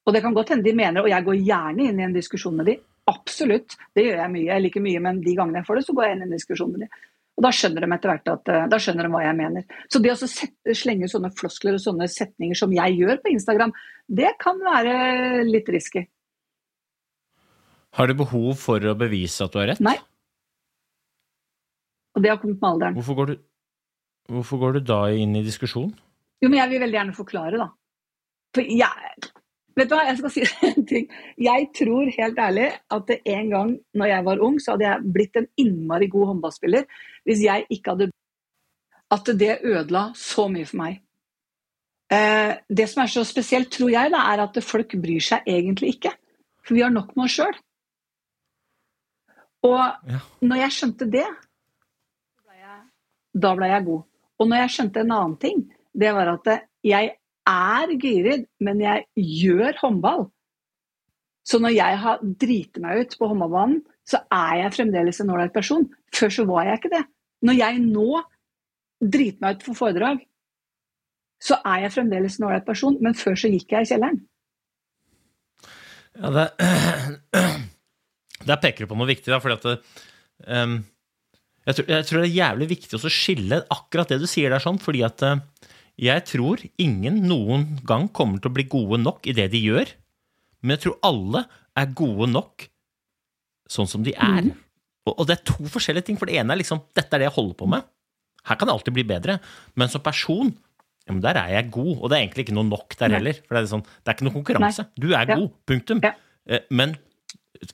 Og 0.06 0.14
det 0.14 0.22
kan 0.22 0.34
godt 0.34 0.54
hende 0.54 0.66
de 0.66 0.74
mener, 0.74 1.02
og 1.02 1.10
jeg 1.10 1.26
går 1.26 1.42
gjerne 1.42 1.90
inn 1.90 2.00
i 2.00 2.06
en 2.06 2.14
diskusjon 2.14 2.58
med 2.58 2.70
de. 2.70 2.76
Absolutt, 3.10 3.74
det 3.94 4.06
gjør 4.06 4.20
jeg 4.22 4.32
mye. 4.34 4.48
Jeg 4.50 4.64
liker 4.64 4.82
mye, 4.82 5.02
men 5.02 5.22
de 5.22 5.34
gangene 5.38 5.62
jeg 5.62 5.68
får 5.68 5.78
det, 5.78 5.86
så 5.86 5.94
går 5.94 6.06
jeg 6.06 6.16
inn 6.16 6.24
i 6.24 6.26
en 6.26 6.34
diskusjon 6.34 6.72
med 6.72 6.84
de. 6.84 6.90
Og 7.36 7.44
da 7.44 7.52
skjønner 7.52 7.84
de 7.84 7.92
etter 7.92 8.12
hvert 8.12 8.30
at, 8.32 8.48
eh, 8.48 8.66
da 8.72 8.78
skjønner 8.80 9.06
de 9.06 9.12
hva 9.12 9.22
jeg 9.26 9.36
mener. 9.36 9.64
Så 9.92 10.00
det 10.00 10.12
å 10.14 10.18
sette, 10.20 10.76
slenge 10.76 11.08
sånne 11.12 11.30
floskler 11.36 11.76
og 11.76 11.82
sånne 11.84 12.08
setninger 12.08 12.56
som 12.56 12.72
jeg 12.72 12.96
gjør 12.96 13.20
på 13.20 13.32
Instagram, 13.34 13.74
det 14.08 14.32
kan 14.40 14.60
være 14.64 15.44
litt 15.44 15.68
risky. 15.68 16.06
Har 17.96 18.08
du 18.08 18.16
behov 18.16 18.56
for 18.60 18.80
å 18.80 18.96
bevise 18.96 19.44
at 19.44 19.52
du 19.52 19.60
har 19.60 19.70
rett? 19.72 19.84
Nei. 19.84 19.96
Og 22.16 22.24
det 22.24 22.32
har 22.32 22.40
kommet 22.40 22.60
med 22.60 22.70
alderen. 22.70 22.96
Hvorfor 22.96 23.20
går 23.20 23.32
du, 23.32 23.36
hvorfor 24.32 24.62
går 24.62 24.78
du 24.78 24.84
da 24.88 25.00
inn 25.12 25.36
i 25.36 25.44
diskusjon? 25.44 25.92
Jo, 26.40 26.48
men 26.48 26.60
jeg 26.60 26.72
vil 26.72 26.84
veldig 26.84 26.98
gjerne 26.98 27.16
forklare, 27.16 27.60
da. 27.60 27.68
For 28.56 28.64
jeg 28.64 29.28
Vet 29.76 29.90
du 29.90 29.94
hva, 29.96 30.06
jeg 30.08 30.18
skal 30.22 30.32
si 30.32 30.44
en 30.70 30.86
ting. 30.88 31.08
Jeg 31.36 31.66
tror 31.76 32.08
helt 32.14 32.38
ærlig 32.40 32.68
at 32.96 33.10
en 33.18 33.50
gang 33.52 33.72
når 33.94 34.12
jeg 34.12 34.24
var 34.28 34.44
ung, 34.46 34.60
så 34.62 34.72
hadde 34.74 34.86
jeg 34.88 35.12
blitt 35.16 35.36
en 35.36 35.48
innmari 35.60 36.08
god 36.12 36.30
håndballspiller 36.32 36.86
hvis 37.28 37.42
jeg 37.44 37.66
ikke 37.76 37.92
hadde 37.96 38.10
At 39.12 39.28
det 39.38 39.58
ødela 39.62 40.08
så 40.18 40.48
mye 40.50 40.66
for 40.66 40.80
meg. 40.80 40.96
Eh, 42.10 42.56
det 42.66 42.88
som 42.90 43.02
er 43.04 43.10
så 43.10 43.22
spesielt, 43.26 43.68
tror 43.70 43.90
jeg, 43.92 44.10
da, 44.10 44.24
er 44.32 44.42
at 44.42 44.56
folk 44.64 44.96
bryr 45.02 45.22
seg 45.22 45.46
egentlig 45.46 45.96
ikke. 45.96 46.10
For 46.66 46.74
vi 46.74 46.82
har 46.82 46.90
nok 46.90 47.12
med 47.14 47.28
oss 47.28 47.36
sjøl. 47.38 47.54
Og 49.66 49.78
Ja. 50.10 50.18
når 50.42 50.56
jeg 50.64 50.74
skjønte 50.74 51.10
det, 51.10 51.26
da 53.36 53.54
ble 53.54 53.68
jeg 53.68 53.84
god. 53.84 54.02
Og 54.40 54.48
når 54.48 54.62
jeg 54.64 54.74
skjønte 54.74 55.00
en 55.02 55.12
annen 55.12 55.36
ting, 55.40 55.62
det 55.94 56.12
var 56.14 56.32
at 56.34 56.50
jeg 56.84 57.12
er 57.50 57.92
Gyrid, 58.02 58.46
men 58.64 58.80
jeg 58.82 59.06
gjør 59.16 59.78
håndball. 59.82 60.26
Så 61.46 61.60
når 61.62 61.76
jeg 61.76 61.98
har 62.02 62.22
driti 62.42 62.82
meg 62.82 63.04
ut 63.04 63.18
på 63.18 63.28
håndballbanen, 63.30 63.82
så 64.06 64.22
er 64.34 64.62
jeg 64.62 64.74
fremdeles 64.74 65.20
en 65.22 65.30
ålreit 65.34 65.54
person. 65.54 65.86
Før 66.14 66.32
så 66.34 66.46
var 66.48 66.66
jeg 66.66 66.80
ikke 66.80 66.94
det. 66.96 67.04
Når 67.46 67.58
jeg 67.58 67.84
nå 67.84 68.22
driter 69.02 69.44
meg 69.44 69.58
ut 69.58 69.66
for 69.68 69.78
foredrag, 69.78 70.24
så 71.42 71.58
er 71.68 71.84
jeg 71.84 71.94
fremdeles 71.94 72.38
en 72.38 72.48
ålreit 72.48 72.66
person, 72.66 72.96
men 73.02 73.16
før 73.18 73.36
så 73.38 73.50
gikk 73.52 73.74
jeg 73.76 73.86
i 73.86 73.90
kjelleren. 73.92 74.20
Ja, 76.16 76.32
det, 76.32 76.46
der 78.48 78.60
peker 78.62 78.84
du 78.84 78.90
på 78.90 78.98
noe 78.98 79.10
viktig, 79.10 79.28
da, 79.30 79.40
fordi 79.42 79.58
at 79.58 79.66
det, 79.68 80.04
um, 80.48 80.78
jeg, 81.66 81.76
tror, 81.76 81.90
jeg 81.92 82.08
tror 82.08 82.22
det 82.22 82.28
er 82.28 82.38
jævlig 82.38 82.70
viktig 82.72 82.98
å 82.98 83.12
skille 83.12 83.60
akkurat 83.74 84.14
det 84.14 84.20
du 84.22 84.28
sier 84.30 84.54
der, 84.54 84.62
sånn, 84.62 84.80
fordi 84.82 85.02
at 85.06 85.24
eh, 85.26 85.42
jeg 86.00 86.24
tror 86.28 86.60
ingen 86.82 87.22
noen 87.28 87.66
gang 87.88 88.08
kommer 88.12 88.40
til 88.42 88.50
å 88.50 88.56
bli 88.56 88.66
gode 88.68 88.98
nok 89.00 89.26
i 89.30 89.34
det 89.36 89.48
de 89.54 89.60
gjør, 89.64 89.92
men 90.62 90.76
jeg 90.76 90.84
tror 90.86 90.98
alle 91.08 91.44
er 91.76 91.92
gode 91.96 92.28
nok 92.32 92.66
sånn 93.70 93.88
som 93.90 94.04
de 94.06 94.12
er. 94.14 94.50
Og, 95.06 95.14
og 95.20 95.26
det 95.28 95.38
er 95.38 95.44
to 95.48 95.66
forskjellige 95.70 96.08
ting, 96.10 96.18
for 96.20 96.28
det 96.28 96.36
ene 96.40 96.52
er 96.54 96.60
liksom 96.60 96.82
dette 96.96 97.14
er 97.16 97.22
det 97.24 97.28
jeg 97.30 97.36
holder 97.38 97.56
på 97.58 97.68
med. 97.70 97.86
Her 98.46 98.58
kan 98.60 98.68
det 98.68 98.74
alltid 98.76 98.94
bli 98.94 99.04
bedre, 99.08 99.38
men 99.78 99.90
som 99.92 100.02
person 100.04 100.52
ja, 101.06 101.14
men 101.14 101.22
der 101.22 101.38
er 101.38 101.50
jeg 101.54 101.68
god, 101.70 101.92
og 102.02 102.10
det 102.10 102.16
er 102.16 102.22
egentlig 102.24 102.44
ikke 102.48 102.54
noe 102.56 102.66
nok 102.66 102.96
der 102.98 103.12
Nei. 103.12 103.18
heller. 103.20 103.36
For 103.46 103.54
det 103.54 103.60
er, 103.60 103.66
sånn, 103.70 103.82
det 103.86 104.10
er 104.10 104.16
ikke 104.16 104.24
noe 104.26 104.34
konkurranse. 104.34 104.84
Du 104.98 105.04
er 105.14 105.20
Ja. 105.30 105.36
god, 105.38 105.52
punktum. 105.70 106.00
Ja. 106.02 106.10
Eh, 106.50 106.64
Men 106.74 106.96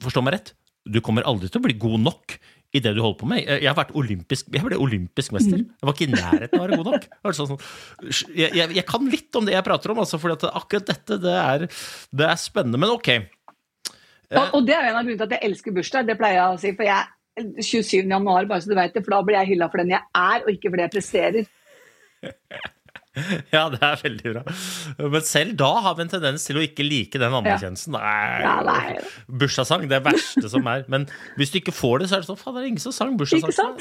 forstå 0.05 0.21
meg 0.23 0.35
rett, 0.35 0.51
du 0.85 1.01
kommer 1.01 1.25
aldri 1.25 1.49
til 1.49 1.63
å 1.63 1.65
bli 1.65 1.73
god 1.81 2.01
nok 2.05 2.35
i 2.73 2.81
det 2.81 2.95
du 2.97 3.03
holder 3.05 3.19
på 3.21 3.29
med. 3.29 3.43
Jeg 3.45 3.69
har 3.69 3.77
vært 3.77 3.93
olympisk, 3.99 4.49
jeg 4.53 4.65
ble 4.65 4.79
olympisk 4.81 5.35
mester. 5.37 5.61
Jeg 5.61 5.89
var 5.89 5.97
ikke 5.97 6.09
i 6.09 6.13
nærheten 6.15 6.57
av 6.57 6.63
å 6.63 6.65
være 6.65 6.79
god 6.81 6.89
nok. 6.89 7.09
Jeg, 7.13 7.37
sånn, 7.39 7.63
jeg, 8.39 8.69
jeg, 8.79 8.85
kan 8.89 9.09
litt 9.13 9.39
om 9.39 9.49
det 9.49 9.57
jeg 9.57 9.67
prater 9.67 9.93
om, 9.93 10.01
altså, 10.05 10.21
for 10.23 10.37
akkurat 10.49 10.89
dette 10.89 11.19
det 11.21 11.35
er, 11.37 11.67
det 12.17 12.29
er 12.31 12.41
spennende. 12.41 12.81
Men 12.81 12.95
ok. 12.95 13.11
Og, 14.33 14.55
og 14.57 14.63
det 14.65 14.77
er 14.79 14.89
en 14.89 14.97
av 14.97 15.05
grunnene 15.05 15.21
til 15.21 15.29
at 15.29 15.37
jeg 15.37 15.51
elsker 15.51 15.77
bursdag. 15.77 16.09
Det 16.09 16.17
pleier 16.21 16.39
jeg 16.39 16.55
å 16.55 16.61
si. 16.63 16.73
For 16.79 16.89
jeg 16.89 17.03
27. 17.61 18.07
januar, 18.09 18.49
bare 18.49 18.65
så 18.65 18.73
du 18.73 18.77
vet 18.79 18.97
det, 18.97 19.05
for 19.05 19.17
da 19.17 19.25
blir 19.27 19.41
jeg 19.41 19.55
hylla 19.55 19.69
for 19.73 19.83
den 19.83 19.93
jeg 19.95 20.05
er, 20.23 20.45
og 20.45 20.53
ikke 20.53 20.71
for 20.71 20.81
det 20.81 20.89
jeg 20.89 20.97
presterer. 20.97 21.51
Ja, 23.53 23.67
det 23.69 23.81
er 23.85 23.99
veldig 24.01 24.31
bra. 24.33 24.43
Men 25.13 25.25
selv 25.29 25.57
da 25.61 25.69
har 25.85 25.97
vi 25.99 26.05
en 26.07 26.13
tendens 26.15 26.47
til 26.49 26.57
å 26.57 26.63
ikke 26.65 26.87
like 26.87 27.21
den 27.21 27.35
anerkjennelsen. 27.37 27.99
Ja, 28.01 28.55
Nei. 28.65 28.95
Bursdagssang, 29.29 29.85
det 29.91 29.99
verste 30.07 30.49
som 30.49 30.65
er. 30.73 30.87
Men 30.93 31.05
hvis 31.37 31.53
du 31.53 31.59
ikke 31.61 31.75
får 31.77 32.01
det, 32.01 32.09
så 32.09 32.17
er 32.17 32.25
det 32.25 32.31
sånn 32.31 32.41
Faen, 32.41 32.57
det 32.57 32.63
er 32.65 32.71
ingen 32.71 32.85
som 32.87 32.95
sang 32.97 33.19
bursdagssang. 33.21 33.77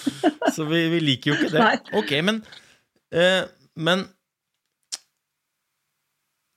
Så 0.54 0.66
vi, 0.68 0.82
vi 0.92 0.98
liker 1.00 1.32
jo 1.32 1.38
ikke 1.38 1.52
det. 1.54 1.62
Nei. 1.64 1.78
Ok, 2.02 2.12
men 2.28 2.42
eh, 3.16 3.46
Men 3.80 4.04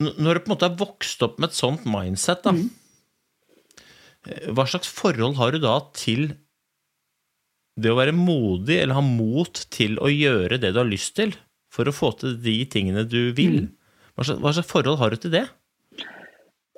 når 0.04 0.38
du 0.38 0.42
på 0.44 0.50
en 0.52 0.54
måte 0.54 0.68
har 0.68 0.76
vokst 0.78 1.24
opp 1.26 1.40
med 1.42 1.50
et 1.50 1.58
sånt 1.58 1.88
mindset, 1.90 2.44
da 2.46 2.52
Mm. 2.54 2.68
eh, 4.28 4.52
Hva 4.54 4.68
slags 4.70 4.92
forhold 4.94 5.40
har 5.40 5.56
du 5.56 5.60
da 5.63 5.80
til 5.98 6.28
det 7.80 7.90
å 7.94 7.98
være 7.98 8.13
modig 8.13 8.80
eller 8.84 8.98
ha 8.98 9.02
mot 9.06 9.63
til 9.74 9.98
å 10.02 10.10
gjøre 10.12 10.60
det 10.62 10.74
du 10.76 10.80
har 10.84 10.90
lyst 10.90 11.16
til, 11.18 11.34
for 11.78 11.90
å 11.90 11.96
få 11.96 12.12
til 12.18 12.36
de 12.42 12.58
tingene 12.74 13.06
du 13.08 13.32
vil? 13.38 13.63
Mm. 13.68 13.72
Hva 14.18 14.26
slags, 14.26 14.42
hva 14.42 14.54
slags 14.58 14.72
forhold 14.72 15.00
har 15.02 15.13
du 15.13 15.22
til 15.22 15.34
det? 15.38 15.46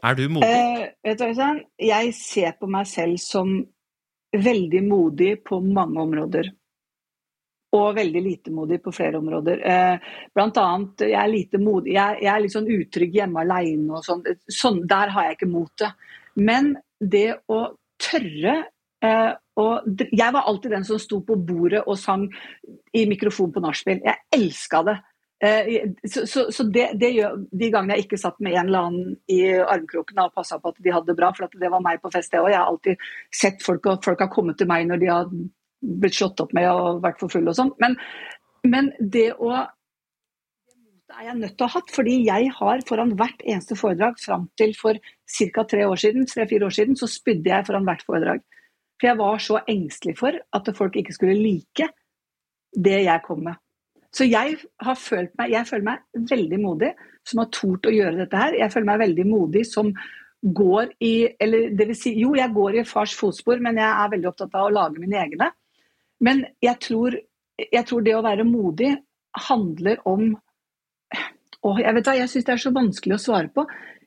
Er 0.03 0.15
du 0.15 0.25
modig? 0.31 0.47
Eh, 0.47 0.85
vet 1.03 1.19
du 1.19 1.25
Øystein? 1.27 1.59
Jeg 1.79 2.13
ser 2.15 2.55
på 2.59 2.69
meg 2.71 2.87
selv 2.87 3.19
som 3.23 3.51
veldig 4.35 4.81
modig 4.85 5.33
på 5.47 5.59
mange 5.63 6.03
områder. 6.03 6.51
Og 7.75 7.95
veldig 7.97 8.21
lite 8.25 8.53
modig 8.53 8.79
på 8.83 8.93
flere 8.95 9.19
områder. 9.19 9.61
Eh, 9.71 10.11
blant 10.33 10.57
annet, 10.57 11.05
jeg 11.11 11.19
er 11.19 11.31
lite 11.31 11.61
modig. 11.61 11.93
Jeg, 11.97 12.21
jeg 12.23 12.31
er 12.33 12.43
litt 12.43 12.55
sånn 12.55 12.71
utrygg 12.73 13.19
hjemme 13.19 13.43
alene 13.43 13.99
og 13.99 14.05
sånn. 14.07 14.23
sånn. 14.49 14.81
Der 14.89 15.13
har 15.15 15.27
jeg 15.27 15.37
ikke 15.37 15.51
motet. 15.51 16.07
Men 16.39 16.73
det 16.99 17.27
å 17.51 17.61
tørre 18.01 18.55
eh, 19.05 19.31
å 19.59 19.67
Jeg 19.87 20.33
var 20.35 20.47
alltid 20.47 20.71
den 20.71 20.87
som 20.87 20.99
sto 21.01 21.21
på 21.25 21.35
bordet 21.35 21.83
og 21.85 21.97
sang 21.99 22.27
i 22.95 23.05
mikrofon 23.09 23.51
på 23.53 23.63
nachspiel. 23.63 24.01
Jeg 24.05 24.23
elska 24.35 24.83
det. 24.87 24.97
Eh, 25.43 25.69
så 26.03 26.49
så 26.51 26.63
det, 26.67 26.89
det 26.99 27.13
gjør 27.15 27.37
de 27.51 27.71
gangene 27.71 27.95
jeg 27.95 28.07
ikke 28.07 28.19
satt 28.19 28.39
med 28.43 28.57
en 28.57 28.67
eller 28.67 28.89
annen 28.89 29.13
i 29.31 29.41
armkrokene 29.59 30.27
og 30.27 30.35
passa 30.35 30.59
på 30.59 30.73
at 30.73 30.81
de 30.83 30.91
hadde 30.91 31.11
det 31.11 31.19
bra, 31.19 31.31
for 31.35 31.61
det 31.61 31.71
var 31.71 31.83
meg 31.85 32.01
på 32.03 32.11
fest, 32.11 32.31
det 32.31 32.41
òg. 32.41 32.51
Jeg 32.51 32.59
har 32.59 32.73
alltid 32.73 33.09
sett 33.41 33.63
folk, 33.63 33.87
og 33.87 34.03
folk 34.03 34.23
har 34.25 34.31
kommet 34.33 34.59
til 34.59 34.67
meg 34.71 34.87
når 34.89 35.03
de 35.03 35.11
har 35.11 35.33
blitt 35.79 36.17
slått 36.17 36.41
opp 36.43 36.55
med 36.55 36.67
og 36.67 37.03
vært 37.05 37.21
for 37.21 37.31
fulle 37.31 37.53
og 37.53 37.59
sånn. 37.59 37.71
Men, 37.79 37.95
men 38.67 38.91
det 38.99 39.31
å 39.39 39.53
er 41.09 41.25
jeg 41.25 41.39
nødt 41.39 41.55
til 41.57 41.65
å 41.65 41.69
ha 41.71 41.79
hatt, 41.79 41.91
fordi 41.93 42.15
jeg 42.27 42.51
har 42.59 42.83
foran 42.87 43.15
hvert 43.17 43.41
eneste 43.41 43.77
foredrag 43.79 44.19
fram 44.21 44.45
til 44.59 44.75
for 44.77 44.99
ca. 44.99 45.65
tre 45.65 45.87
år 45.89 45.99
siden, 45.99 46.27
tre-fire 46.29 46.67
år 46.67 46.75
siden, 46.75 46.97
så 46.99 47.09
spydde 47.09 47.49
jeg 47.49 47.67
foran 47.67 47.87
hvert 47.87 48.05
foredrag. 48.05 48.43
For 48.99 49.09
jeg 49.09 49.19
var 49.19 49.41
så 49.43 49.61
engstelig 49.71 50.17
for 50.19 50.35
at 50.35 50.69
folk 50.75 50.97
ikke 50.99 51.15
skulle 51.15 51.39
like 51.39 51.89
det 52.75 53.03
jeg 53.05 53.23
kom 53.25 53.43
med. 53.47 53.59
Så 54.13 54.25
jeg 54.25 54.57
har 54.81 54.97
følt 54.97 55.35
meg, 55.37 55.53
jeg 55.53 55.67
føler 55.69 55.85
meg 55.85 56.29
veldig 56.31 56.59
modig 56.61 56.89
som 57.27 57.43
har 57.43 57.51
tort 57.53 57.85
å 57.85 57.93
gjøre 57.93 58.23
dette 58.23 58.41
her. 58.41 58.57
Jeg 58.57 58.73
føler 58.73 58.89
meg 58.89 59.03
veldig 59.03 59.25
modig 59.29 59.63
som 59.69 59.91
går 60.41 60.93
i 61.03 61.13
eller 61.41 61.73
det 61.77 61.89
vil 61.89 61.97
si, 61.99 62.13
Jo, 62.17 62.33
jeg 62.35 62.53
går 62.55 62.79
i 62.79 62.85
fars 62.87 63.13
fotspor, 63.15 63.59
men 63.61 63.77
jeg 63.77 63.87
er 63.89 64.11
veldig 64.13 64.29
opptatt 64.31 64.55
av 64.55 64.67
å 64.67 64.73
lage 64.73 65.01
mine 65.01 65.19
egne. 65.19 65.51
Men 66.25 66.43
jeg 66.63 66.79
tror, 66.83 67.15
jeg 67.59 67.85
tror 67.87 68.03
det 68.03 68.15
å 68.17 68.25
være 68.25 68.47
modig 68.47 68.95
handler 69.49 70.01
om 70.09 70.31
Åh, 71.59 71.79
jeg 71.83 71.91
vet 71.97 72.07
hva, 72.07 72.13
jeg 72.15 72.31
syns 72.31 72.45
det 72.47 72.51
er 72.53 72.61
så 72.63 72.69
vanskelig 72.71 73.15
å 73.17 73.19
svare 73.19 73.49
på. 73.51 73.65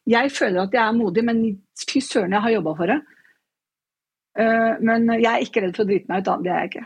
Jeg 0.09 0.31
føler 0.33 0.63
at 0.63 0.73
jeg 0.73 0.81
er 0.81 0.95
modig, 0.97 1.25
men 1.29 1.43
fy 1.77 2.01
søren, 2.01 2.33
jeg 2.33 2.41
har 2.47 2.55
jobba 2.55 2.73
for 2.79 2.89
det. 2.89 2.97
Eh, 4.39 4.73
men 4.81 5.07
jeg 5.21 5.29
er 5.29 5.45
ikke 5.45 5.63
redd 5.67 5.77
for 5.77 5.85
å 5.85 5.91
drite 5.91 6.09
meg 6.09 6.23
ut, 6.23 6.25
da. 6.31 6.37
Det 6.41 6.53
er 6.53 6.61
jeg 6.65 6.71
ikke. 6.73 6.85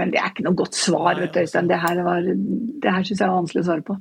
Men 0.00 0.10
det 0.10 0.18
er 0.18 0.30
ikke 0.32 0.44
noe 0.46 0.58
godt 0.58 0.74
svar, 0.74 1.20
vet 1.20 1.32
du, 1.34 1.40
Øystein. 1.44 1.68
Det 1.70 1.78
her, 1.78 2.02
var- 2.02 2.22
det 2.82 2.90
her 2.96 3.02
syns 3.06 3.20
jeg 3.20 3.28
var 3.28 3.42
vanskelig 3.42 3.62
å 3.62 3.68
svare 3.68 3.84
på. 3.86 3.98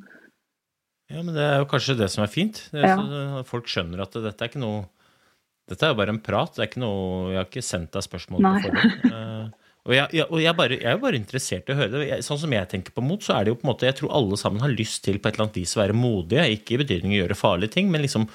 Ja, 1.11 1.21
men 1.21 1.35
det 1.35 1.43
er 1.43 1.59
jo 1.59 1.65
kanskje 1.69 1.97
det 1.99 2.09
som 2.09 2.23
er 2.23 2.31
fint. 2.31 2.69
Det 2.71 2.81
er 2.83 2.95
Ja. 2.95 3.43
folk 3.43 3.65
skjønner 3.67 4.01
at 4.01 4.11
dette 4.13 4.41
er 4.41 4.49
ikke 4.49 4.59
noe 4.63 4.85
Dette 5.65 5.83
er 5.83 5.93
jo 5.93 5.95
bare 5.95 6.09
en 6.09 6.19
prat. 6.19 6.51
Det 6.55 6.59
er 6.59 6.67
ikke 6.67 6.81
noe 6.83 7.29
Jeg 7.31 7.37
har 7.37 7.45
ikke 7.45 7.63
sendt 7.63 7.91
deg 7.91 8.03
spørsmål 8.03 8.41
Nei. 8.41 8.59
på 8.59 8.67
forhånd. 8.67 9.05
Eh, 9.13 9.49
og 9.85 9.93
jeg, 9.93 10.09
jeg, 10.11 10.25
og 10.29 10.39
jeg, 10.41 10.55
bare, 10.57 10.69
jeg 10.75 10.83
er 10.85 10.91
jo 10.97 11.03
bare 11.05 11.15
interessert 11.15 11.69
i 11.69 11.71
å 11.71 11.75
høre 11.77 11.91
det. 11.91 12.07
Jeg, 12.09 12.19
sånn 12.27 12.37
som 12.41 12.51
jeg 12.51 12.67
tenker 12.69 12.91
på 12.91 13.01
mot, 13.01 13.19
så 13.23 13.37
er 13.39 13.45
det 13.45 13.53
jo 13.53 13.55
på 13.55 13.63
en 13.63 13.71
måte 13.71 13.87
Jeg 13.87 13.95
tror 13.95 14.11
alle 14.11 14.35
sammen 14.35 14.59
har 14.59 14.67
lyst 14.75 15.03
til 15.05 15.19
på 15.19 15.27
et 15.29 15.35
eller 15.37 15.45
annet 15.47 15.55
vis 15.61 15.75
å 15.77 15.81
være 15.87 15.95
modige. 15.95 16.43
Ikke 16.51 16.75
i 16.75 16.81
betydning 16.83 17.13
å 17.15 17.21
gjøre 17.27 17.37
farlige 17.39 17.71
ting, 17.71 17.89
men 17.91 18.01
liksom 18.01 18.27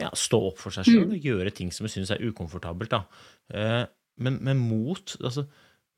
ja, 0.00 0.10
stå 0.16 0.40
opp 0.50 0.60
for 0.62 0.74
seg 0.74 0.88
sjøl 0.88 1.16
og 1.16 1.26
gjøre 1.26 1.52
ting 1.54 1.72
som 1.74 1.86
vi 1.86 1.92
syns 1.92 2.12
er 2.14 2.22
ukomfortabelt. 2.24 2.94
Da. 2.94 3.02
Eh, 3.52 3.82
men, 4.22 4.38
men 4.44 4.60
mot 4.60 5.14
altså, 5.22 5.46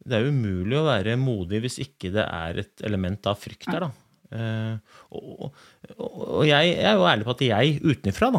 Det 0.05 0.17
er 0.17 0.25
jo 0.25 0.35
umulig 0.35 0.79
å 0.79 0.87
være 0.87 1.17
modig 1.21 1.63
hvis 1.65 1.81
ikke 1.83 2.13
det 2.15 2.25
er 2.25 2.61
et 2.65 2.85
element 2.87 3.31
av 3.31 3.41
frykt 3.41 3.71
der, 3.71 3.87
da. 3.87 3.91
Eh, 4.35 5.01
og, 5.15 5.49
og, 5.95 6.21
og 6.41 6.45
jeg, 6.49 6.75
jeg 6.75 6.87
er 6.91 6.99
jo 6.99 7.09
ærlig 7.09 7.27
på 7.29 7.35
at 7.37 7.49
jeg 7.49 7.81
utenfra 7.85 8.31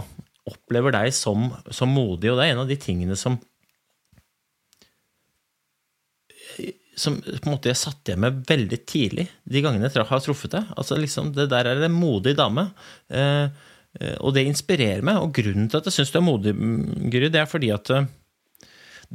opplever 0.45 0.93
deg 0.93 1.13
som, 1.15 1.49
som 1.73 1.89
modig, 1.89 2.29
og 2.29 2.37
det 2.37 2.45
er 2.45 2.53
en 2.53 2.63
av 2.65 2.69
de 2.69 2.77
tingene 2.77 3.17
som 3.17 3.39
som 6.95 7.17
på 7.19 7.43
en 7.43 7.51
måte 7.51 7.67
jeg 7.67 7.79
satt 7.79 8.07
igjen 8.07 8.21
med 8.23 8.43
veldig 8.47 8.77
tidlig, 8.87 9.25
de 9.43 9.61
gangene 9.63 9.89
jeg 9.91 10.07
har 10.07 10.21
truffet 10.23 10.53
deg. 10.55 10.69
Altså 10.79 10.97
liksom, 10.99 11.33
Det 11.35 11.49
der 11.51 11.67
er 11.67 11.83
en 11.83 11.95
modig 11.95 12.35
dame. 12.39 12.69
Eh, 13.09 13.49
og 14.19 14.33
det 14.35 14.43
inspirerer 14.49 15.03
meg. 15.05 15.21
Og 15.23 15.33
grunnen 15.37 15.69
til 15.71 15.79
at 15.79 15.87
jeg 15.89 15.99
syns 15.99 16.11
du 16.11 16.19
er 16.19 16.25
modig, 16.25 16.55
mm, 16.55 17.09
Gry, 17.13 17.29
det 17.31 17.41
er 17.41 17.49
fordi 17.49 17.71
at 17.75 17.91
eh, 17.95 18.09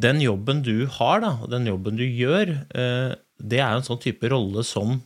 den 0.01 0.23
jobben 0.23 0.63
du 0.65 0.87
har, 0.99 1.21
da, 1.25 1.35
og 1.43 1.51
den 1.53 1.69
jobben 1.69 1.99
du 1.99 2.07
gjør, 2.07 2.55
eh, 2.75 3.13
det 3.41 3.61
er 3.61 3.75
en 3.75 3.87
sånn 3.87 4.01
type 4.03 4.29
rolle 4.31 4.65
som 4.67 4.99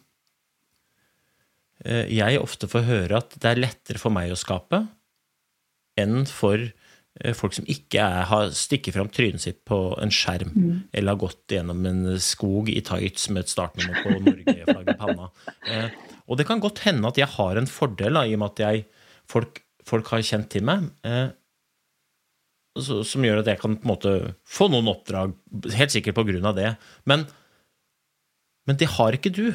eh, 1.84 2.06
jeg 2.12 2.40
ofte 2.42 2.70
får 2.70 2.88
høre 2.88 3.20
at 3.22 3.36
det 3.40 3.50
er 3.50 3.62
lettere 3.62 4.02
for 4.02 4.14
meg 4.14 4.32
å 4.32 4.38
skape 4.38 4.84
enn 6.00 6.24
for 6.26 6.58
eh, 6.58 7.34
folk 7.36 7.56
som 7.56 7.68
ikke 7.70 8.02
er, 8.02 8.26
har 8.30 8.54
stikket 8.56 8.96
fram 8.96 9.10
trynet 9.14 9.44
sitt 9.44 9.62
på 9.68 9.78
en 10.02 10.12
skjerm, 10.14 10.54
eller 10.92 11.14
har 11.14 11.22
gått 11.22 11.54
gjennom 11.56 11.84
en 11.90 12.02
skog 12.22 12.70
i 12.72 12.80
tights 12.84 13.30
med 13.30 13.44
et 13.44 13.54
startnummer 13.54 14.02
på 14.02 14.16
Norge-flagget 14.18 14.94
i 14.94 14.98
panna. 15.00 15.30
Eh, 15.70 15.88
og 16.24 16.40
det 16.40 16.48
kan 16.48 16.62
godt 16.62 16.82
hende 16.86 17.08
at 17.10 17.20
jeg 17.20 17.30
har 17.36 17.60
en 17.60 17.70
fordel, 17.70 18.18
da, 18.18 18.24
i 18.26 18.34
og 18.34 18.42
med 18.42 18.54
at 18.54 18.64
jeg, 18.66 18.86
folk, 19.30 19.63
folk 19.88 20.10
har 20.12 20.24
kjent 20.24 20.50
til 20.52 20.64
meg. 20.66 20.88
Eh, 21.06 21.32
som 22.74 23.22
gjør 23.22 23.42
at 23.42 23.52
jeg 23.52 23.60
kan 23.62 23.76
på 23.78 23.86
en 23.86 23.92
måte 23.92 24.12
få 24.50 24.66
noen 24.72 24.90
oppdrag, 24.90 25.34
helt 25.76 25.94
sikkert 25.94 26.16
på 26.18 26.26
grunn 26.26 26.48
av 26.50 26.56
det. 26.58 26.76
Men 27.06 27.26
Men 28.66 28.78
det 28.80 28.86
har 28.96 29.12
ikke 29.12 29.28
du. 29.28 29.52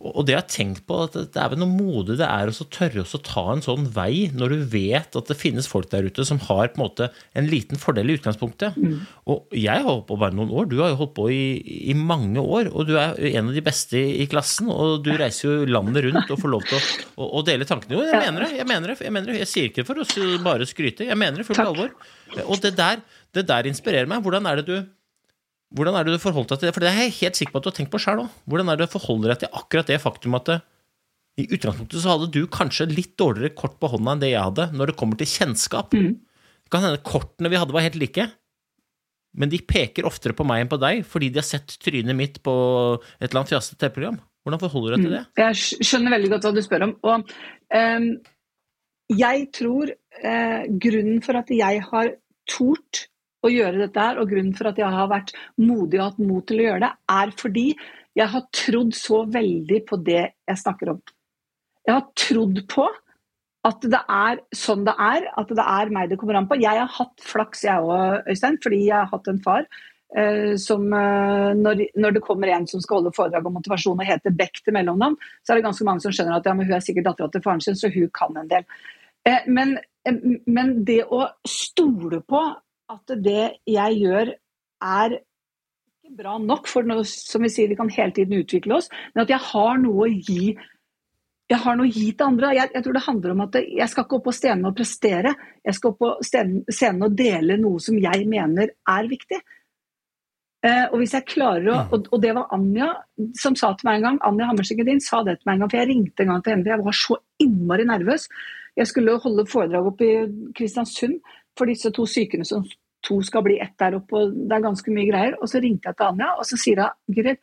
Og 0.00 0.24
det 0.24 0.34
jeg 0.34 0.40
har 0.40 0.48
tenkt 0.48 0.84
på, 0.88 0.96
at 1.04 1.16
det 1.16 1.40
er 1.40 1.50
vel 1.52 1.60
noe 1.60 1.70
modig 1.70 2.16
det 2.20 2.26
er 2.26 2.48
å 2.48 2.66
tørre 2.72 3.04
å 3.04 3.20
ta 3.24 3.44
en 3.52 3.62
sånn 3.64 3.86
vei 3.94 4.30
når 4.32 4.54
du 4.54 4.62
vet 4.72 5.16
at 5.18 5.28
det 5.28 5.36
finnes 5.36 5.68
folk 5.68 5.90
der 5.92 6.06
ute 6.08 6.24
som 6.26 6.40
har 6.46 6.70
på 6.72 6.80
en 6.80 6.84
måte 6.86 7.10
en 7.36 7.48
liten 7.50 7.80
fordel 7.80 8.12
i 8.12 8.16
utgangspunktet. 8.18 8.78
Mm. 8.80 9.02
Og 9.32 9.56
jeg 9.56 9.74
har 9.74 9.86
holdt 9.86 10.06
på 10.08 10.18
bare 10.20 10.36
noen 10.36 10.52
år, 10.54 10.70
du 10.70 10.78
har 10.80 10.92
jo 10.94 11.00
holdt 11.02 11.16
på 11.18 11.28
i, 11.34 11.42
i, 11.92 11.96
mange 11.96 12.40
år. 12.40 12.70
Og 12.72 12.88
du 12.88 12.94
er 13.00 13.18
en 13.32 13.50
av 13.50 13.56
de 13.56 13.64
beste 13.64 14.00
i 14.00 14.28
klassen, 14.30 14.70
og 14.72 15.04
du 15.06 15.12
reiser 15.14 15.48
jo 15.48 15.68
landet 15.70 16.08
rundt 16.08 16.32
og 16.32 16.40
får 16.40 16.54
lov 16.54 16.64
til 16.68 16.78
å, 16.78 16.84
å, 17.20 17.30
å 17.40 17.44
dele 17.46 17.68
tankene. 17.68 17.98
Jo, 17.98 18.06
jeg 18.08 18.22
mener 18.24 18.46
det. 18.46 18.52
Jeg 18.60 18.70
mener 18.70 18.94
det. 18.94 18.98
Jeg, 19.04 19.16
mener 19.16 19.32
det. 19.32 19.42
jeg 19.44 19.52
sier 19.52 19.68
ikke 19.70 19.86
for 19.88 20.00
å 20.00 20.30
bare 20.44 20.68
skryte, 20.68 21.08
jeg 21.08 21.18
mener 21.20 21.42
det 21.42 21.48
fullt 21.48 21.66
alvor. 21.66 21.92
Og 22.46 22.56
det 22.62 22.74
der, 22.78 23.04
det 23.36 23.46
der 23.48 23.68
inspirerer 23.70 24.08
meg. 24.10 24.24
Hvordan 24.24 24.48
er 24.48 24.60
det 24.60 24.68
du 24.70 24.76
hvordan 25.76 25.96
er 25.96 26.06
det 26.06 26.16
du 26.16 26.22
forholdt 26.22 26.50
deg 26.50 26.60
til 26.60 26.68
det? 26.68 26.74
For 26.74 26.82
det 26.82 26.90
er 26.90 27.04
jeg 27.04 27.16
helt 27.20 27.38
sikker 27.38 27.54
på 27.54 27.60
at 27.60 27.66
du 27.66 27.70
har 27.70 27.76
tenkt 27.76 27.92
på 27.92 28.00
sjøl 28.02 28.24
òg. 28.24 28.34
Hvordan 28.50 28.72
er 28.72 28.78
det 28.78 28.88
du 28.88 28.94
forholder 28.96 29.32
deg 29.32 29.42
til 29.42 29.52
akkurat 29.60 29.90
det 29.92 30.00
faktum 30.02 30.36
at 30.38 30.48
det, 30.50 30.58
i 31.38 31.46
utgangspunktet 31.46 32.02
så 32.02 32.14
hadde 32.14 32.32
du 32.34 32.40
kanskje 32.50 32.88
litt 32.90 33.14
dårligere 33.20 33.54
kort 33.56 33.78
på 33.80 33.88
hånda 33.92 34.16
enn 34.16 34.24
det 34.24 34.32
jeg 34.32 34.42
hadde, 34.42 34.66
når 34.76 34.90
det 34.90 34.96
kommer 35.00 35.20
til 35.20 35.30
kjennskap. 35.30 35.94
Mm. 35.94 36.16
Det 36.66 36.74
kan 36.74 36.84
hende 36.84 37.02
kortene 37.06 37.52
vi 37.52 37.60
hadde, 37.60 37.74
var 37.76 37.86
helt 37.86 38.00
like, 38.00 38.26
men 39.38 39.52
de 39.52 39.60
peker 39.62 40.08
oftere 40.08 40.34
på 40.34 40.44
meg 40.46 40.64
enn 40.64 40.72
på 40.72 40.80
deg 40.82 41.04
fordi 41.06 41.30
de 41.30 41.38
har 41.38 41.46
sett 41.46 41.76
trynet 41.82 42.18
mitt 42.18 42.40
på 42.42 42.54
et 42.98 43.28
eller 43.28 43.42
annet 43.42 43.52
fjasete 43.52 43.78
TV-program. 43.78 44.18
Hvordan 44.42 44.62
forholder 44.62 44.90
du 44.90 44.96
deg 44.96 45.06
til 45.06 45.14
det? 45.14 45.22
Mm. 45.28 45.40
Jeg 45.44 45.86
skjønner 45.86 46.14
veldig 46.16 46.32
godt 46.32 46.48
hva 46.48 46.52
du 46.56 46.62
spør 46.64 46.86
om. 46.88 46.96
Og 47.06 47.32
um, 47.76 48.08
jeg 49.20 49.46
tror 49.54 49.92
uh, 49.92 50.62
grunnen 50.82 51.22
for 51.22 51.38
at 51.38 51.52
jeg 51.54 51.84
har 51.86 52.12
tort 52.50 53.04
å 53.40 53.50
gjøre 53.52 53.84
dette 53.84 54.04
her, 54.04 54.20
og 54.20 54.30
grunnen 54.30 54.56
for 54.56 54.70
at 54.70 54.80
jeg 54.80 54.92
har 54.92 55.10
vært 55.10 55.32
modig 55.60 56.00
og 56.00 56.10
hatt 56.10 56.22
mot 56.22 56.46
til 56.46 56.62
å 56.62 56.66
gjøre 56.68 56.84
det, 56.86 56.90
er 57.16 57.34
fordi 57.40 57.66
jeg 58.18 58.32
har 58.32 58.48
trodd 58.54 58.96
så 58.96 59.22
veldig 59.30 59.84
på 59.88 60.00
det 60.04 60.22
jeg 60.22 60.60
snakker 60.60 60.94
om. 60.94 60.98
Jeg 61.86 61.96
har 61.96 62.08
trodd 62.18 62.64
på 62.70 62.88
at 63.68 63.84
det 63.92 64.00
er 64.00 64.40
sånn 64.56 64.86
det 64.86 64.94
er, 64.96 65.28
at 65.40 65.52
det 65.52 65.64
er 65.64 65.92
meg 65.92 66.10
det 66.10 66.18
kommer 66.20 66.38
an 66.38 66.48
på. 66.48 66.58
Jeg 66.60 66.80
har 66.80 66.90
hatt 66.96 67.24
flaks, 67.24 67.64
jeg 67.66 67.84
òg, 67.84 68.28
Øystein, 68.30 68.58
fordi 68.64 68.86
jeg 68.86 68.96
har 68.96 69.10
hatt 69.12 69.32
en 69.32 69.40
far 69.44 69.68
Uh, 70.10 70.56
som 70.58 70.88
uh, 70.90 71.52
når, 71.54 71.84
når, 71.94 72.16
det 72.16 72.22
kommer 72.26 72.50
en 72.50 72.64
som 72.66 72.80
skal 72.82 72.98
holde 72.98 73.12
foredrag 73.14 73.44
om 73.46 73.52
motivasjon 73.54 74.00
og 74.02 74.08
heter 74.08 74.32
Beck 74.34 74.58
til 74.58 74.74
mellomnavn, 74.74 75.14
så 75.46 75.52
er 75.52 75.60
det 75.60 75.68
ganske 75.68 75.86
mange 75.86 76.02
som 76.02 76.10
skjønner 76.10 76.34
at 76.34 76.48
ja, 76.50 76.54
hun 76.58 76.72
er 76.74 76.82
sikkert 76.82 77.06
dattera 77.12 77.30
til 77.30 77.44
faren 77.44 77.62
sin, 77.62 77.76
så 77.78 77.92
hun 77.94 78.08
kan 78.10 78.34
en 78.40 78.50
del. 78.50 78.66
Uh, 79.22 79.46
men, 79.46 79.76
men 80.50 80.72
det 80.88 81.04
å 81.14 81.28
stole 81.46 82.18
på 82.26 82.42
at 82.90 83.14
det 83.24 83.46
jeg 83.68 84.00
gjør 84.00 84.32
er 84.80 85.16
ikke 85.20 86.16
bra 86.18 86.36
nok, 86.42 86.68
for 86.70 86.86
noe, 86.86 87.06
som 87.06 87.44
vi 87.44 87.52
sier, 87.52 87.70
vi 87.70 87.78
kan 87.78 87.90
hele 87.92 88.14
tiden 88.16 88.40
utvikle 88.40 88.78
oss, 88.80 88.90
men 89.14 89.24
at 89.24 89.32
jeg 89.32 89.42
har 89.52 89.80
noe 89.82 90.06
å 90.06 90.10
gi 90.10 90.54
jeg 91.50 91.58
har 91.64 91.74
noe 91.74 91.88
å 91.88 91.90
gi 91.90 92.12
til 92.14 92.28
andre. 92.28 92.52
Jeg, 92.54 92.70
jeg 92.76 92.84
tror 92.84 92.94
det 92.94 93.00
handler 93.02 93.32
om 93.32 93.40
at 93.42 93.56
jeg 93.58 93.90
skal 93.90 94.04
ikke 94.04 94.20
opp 94.20 94.26
på 94.28 94.34
scenen 94.36 94.68
og 94.68 94.76
prestere. 94.78 95.32
Jeg 95.66 95.74
skal 95.74 95.90
opp 95.90 95.96
på 95.98 96.10
scenen 96.22 97.02
og 97.02 97.16
dele 97.18 97.56
noe 97.58 97.82
som 97.82 97.96
jeg 97.98 98.28
mener 98.30 98.70
er 98.70 99.08
viktig. 99.10 99.40
Eh, 100.60 100.84
og 100.92 101.00
hvis 101.00 101.16
jeg 101.16 101.26
klarer 101.26 101.66
å, 101.72 101.76
og, 101.88 102.06
og, 102.12 102.20
det 102.22 102.36
var 102.36 102.54
Anja 102.54 102.92
som 103.40 103.56
sa 103.58 103.72
til 103.74 103.88
meg 103.88 103.98
en 103.98 104.06
gang, 104.06 104.22
Anja 104.28 104.50
Hammerseng 104.50 104.84
din 104.86 105.02
sa 105.02 105.24
det 105.26 105.38
til 105.40 105.48
meg 105.48 105.56
en 105.56 105.64
gang, 105.64 105.72
for 105.72 105.80
jeg 105.80 105.90
ringte 105.90 106.22
en 106.22 106.32
gang 106.34 106.44
til 106.44 106.54
henne, 106.54 106.66
for 106.66 106.74
jeg 106.74 106.86
var 106.86 106.98
så 107.00 107.18
innmari 107.42 107.86
nervøs. 107.88 108.28
Jeg 108.78 108.90
skulle 108.92 109.18
holde 109.24 109.46
foredrag 109.50 109.88
oppe 109.90 110.06
i 110.06 110.18
Kristiansund 110.54 111.18
for 111.58 111.70
disse 111.70 111.90
to 111.94 112.06
sykene 112.08 112.46
som 112.46 112.64
to 113.06 113.20
skal 113.24 113.44
bli 113.44 113.58
ett 113.62 113.76
der 113.80 113.96
oppe, 113.98 114.16
og 114.18 114.36
det 114.36 114.56
er 114.56 114.66
ganske 114.66 114.92
mye 114.92 115.08
greier. 115.08 115.36
Og 115.40 115.48
så 115.50 115.60
ringte 115.62 115.90
jeg 115.90 115.98
til 115.98 116.08
Anja, 116.10 116.34
og 116.36 116.46
så 116.48 116.58
sier 116.60 116.84
hun 116.84 117.36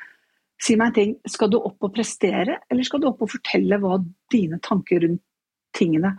si 0.57 0.73
meg 0.77 0.89
en 0.89 0.95
ting, 0.95 1.15
skal 1.29 1.51
du 1.53 1.59
opp 1.59 1.85
og 1.85 1.93
prestere, 1.93 2.61
eller 2.69 2.85
skal 2.85 3.01
du 3.01 3.11
opp 3.11 3.21
og 3.21 3.29
fortelle 3.29 3.77
hva 3.81 3.99
dine 4.33 4.57
tanker 4.63 5.03
rundt 5.05 5.23
tingene 5.77 6.15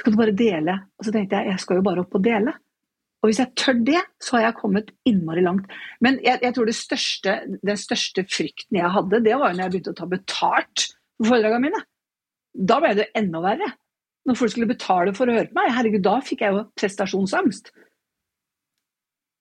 Skal 0.00 0.14
du 0.14 0.18
bare 0.18 0.32
dele? 0.34 0.72
Og 0.98 1.06
så 1.06 1.12
tenkte 1.14 1.38
jeg 1.38 1.52
jeg 1.52 1.62
skal 1.62 1.78
jo 1.78 1.84
bare 1.86 2.02
opp 2.02 2.16
og 2.16 2.22
dele. 2.24 2.54
Og 3.22 3.28
hvis 3.28 3.38
jeg 3.40 3.52
tør 3.56 3.76
det, 3.86 4.00
så 4.20 4.36
har 4.36 4.42
jeg 4.48 4.56
kommet 4.58 4.90
innmari 5.08 5.44
langt. 5.44 5.68
Men 6.04 6.18
jeg, 6.24 6.40
jeg 6.42 6.56
tror 6.56 6.72
største, 6.76 7.36
den 7.62 7.78
største 7.78 8.24
frykten 8.28 8.80
jeg 8.80 8.90
hadde, 8.96 9.20
det 9.24 9.36
var 9.38 9.52
jo 9.52 9.56
når 9.56 9.64
jeg 9.64 9.72
begynte 9.74 9.94
å 9.94 10.00
ta 10.00 10.08
betalt 10.10 10.86
for 10.88 11.30
foredragene 11.30 11.68
mine. 11.68 11.80
Da 12.54 12.80
ble 12.82 12.90
det 12.98 13.06
enda 13.16 13.40
verre 13.44 13.70
når 14.24 14.38
folk 14.40 14.54
skulle 14.54 14.70
betale 14.70 15.12
for 15.16 15.28
å 15.28 15.36
høre 15.36 15.50
på 15.50 15.58
meg, 15.58 15.72
herregud, 15.76 16.04
da 16.04 16.18
fikk 16.24 16.44
jeg 16.44 16.54
jo 16.54 16.62
prestasjonsangst. 16.80 17.72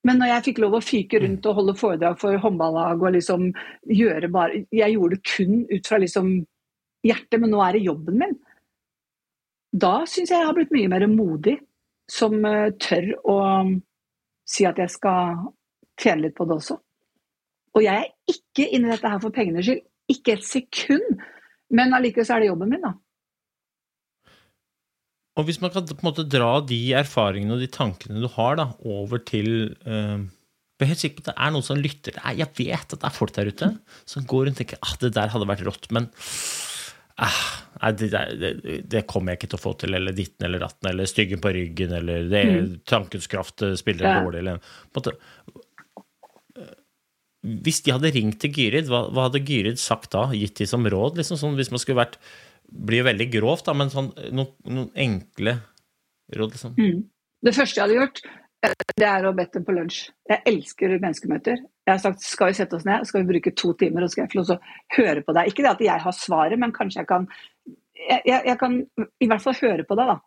Men 0.03 0.19
når 0.19 0.33
jeg 0.33 0.45
fikk 0.49 0.63
lov 0.63 0.77
å 0.77 0.83
fyke 0.83 1.21
rundt 1.23 1.45
og 1.47 1.59
holde 1.59 1.75
foredrag 1.79 2.17
for 2.19 2.39
håndballag 2.43 3.03
og 3.05 3.13
liksom 3.15 3.45
gjøre 3.87 4.29
bare 4.33 4.65
Jeg 4.75 4.97
gjorde 4.97 5.15
det 5.15 5.29
kun 5.29 5.61
ut 5.69 5.87
fra 5.87 5.99
liksom 6.03 6.33
hjertet, 7.07 7.39
men 7.39 7.51
nå 7.51 7.61
er 7.63 7.77
det 7.77 7.85
jobben 7.85 8.19
min. 8.19 8.35
Da 9.71 10.03
syns 10.07 10.31
jeg 10.31 10.41
jeg 10.41 10.47
har 10.49 10.55
blitt 10.57 10.75
mye 10.75 10.91
mer 10.91 11.07
modig 11.11 11.57
som 12.11 12.35
uh, 12.43 12.69
tør 12.83 13.13
å 13.23 13.37
si 14.47 14.67
at 14.67 14.79
jeg 14.79 14.91
skal 14.91 15.39
tjene 15.99 16.27
litt 16.27 16.35
på 16.35 16.45
det 16.47 16.57
også. 16.59 16.77
Og 17.73 17.85
jeg 17.85 18.03
er 18.03 18.35
ikke 18.35 18.67
inni 18.75 18.91
dette 18.91 19.09
her 19.09 19.21
for 19.23 19.33
pengenes 19.33 19.65
skyld. 19.65 19.81
Ikke 20.11 20.35
et 20.35 20.45
sekund. 20.45 21.23
Men 21.73 21.95
allikevel 21.95 22.27
så 22.27 22.35
er 22.35 22.43
det 22.43 22.51
jobben 22.51 22.69
min, 22.75 22.83
da. 22.83 22.91
Og 25.39 25.47
hvis 25.47 25.59
man 25.63 25.73
kan 25.73 25.87
på 25.89 25.97
en 25.97 26.09
måte 26.11 26.27
dra 26.29 26.59
de 26.61 26.79
erfaringene 26.97 27.55
og 27.55 27.63
de 27.63 27.69
tankene 27.73 28.21
du 28.21 28.29
har, 28.35 28.57
da, 28.59 28.67
over 28.85 29.21
til 29.25 29.73
uh, 29.87 30.21
Jeg 30.21 30.85
er 30.85 30.91
helt 30.91 31.01
sikker 31.01 31.17
på 31.17 31.25
at 31.25 31.31
det 31.31 31.39
er 31.45 31.55
noen 31.55 31.65
som 31.65 31.79
lytter. 31.79 32.19
Jeg 32.37 32.51
vet 32.59 32.93
at 32.93 32.99
det 32.99 33.09
er 33.09 33.15
folk 33.15 33.33
der 33.33 33.49
ute 33.49 33.71
som 34.09 34.27
går 34.29 34.47
rundt 34.47 34.59
og 34.59 34.61
tenker 34.61 34.81
at 34.81 34.91
ah, 34.91 34.99
det 35.01 35.13
der 35.17 35.33
hadde 35.33 35.49
vært 35.49 35.65
rått, 35.65 35.89
men 35.95 36.09
ah, 37.21 37.41
nei, 37.79 37.91
det, 37.97 38.09
det, 38.11 38.53
det, 38.89 39.03
kommer 39.09 39.33
jeg 39.33 39.41
ikke 39.41 39.51
til 39.53 39.61
å 39.61 39.63
få 39.63 39.73
til, 39.79 39.97
eller 39.97 40.15
ditten 40.17 40.47
eller 40.47 40.65
datten, 40.65 40.89
eller 40.91 41.09
styggen 41.09 41.41
på 41.41 41.53
ryggen, 41.55 41.93
eller 41.97 42.29
det, 42.29 42.43
mm. 42.49 42.71
tankens 42.89 43.29
kraft 43.31 43.65
spiller 43.79 44.09
ja. 44.09 44.15
dårlig, 44.21 44.43
eller 44.43 44.61
på 44.61 45.01
en 45.01 45.01
måte 45.01 45.15
eh, 46.61 46.73
Hvis 47.65 47.83
de 47.85 47.95
hadde 47.95 48.13
ringt 48.17 48.41
til 48.43 48.53
Gyrid, 48.57 48.89
hva, 48.91 49.05
hva 49.13 49.29
hadde 49.29 49.43
Gyrid 49.45 49.81
sagt 49.81 50.11
da? 50.13 50.27
Gitt 50.35 50.59
de 50.61 50.69
som 50.69 50.85
råd? 50.85 51.21
Liksom, 51.21 51.39
sånn, 51.41 51.57
hvis 51.57 51.73
man 51.73 51.81
skulle 51.81 52.03
vært 52.03 52.19
blir 52.73 53.03
jo 53.03 53.09
veldig 53.09 53.27
grovt, 53.33 53.67
da, 53.67 53.75
men 53.77 53.91
sånn, 53.93 54.09
noen, 54.33 54.53
noen, 54.69 54.89
enkle 55.05 55.57
råd, 56.33 56.55
liksom. 56.55 56.73
Mm. 56.79 57.03
Det 57.43 57.53
første 57.55 57.79
jeg 57.79 57.83
hadde 57.83 57.99
gjort, 57.99 58.21
eh, 58.65 58.75
det 58.97 59.07
er 59.09 59.27
å 59.27 59.35
bedt 59.37 59.57
dem 59.57 59.67
på 59.67 59.75
lunsj. 59.75 60.01
Jeg 60.29 60.43
elsker 60.49 60.97
menneskemøter. 60.97 61.61
Jeg 61.83 61.91
har 61.91 62.01
sagt 62.01 62.23
skal 62.23 62.51
vi 62.51 62.57
sette 62.57 62.77
oss 62.79 62.87
ned, 62.87 63.05
skal 63.07 63.23
vi 63.23 63.33
bruke 63.33 63.53
to 63.59 63.73
timer, 63.79 64.05
og 64.05 64.13
skal 64.13 64.23
jeg 64.23 64.33
få 64.33 64.39
lov 64.39 64.49
til 64.49 64.57
å 64.57 64.97
høre 64.97 65.25
på 65.25 65.35
deg. 65.35 65.51
Ikke 65.51 65.65
det 65.65 65.73
at 65.73 65.83
jeg 65.83 66.05
har 66.05 66.15
svaret, 66.17 66.59
men 66.59 66.75
kanskje 66.75 67.03
jeg 67.03 67.11
kan 67.11 67.27
jeg, 68.03 68.21
jeg, 68.25 68.39
jeg 68.49 68.59
kan 68.59 68.79
i 69.21 69.27
hvert 69.29 69.43
fall 69.43 69.59
høre 69.61 69.85
på 69.87 69.97
deg, 69.99 70.13
da. 70.15 70.17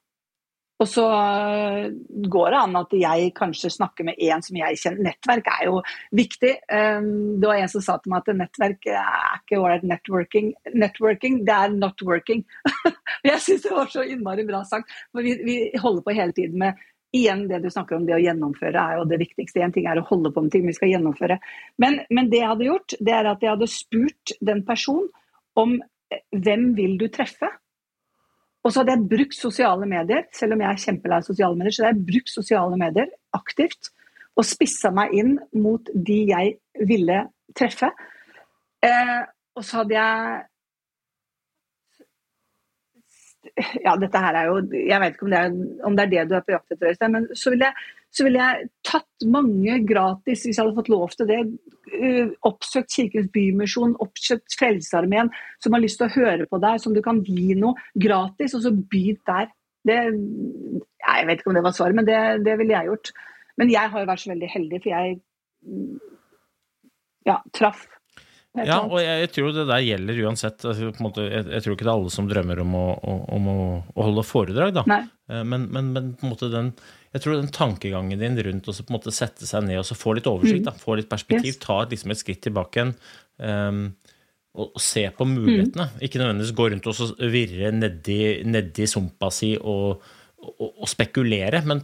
Og 0.77 0.89
så 0.89 1.05
eh, 1.09 1.87
går 2.29 2.51
det 2.53 2.59
an 2.61 2.79
at 2.83 2.91
jeg 3.01 3.31
kanskje 3.37 3.70
snakker 3.72 4.05
med 4.09 4.18
en 4.29 4.43
som 4.45 4.59
jeg 4.59 4.81
kjenner. 4.81 5.07
Nettverk 5.09 5.49
er 5.55 5.62
jo 5.70 5.79
viktig. 6.16 6.53
Ehm, 6.72 7.39
det 7.41 7.49
var 7.49 7.62
en 7.62 7.72
som 7.72 7.85
sa 7.85 7.97
til 8.03 8.12
meg 8.12 8.24
at 8.27 8.43
nettverk 8.43 8.91
er 8.93 9.39
ikke 9.39 9.61
ålreit 9.62 9.87
networking. 9.89 10.53
Networking, 10.77 11.41
det 11.49 11.57
er 11.57 11.72
not 11.72 12.05
working. 12.05 12.45
jeg 13.31 13.41
syns 13.45 13.64
det 13.64 13.72
var 13.72 13.89
så 13.93 14.05
innmari 14.05 14.45
bra 14.49 14.61
sagt. 14.68 14.93
For 15.16 15.24
vi, 15.24 15.39
vi, 15.47 15.57
holder 15.81 16.05
på 16.05 16.18
hele 16.18 16.37
tiden 16.37 16.61
med 16.64 16.85
Igjen 17.14 17.45
det 17.49 17.62
du 17.62 17.68
snakker 17.70 17.97
om, 17.97 18.03
det 18.05 18.16
å 18.16 18.20
gjennomføre 18.20 18.81
er 18.83 18.99
jo 18.99 19.05
det 19.09 19.20
viktigste. 19.22 19.62
En 19.62 19.72
ting 19.72 19.87
er 19.89 19.97
å 19.97 20.05
holde 20.09 20.33
på 20.35 20.43
med 20.43 20.53
ting 20.53 20.66
vi 20.66 20.74
skal 20.77 20.91
gjennomføre. 20.91 21.39
Men, 21.81 22.01
men 22.12 22.29
det 22.29 22.43
jeg 22.43 22.51
hadde 22.51 22.66
gjort, 22.66 22.97
det 22.99 23.14
er 23.14 23.29
at 23.31 23.45
jeg 23.47 23.55
hadde 23.55 23.68
spurt 23.72 24.33
den 24.45 24.64
personen 24.66 25.07
om 25.57 25.79
eh, 26.12 26.20
hvem 26.35 26.74
vil 26.77 26.99
du 27.01 27.07
treffe? 27.14 27.49
Og 28.67 28.73
så 28.73 28.83
hadde 28.83 28.97
jeg 28.97 29.09
brukt 29.12 29.37
sosiale 29.39 29.87
medier, 29.87 30.25
selv 30.35 30.57
om 30.57 30.62
jeg 30.64 30.73
er 30.73 30.83
kjempelei 30.83 31.21
sosiale 31.23 31.55
medier, 31.55 31.75
så 31.75 31.85
hadde 31.85 32.01
jeg 32.01 32.07
brukt 32.09 32.33
sosiale 32.33 32.79
medier 32.81 33.12
aktivt 33.37 33.93
og 34.37 34.45
spissa 34.45 34.91
meg 34.95 35.14
inn 35.17 35.37
mot 35.55 35.87
de 35.95 36.19
jeg 36.33 36.57
ville 36.89 37.21
treffe. 37.57 37.93
Eh, 38.85 39.23
og 39.57 39.64
så 39.64 39.83
hadde 39.83 39.97
jeg 39.97 40.45
Ja, 43.87 43.95
dette 43.97 44.21
her 44.21 44.37
er 44.37 44.49
jo 44.51 44.57
Jeg 44.75 44.99
vet 45.01 45.14
ikke 45.14 45.25
om 45.25 45.31
det 45.33 45.39
er, 45.39 45.55
om 45.87 45.95
det, 45.97 46.05
er 46.05 46.11
det 46.12 46.25
du 46.29 46.35
er 46.37 46.43
på 46.45 46.53
jakt 46.53 46.75
etter, 46.75 47.09
men 47.09 47.29
så 47.33 47.53
ville 47.55 47.71
jeg 47.71 47.87
så 48.15 48.25
ville 48.25 48.41
jeg 48.41 48.69
tatt 48.87 49.27
mange 49.29 49.79
gratis, 49.89 50.45
hvis 50.47 50.57
jeg 50.57 50.63
hadde 50.63 50.77
fått 50.79 50.93
lov 50.93 51.13
til 51.17 51.29
det. 51.29 51.41
Eh, 51.97 52.33
oppsøkt 52.49 52.95
Kirkens 52.95 53.29
Bymisjon, 53.35 53.97
oppsøkt 54.03 54.57
Frelsesarmeen, 54.59 55.31
som 55.63 55.77
har 55.77 55.85
lyst 55.85 56.01
til 56.01 56.09
å 56.09 56.15
høre 56.17 56.49
på 56.49 56.61
deg, 56.63 56.81
som 56.83 56.97
du 56.97 57.03
kan 57.05 57.21
gi 57.27 57.57
noe 57.59 57.77
gratis, 57.93 58.57
og 58.57 58.65
så 58.65 58.73
by 58.73 59.05
der. 59.29 59.53
Det, 59.87 59.99
jeg 61.03 61.27
vet 61.29 61.41
ikke 61.43 61.53
om 61.53 61.59
det 61.59 61.67
var 61.67 61.77
svaret, 61.77 61.99
men 61.99 62.09
det, 62.09 62.21
det 62.47 62.57
ville 62.59 62.75
jeg 62.75 62.91
gjort. 62.91 63.13
Men 63.61 63.71
jeg 63.73 63.93
har 63.93 64.09
vært 64.09 64.25
så 64.25 64.33
veldig 64.33 64.49
heldig, 64.55 64.81
for 64.83 64.95
jeg 64.95 65.21
ja, 67.27 67.41
traff 67.55 67.87
ja, 68.65 68.79
og 68.81 68.97
jeg, 69.03 69.21
jeg, 69.25 69.31
tror 69.35 69.53
det 69.53 69.67
der 69.69 69.83
gjelder 69.85 70.21
uansett. 70.25 70.65
Altså, 70.65 70.93
måte, 71.05 71.27
jeg, 71.29 71.45
jeg, 71.53 71.65
tror 71.65 71.77
ikke 71.77 71.87
det 71.87 71.93
er 71.93 71.99
alle 71.99 72.15
som 72.15 72.31
drømmer 72.31 72.63
om 72.63 72.77
å, 72.79 72.87
om 73.37 73.51
å, 73.53 73.59
å 73.93 74.07
holde 74.09 74.25
foredrag, 74.27 74.73
da. 74.79 74.85
Eh, 75.29 75.43
men, 75.45 75.69
men, 75.75 75.93
men, 75.93 76.11
på 76.17 76.27
en 76.27 76.33
måte 76.33 76.51
den, 76.53 76.73
jeg 77.13 77.25
tror 77.25 77.37
den 77.37 77.53
tankegangen 77.55 78.23
din 78.23 78.41
rundt 78.49 78.71
å 78.71 78.77
sette 78.77 79.49
seg 79.49 79.67
ned 79.69 79.83
og 79.83 80.01
få 80.01 80.17
litt 80.17 80.31
oversikt, 80.31 80.65
mm. 80.65 80.69
da, 80.71 80.77
få 80.81 80.99
litt 81.01 81.11
perspektiv, 81.13 81.53
yes. 81.53 81.63
ta 81.63 81.83
liksom 81.85 82.15
et 82.15 82.23
skritt 82.23 82.43
tilbake 82.47 82.81
igjen, 82.81 82.95
um, 83.45 83.87
og 84.57 84.81
se 84.81 85.05
på 85.13 85.27
mulighetene. 85.29 85.91
Ikke 86.07 86.21
nødvendigvis 86.23 86.57
gå 86.57 86.71
rundt 86.73 86.87
og 86.89 86.97
så 86.97 87.11
virre 87.29 87.75
nedi, 87.77 88.21
nedi 88.49 88.87
sumpa 88.89 89.29
si 89.35 89.53
og, 89.59 90.07
og, 90.41 90.69
og 90.71 90.89
spekulere, 90.89 91.61
men 91.69 91.83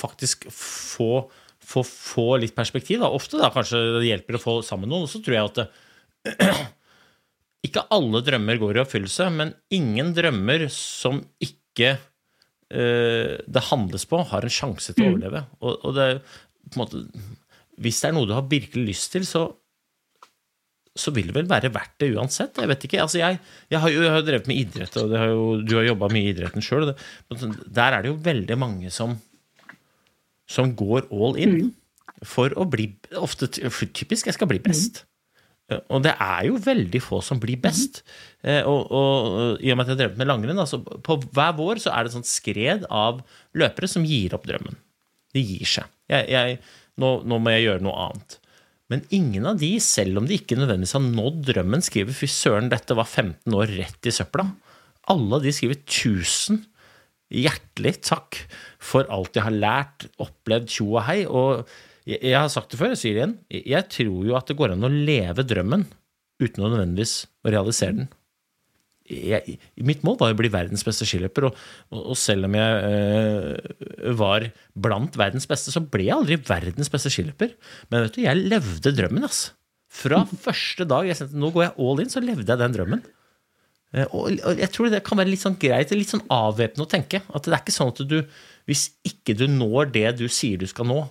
faktisk 0.00 0.48
få, 0.52 1.24
få, 1.64 1.84
få 1.86 2.26
litt 2.42 2.56
perspektiv. 2.56 3.00
Da. 3.00 3.08
Ofte 3.08 3.40
da, 3.40 3.48
kanskje 3.54 3.80
det 3.98 4.08
hjelper 4.10 4.36
å 4.36 4.42
få 4.42 4.56
sammen 4.66 4.92
noen. 4.92 5.06
Og 5.08 5.12
så 5.12 5.22
tror 5.24 5.36
jeg 5.38 5.48
at 5.48 5.80
ikke 7.66 7.86
alle 7.94 8.22
drømmer 8.26 8.60
går 8.60 8.78
i 8.78 8.82
oppfyllelse, 8.84 9.28
men 9.34 9.54
ingen 9.76 10.14
drømmer 10.16 10.66
som 10.74 11.22
ikke 11.42 11.94
uh, 11.96 13.36
det 13.40 13.66
handles 13.70 14.06
på, 14.10 14.22
har 14.32 14.46
en 14.46 14.56
sjanse 14.56 14.94
til 14.96 15.06
å 15.06 15.14
overleve. 15.14 15.44
Og, 15.60 15.86
og 15.88 15.96
det, 15.96 16.10
måte, 16.78 17.04
hvis 17.80 18.02
det 18.02 18.10
er 18.10 18.16
noe 18.16 18.28
du 18.28 18.36
har 18.36 18.48
virkelig 18.50 18.92
lyst 18.92 19.12
til, 19.16 19.26
så 19.28 19.48
så 20.98 21.12
vil 21.14 21.28
det 21.30 21.36
vel 21.36 21.48
være 21.50 21.70
verdt 21.72 22.00
det 22.02 22.10
uansett. 22.16 22.58
Jeg 22.58 22.70
vet 22.70 22.86
ikke. 22.86 23.00
Altså 23.02 23.20
jeg, 23.20 23.38
jeg, 23.70 23.80
har 23.82 23.92
jo 23.92 24.00
jeg 24.02 24.14
har 24.14 24.24
drevet 24.26 24.48
med 24.50 24.58
idrett, 24.58 24.96
og 24.98 25.12
har 25.14 25.30
jo, 25.30 25.44
du 25.62 25.76
har 25.78 25.86
jobba 25.86 26.08
mye 26.12 26.26
i 26.26 26.32
idretten 26.34 26.64
sjøl. 26.64 26.90
Der 27.30 27.94
er 27.94 28.02
det 28.02 28.10
jo 28.10 28.16
veldig 28.24 28.56
mange 28.58 28.90
som, 28.94 29.14
som 30.50 30.74
går 30.76 31.06
all 31.14 31.38
in 31.40 31.54
mm. 31.56 31.70
for 32.26 32.54
å 32.58 32.66
bli 32.70 32.90
Ofte 33.20 33.48
typisk 33.50 34.28
jeg 34.28 34.36
skal 34.36 34.50
bli 34.50 34.60
best. 34.62 35.04
Mm. 35.70 35.82
Og 35.94 36.02
det 36.04 36.12
er 36.18 36.42
jo 36.48 36.58
veldig 36.64 37.00
få 37.04 37.20
som 37.24 37.40
blir 37.42 37.60
best. 37.62 38.02
Mm. 38.42 38.66
Og, 38.70 38.90
og, 38.90 39.62
i 39.62 39.72
og 39.72 39.78
med 39.78 39.86
at 39.86 39.92
jeg 39.92 39.96
har 39.96 40.02
drevet 40.02 40.20
med 40.20 40.30
langrenn, 40.30 40.62
altså 40.62 40.80
på 40.82 41.18
hver 41.30 41.56
vår 41.58 41.82
så 41.84 41.94
er 41.94 42.04
det 42.04 42.12
et 42.12 42.18
sånt 42.18 42.30
skred 42.30 42.86
av 42.90 43.22
løpere 43.58 43.90
som 43.90 44.06
gir 44.06 44.34
opp 44.36 44.48
drømmen. 44.50 44.78
De 45.36 45.42
gir 45.44 45.68
seg. 45.68 45.90
Jeg, 46.10 46.26
jeg, 46.32 46.60
nå, 47.00 47.20
nå 47.28 47.38
må 47.38 47.54
jeg 47.54 47.68
gjøre 47.68 47.86
noe 47.86 48.08
annet. 48.08 48.40
Men 48.90 49.04
ingen 49.14 49.46
av 49.46 49.60
de, 49.60 49.70
selv 49.82 50.18
om 50.18 50.26
de 50.26 50.40
ikke 50.40 50.58
nødvendigvis 50.58 50.96
har 50.96 51.04
nådd 51.04 51.44
drømmen, 51.52 51.84
skriver 51.86 52.16
'fy 52.16 52.26
søren, 52.26 52.72
dette 52.72 52.96
var 52.98 53.06
15 53.06 53.54
år 53.54 53.70
rett 53.78 54.10
i 54.10 54.14
søpla'. 54.14 54.48
Alle 55.14 55.38
de 55.44 55.52
skriver 55.54 55.78
'tusen 55.86 56.64
hjertelig 57.30 58.00
takk 58.02 58.40
for 58.82 59.06
alt 59.14 59.38
jeg 59.38 59.46
har 59.46 59.54
lært, 59.54 60.08
opplevd, 60.18 60.66
tjo 60.74 60.88
og 60.96 61.06
hei'. 61.06 61.22
Og 61.30 61.70
jeg 62.16 62.36
har 62.36 62.48
sagt 62.52 62.72
det 62.72 62.80
før, 62.80 62.94
jeg 62.94 63.02
sier 63.02 63.16
det 63.16 63.22
igjen, 63.22 63.36
jeg 63.74 63.88
tror 63.92 64.28
jo 64.28 64.38
at 64.38 64.50
det 64.50 64.56
går 64.58 64.74
an 64.74 64.86
å 64.86 64.92
leve 64.92 65.46
drømmen 65.46 65.84
uten 66.40 66.64
å 66.64 66.70
nødvendigvis 66.72 67.14
å 67.44 67.52
realisere 67.52 67.98
den 67.98 68.10
jeg, 69.10 69.56
mitt 69.86 70.04
mål 70.06 70.18
var 70.20 70.34
å 70.34 70.38
bli 70.38 70.50
verdens 70.52 70.84
beste 70.86 71.06
skiløper. 71.08 71.48
Og, 71.48 71.62
og, 71.96 72.16
selv 72.18 72.48
om 72.48 72.56
jeg 72.56 72.90
øh, 72.90 74.12
var 74.18 74.48
blant 74.78 75.16
verdens 75.18 75.48
beste, 75.50 75.74
så 75.74 75.82
ble 75.82 76.06
jeg 76.06 76.16
aldri 76.16 76.38
verdens 76.48 76.92
beste 76.92 77.12
skiløper. 77.12 77.56
Men 77.90 78.06
vet 78.06 78.18
du, 78.18 78.22
jeg 78.26 78.50
levde 78.52 78.94
drømmen, 78.96 79.26
ass. 79.26 79.48
Fra 79.90 80.22
første 80.46 80.86
dag 80.88 81.08
jeg 81.08 81.18
sendte, 81.18 81.40
nå 81.40 81.52
går 81.54 81.68
jeg 81.68 81.76
all 81.86 82.04
in, 82.04 82.12
så 82.12 82.22
levde 82.24 82.46
jeg 82.46 82.62
den 82.62 82.76
drømmen. 82.76 83.06
Eh, 83.96 84.06
og, 84.06 84.36
og 84.46 84.62
jeg 84.62 84.74
tror 84.74 84.92
det 84.92 85.04
kan 85.06 85.20
være 85.20 85.32
litt 85.32 85.44
sånn 85.44 85.58
greit, 85.60 85.94
litt 85.96 86.12
sånn 86.12 86.26
avvæpnende 86.30 86.86
å 86.86 86.92
tenke. 86.92 87.24
At 87.34 87.46
det 87.46 87.56
er 87.56 87.64
ikke 87.64 87.78
sånn 87.78 87.94
at 87.94 88.04
du, 88.10 88.20
hvis 88.70 88.90
ikke 89.06 89.36
du 89.38 89.48
når 89.50 89.90
det 89.96 90.08
du 90.22 90.28
sier 90.30 90.60
du 90.60 90.68
skal 90.70 90.88
nå, 90.90 91.02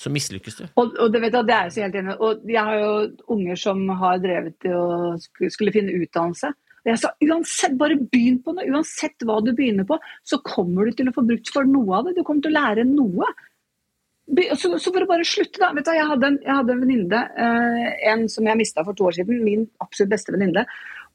så 0.00 0.10
mislykkes 0.12 0.56
du. 0.56 0.64
Og, 0.80 0.94
og 0.96 1.12
det, 1.12 1.20
vet 1.26 1.34
du, 1.34 1.42
det 1.44 1.54
er 1.54 1.68
jeg 1.68 1.74
så 1.74 1.82
helt 1.84 1.96
enig 2.00 2.14
Og 2.24 2.44
jeg 2.48 2.64
har 2.64 2.78
jo 2.80 2.92
unger 3.34 3.58
som 3.60 3.82
har 4.00 4.22
drevet 4.22 4.56
til 4.64 4.76
å 4.78 5.16
skulle 5.20 5.74
finne 5.74 5.96
utdannelse. 5.98 6.52
Og 6.80 6.88
jeg 6.88 7.00
sa 7.02 7.10
uansett, 7.26 7.76
bare 7.80 7.98
begynn 8.00 8.38
på 8.44 8.54
noe. 8.56 8.68
Uansett 8.72 9.26
hva 9.28 9.40
du 9.44 9.52
begynner 9.56 9.84
på, 9.88 9.98
så 10.24 10.40
kommer 10.46 10.88
du 10.88 10.96
til 10.96 11.10
å 11.10 11.14
få 11.16 11.26
brukt 11.28 11.52
for 11.52 11.68
noe 11.68 11.98
av 11.98 12.08
det. 12.08 12.16
Du 12.16 12.24
kommer 12.24 12.46
til 12.46 12.54
å 12.54 12.62
lære 12.62 12.86
noe. 12.88 13.28
Så, 14.56 14.70
så 14.78 14.92
for 14.94 15.04
å 15.04 15.10
bare 15.10 15.26
slutte, 15.26 15.60
da. 15.60 15.72
Vet 15.76 15.88
du, 15.90 15.92
jeg 15.98 16.08
hadde 16.08 16.30
en, 16.30 16.38
jeg 16.46 16.56
en 16.62 16.70
venninne, 16.70 17.20
eh, 17.44 17.90
en 18.12 18.24
som 18.32 18.46
jeg 18.48 18.60
mista 18.60 18.86
for 18.86 18.96
to 18.96 19.10
år 19.10 19.18
siden. 19.18 19.42
Min 19.44 19.66
absolutt 19.84 20.14
beste 20.14 20.32
venninne. 20.32 20.64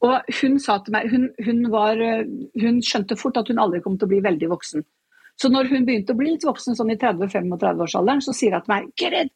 Og 0.05 0.35
hun 0.43 0.59
sa 0.61 0.77
til 0.83 0.93
meg 0.93 1.09
hun, 1.09 1.29
hun, 1.47 1.65
var, 1.73 1.97
eh, 2.03 2.27
hun 2.61 2.83
skjønte 2.85 3.17
fort 3.17 3.41
at 3.41 3.49
hun 3.49 3.63
aldri 3.63 3.81
kom 3.81 3.97
til 3.97 4.09
å 4.09 4.13
bli 4.13 4.21
veldig 4.27 4.51
voksen. 4.53 4.85
Så 5.41 5.49
når 5.51 5.67
hun 5.71 5.87
begynte 5.87 6.13
å 6.15 6.19
bli 6.19 6.31
litt 6.33 6.45
voksen, 6.47 6.77
sånn 6.77 6.93
i 6.93 6.99
30-35-årsalderen, 6.99 8.23
så 8.23 8.35
sier 8.35 8.55
hun 8.55 8.63
til 8.63 8.71
meg 8.71 8.91
Gerid, 8.99 9.33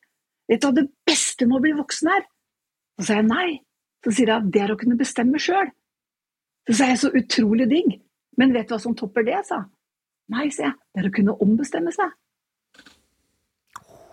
vet 0.50 0.62
du 0.62 0.70
hva 0.70 0.76
det 0.78 0.86
beste 1.08 1.48
med 1.48 1.60
å 1.60 1.64
bli 1.66 1.74
voksen 1.78 2.12
er? 2.14 2.24
Så 3.00 3.08
sier 3.10 3.20
jeg 3.20 3.28
nei. 3.30 3.50
Så 4.06 4.14
sier 4.16 4.32
hun 4.36 4.48
det 4.54 4.64
er 4.64 4.72
å 4.72 4.80
kunne 4.80 5.00
bestemme 5.00 5.42
sjøl. 5.42 5.74
Så 6.70 6.78
sa 6.80 6.88
jeg 6.92 7.02
så 7.02 7.12
utrolig 7.20 7.68
digg. 7.72 8.00
Men 8.40 8.56
vet 8.56 8.70
du 8.70 8.76
hva 8.76 8.82
som 8.82 8.96
topper 8.96 9.28
det, 9.28 9.42
sa 9.48 9.66
Nei, 10.30 10.46
sa 10.54 10.68
jeg. 10.68 10.76
Det 10.94 11.02
er 11.02 11.08
å 11.10 11.16
kunne 11.16 11.34
ombestemme 11.42 11.92
seg. 11.92 12.12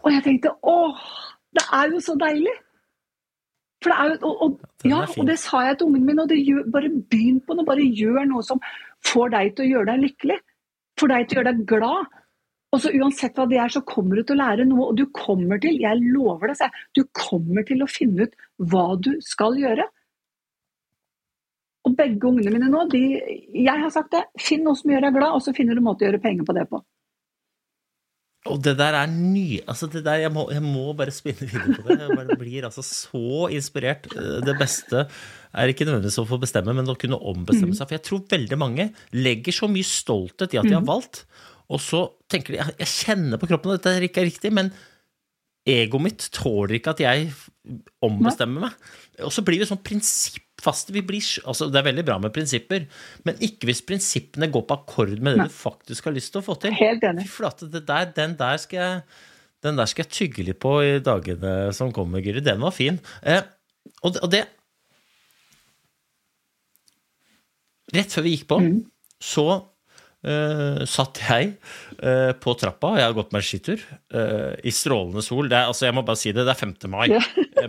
Og 0.01 0.14
jeg 0.14 0.22
tenkte 0.24 0.55
åh, 0.64 1.03
det 1.53 1.64
er 1.76 1.91
jo 1.93 2.01
så 2.01 2.14
deilig. 2.16 2.55
For 3.84 3.93
det 3.93 3.97
er 4.01 4.12
jo, 4.14 4.30
og, 4.30 4.45
og 4.47 4.89
ja, 4.89 5.03
og 5.05 5.28
det 5.28 5.37
sa 5.43 5.61
jeg 5.66 5.76
til 5.78 5.91
ungen 5.91 6.07
min. 6.09 6.22
og 6.22 6.32
gjør, 6.32 6.64
Bare 6.72 6.91
begynn 7.12 7.43
på 7.45 7.57
noe. 7.59 7.68
Bare 7.68 7.84
gjør 7.84 8.24
noe 8.30 8.45
som 8.47 8.62
får 9.05 9.34
deg 9.34 9.53
til 9.57 9.66
å 9.66 9.70
gjøre 9.74 9.91
deg 9.93 10.07
lykkelig. 10.07 10.39
Får 11.01 11.13
deg 11.13 11.27
til 11.27 11.39
å 11.39 11.43
gjøre 11.43 11.53
deg 11.53 11.67
glad. 11.69 12.15
Og 12.75 12.83
så 12.83 12.91
Uansett 12.99 13.37
hva 13.39 13.47
det 13.49 13.61
er, 13.63 13.73
så 13.73 13.83
kommer 13.87 14.19
du 14.19 14.27
til 14.27 14.37
å 14.37 14.43
lære 14.43 14.67
noe. 14.69 14.91
Og 14.91 14.99
du 14.99 15.07
kommer 15.15 15.61
til, 15.63 15.79
jeg 15.81 16.03
lover 16.13 16.53
det, 16.53 16.71
du 16.97 17.05
kommer 17.17 17.67
til 17.69 17.85
å 17.85 17.91
finne 17.91 18.27
ut 18.27 18.35
hva 18.73 18.89
du 19.01 19.15
skal 19.25 19.57
gjøre. 19.61 19.87
Og 21.87 21.95
begge 21.95 22.27
ungene 22.27 22.51
mine 22.51 22.69
nå, 22.73 22.83
de, 22.91 23.03
jeg 23.55 23.83
har 23.85 23.93
sagt 23.95 24.11
det, 24.17 24.25
finn 24.43 24.65
noe 24.67 24.77
som 24.79 24.91
gjør 24.91 25.07
deg 25.07 25.19
glad, 25.21 25.37
og 25.39 25.45
så 25.45 25.55
finner 25.55 25.77
du 25.77 25.85
en 25.85 25.87
måte 25.87 26.03
å 26.03 26.09
gjøre 26.09 26.23
penger 26.25 26.49
på 26.49 26.57
det 26.57 26.67
på. 26.73 26.83
Og 28.53 28.61
det 28.63 28.77
der 28.79 28.97
er 28.99 29.11
ny 29.11 29.61
altså 29.67 29.89
det 29.91 30.05
der, 30.07 30.21
jeg, 30.25 30.33
må, 30.35 30.47
jeg 30.55 30.63
må 30.65 30.93
bare 30.97 31.15
spinne 31.15 31.49
videre 31.49 31.77
på 31.81 31.89
det. 31.89 31.99
Jeg 32.03 32.19
bare 32.21 32.39
blir 32.39 32.69
altså 32.69 32.85
så 32.87 33.49
inspirert. 33.55 34.09
Det 34.47 34.57
beste 34.61 35.07
er 35.57 35.73
ikke 35.73 35.87
nødvendigvis 35.89 36.21
å 36.23 36.27
få 36.29 36.39
bestemme, 36.43 36.75
men 36.77 36.91
å 36.93 36.97
kunne 36.99 37.19
ombestemme 37.19 37.75
mm. 37.75 37.79
seg. 37.79 37.89
For 37.89 37.99
jeg 37.99 38.07
tror 38.09 38.25
veldig 38.33 38.59
mange 38.61 38.91
legger 39.17 39.57
så 39.57 39.71
mye 39.73 39.89
stolthet 39.89 40.55
i 40.55 40.61
at 40.61 40.69
de 40.69 40.77
har 40.77 40.85
mm. 40.85 40.91
valgt, 40.91 41.25
og 41.73 41.83
så 41.83 42.03
tenker 42.31 42.55
de 42.55 42.61
jeg 42.63 42.93
kjenner 42.93 43.41
på 43.43 43.49
kroppen 43.51 43.75
at 43.75 43.83
dette 43.83 44.11
ikke 44.11 44.23
er 44.23 44.31
riktig, 44.31 44.53
men 44.55 44.71
egoet 45.67 46.05
mitt 46.05 46.29
tåler 46.35 46.79
ikke 46.79 46.95
at 46.95 47.03
jeg 47.03 47.31
ombestemmer 48.07 48.69
meg. 48.69 48.77
Og 49.27 49.33
så 49.35 49.43
blir 49.47 49.63
det 49.63 49.71
sånn 49.71 49.83
prinsippfaste. 50.67 50.93
Vi 50.93 51.03
blir, 51.07 51.23
altså 51.47 51.69
det 51.71 51.81
er 51.81 51.87
veldig 51.87 52.05
bra 52.07 52.19
med 52.19 52.35
prinsipper, 52.35 52.87
men 53.25 53.39
ikke 53.41 53.67
hvis 53.69 53.85
prinsippene 53.87 54.51
går 54.51 54.67
på 54.67 54.77
akkord 54.77 55.19
med 55.21 55.37
det 55.37 55.49
du 55.49 55.55
faktisk 55.55 56.07
har 56.07 56.14
lyst 56.17 56.33
til 56.33 56.43
å 56.43 56.47
få 56.47 56.57
til. 56.61 56.75
Helt 56.75 57.05
enig. 57.05 57.29
Flate, 57.29 57.69
der, 57.71 58.11
den, 58.17 58.37
der 58.39 58.57
skal 58.59 58.81
jeg, 58.81 59.01
den 59.62 59.79
der 59.79 59.87
skal 59.87 60.05
jeg 60.05 60.12
tygge 60.12 60.47
litt 60.47 60.61
på 60.61 60.81
i 60.83 60.99
dagene 61.01 61.73
som 61.77 61.93
kommer, 61.93 62.21
Guri. 62.21 62.43
Den 62.45 62.61
var 62.61 62.75
fin. 62.75 62.99
Eh, 63.23 63.43
og, 64.03 64.19
og, 64.23 64.31
det 64.31 64.47
Rett 67.95 68.11
før 68.11 68.25
vi 68.27 68.33
gikk 68.35 68.49
på, 68.51 68.57
mm. 68.59 68.79
så 69.23 69.45
uh, 70.27 70.83
satt 70.89 71.20
jeg 71.22 71.55
uh, 72.03 72.33
på 72.43 72.55
trappa, 72.59 72.93
og 72.93 73.01
jeg 73.01 73.09
har 73.09 73.16
gått 73.16 73.33
meg 73.35 73.43
en 73.43 73.47
skitur, 73.49 73.83
uh, 74.14 74.53
i 74.66 74.72
strålende 74.74 75.24
sol. 75.24 75.49
Er, 75.49 75.70
altså, 75.70 75.87
jeg 75.89 75.97
må 75.97 76.05
bare 76.07 76.20
si 76.20 76.33
det, 76.35 76.45
det 76.47 76.53
er 76.53 76.61
5. 76.61 76.74
mai. 76.93 77.07
Ja. 77.12 77.22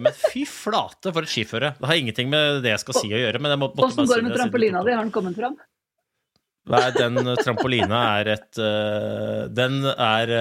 men 0.03 0.13
fy 0.17 0.43
flate 0.49 1.13
for 1.13 1.25
et 1.25 1.31
skiføre. 1.31 1.73
Det 1.77 1.89
har 1.89 2.01
ingenting 2.01 2.31
med 2.33 2.61
det 2.65 2.75
jeg 2.75 2.83
skal 2.83 2.99
si 2.99 3.11
å 3.11 3.23
gjøre. 3.23 3.41
men 3.43 3.53
jeg 3.53 3.61
må, 3.63 3.71
Hvordan 3.77 4.09
går 4.09 4.21
det 4.21 4.29
med 4.29 4.37
trampolina 4.39 4.85
di? 4.85 4.95
Har 4.97 5.05
den 5.05 5.15
kommet 5.15 5.39
fram? 5.39 5.57
Nei, 6.67 6.83
den 6.97 7.15
trampolina 7.39 7.99
er 8.19 8.29
et 8.33 8.57
Den 9.55 9.77
er 9.87 10.31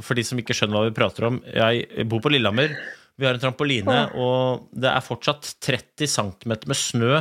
For 0.00 0.16
de 0.16 0.22
som 0.24 0.40
ikke 0.40 0.54
skjønner 0.56 0.78
hva 0.78 0.86
vi 0.86 0.94
prater 0.96 1.26
om 1.28 1.36
Jeg 1.44 2.06
bor 2.08 2.22
på 2.24 2.32
Lillehammer. 2.32 2.72
Vi 3.20 3.26
har 3.26 3.36
en 3.36 3.42
trampoline, 3.42 3.98
og 4.16 4.70
det 4.72 4.88
er 4.88 5.04
fortsatt 5.04 5.50
30 5.66 6.08
cm 6.08 6.54
med 6.70 6.78
snø 6.78 7.18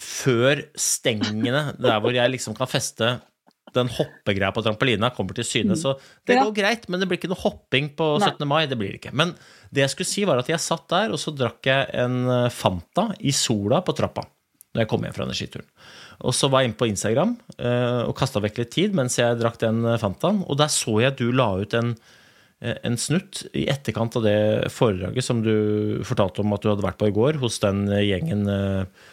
før 0.00 0.64
stengene, 0.78 1.70
der 1.80 2.00
hvor 2.00 2.14
jeg 2.14 2.32
liksom 2.32 2.56
kan 2.56 2.70
feste 2.70 3.18
den 3.76 3.90
hoppegreia 3.92 4.50
på 4.54 4.64
trampolina, 4.64 5.12
kommer 5.14 5.36
til 5.36 5.46
syne. 5.46 5.76
Så 5.78 5.94
det 6.26 6.38
går 6.40 6.52
greit, 6.56 6.88
men 6.90 7.02
det 7.02 7.06
blir 7.10 7.20
ikke 7.20 7.30
noe 7.30 7.42
hopping 7.42 7.92
på 7.98 8.12
17. 8.18 8.42
mai. 8.48 8.64
Det 8.70 8.78
blir 8.80 8.94
det 8.94 9.00
ikke. 9.02 9.14
Men 9.16 9.34
det 9.70 9.84
jeg 9.84 9.94
skulle 9.94 10.10
si, 10.10 10.26
var 10.28 10.42
at 10.42 10.50
jeg 10.50 10.62
satt 10.62 10.88
der, 10.90 11.14
og 11.14 11.20
så 11.22 11.34
drakk 11.36 11.70
jeg 11.70 11.88
en 12.02 12.20
eh, 12.26 12.52
Fanta 12.54 13.10
i 13.20 13.34
sola 13.36 13.82
på 13.86 13.94
trappa 13.96 14.26
når 14.70 14.84
jeg 14.84 14.90
kom 14.90 15.02
hjem 15.02 15.14
fra 15.16 15.26
energituren. 15.26 15.66
Og 16.26 16.34
så 16.36 16.46
var 16.50 16.62
jeg 16.62 16.70
inne 16.70 16.78
på 16.78 16.86
Instagram 16.86 17.32
uh, 17.58 18.02
og 18.04 18.12
kasta 18.14 18.42
vekk 18.44 18.60
litt 18.60 18.70
tid 18.70 18.92
mens 18.94 19.16
jeg 19.18 19.38
drakk 19.40 19.56
den 19.58 19.80
eh, 19.82 19.98
Fantaen. 19.98 20.44
Og 20.46 20.58
der 20.60 20.70
så 20.70 21.00
jeg 21.02 21.14
at 21.14 21.18
du 21.18 21.32
la 21.34 21.48
ut 21.58 21.74
en, 21.74 21.94
en 22.60 22.98
snutt 23.00 23.40
i 23.56 23.64
etterkant 23.72 24.20
av 24.20 24.28
det 24.28 24.70
foredraget 24.70 25.26
som 25.26 25.40
du 25.42 26.04
fortalte 26.06 26.44
om 26.44 26.54
at 26.54 26.62
du 26.62 26.70
hadde 26.70 26.86
vært 26.86 27.00
på 27.00 27.10
i 27.10 27.16
går 27.16 27.40
hos 27.42 27.58
den 27.64 27.88
gjengen 27.90 28.46
Eh, 28.50 29.08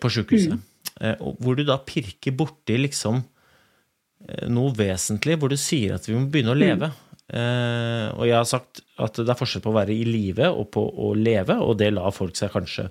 på 0.00 0.10
sjukehuset. 0.12 0.56
Mm. 0.56 0.64
Eh, 1.00 1.20
hvor 1.38 1.58
du 1.58 1.64
da 1.66 1.78
pirker 1.86 2.34
borti 2.34 2.78
liksom 2.80 3.20
eh, 3.20 4.46
noe 4.50 4.74
vesentlig, 4.76 5.38
hvor 5.38 5.52
du 5.52 5.58
sier 5.60 5.94
at 5.94 6.08
vi 6.08 6.16
må 6.16 6.26
begynne 6.30 6.54
å 6.54 6.58
leve. 6.58 6.90
Mm. 7.28 8.14
og 8.16 8.22
jeg 8.24 8.38
har 8.38 8.46
sagt 8.48 8.78
at 9.04 9.18
det 9.20 9.28
er 9.28 9.36
forskjell 9.36 9.60
på 9.60 9.68
å 9.68 9.74
være 9.74 9.92
i 9.92 10.04
live 10.08 10.46
og 10.48 10.70
på 10.72 10.80
å 10.80 11.10
leve, 11.12 11.58
og 11.60 11.74
det 11.76 11.90
lar 11.92 12.14
folk 12.16 12.38
seg 12.38 12.54
kanskje 12.54 12.86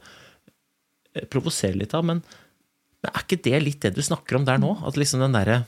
provosere 1.34 1.73
litt 1.80 1.95
av. 1.97 2.05
Men, 2.05 2.19
men, 3.01 3.09
er 3.09 3.23
ikke 3.23 3.39
det 3.47 3.61
litt 3.63 3.82
det 3.82 3.95
du 3.95 4.03
snakker 4.05 4.38
om 4.38 4.45
der 4.45 4.61
nå? 4.61 4.75
At 4.86 4.99
liksom 5.01 5.23
den 5.25 5.34
derre 5.34 5.63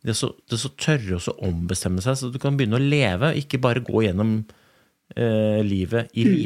det, 0.00 0.16
det 0.16 0.60
så 0.60 0.70
tørre 0.80 1.18
å 1.20 1.36
ombestemme 1.44 2.00
seg, 2.04 2.16
så 2.16 2.32
du 2.32 2.40
kan 2.40 2.56
begynne 2.56 2.80
å 2.80 2.86
leve, 2.96 3.34
ikke 3.40 3.60
bare 3.60 3.84
gå 3.84 4.06
gjennom 4.06 4.38
eh, 4.40 5.60
livet 5.60 6.16
i 6.16 6.24
mm. 6.24 6.40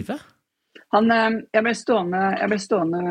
Han, 0.95 1.11
eh, 1.13 1.29
jeg, 1.53 1.65
ble 1.67 1.75
stående, 1.77 2.23
jeg 2.39 2.53
ble 2.53 2.59
stående 2.63 3.03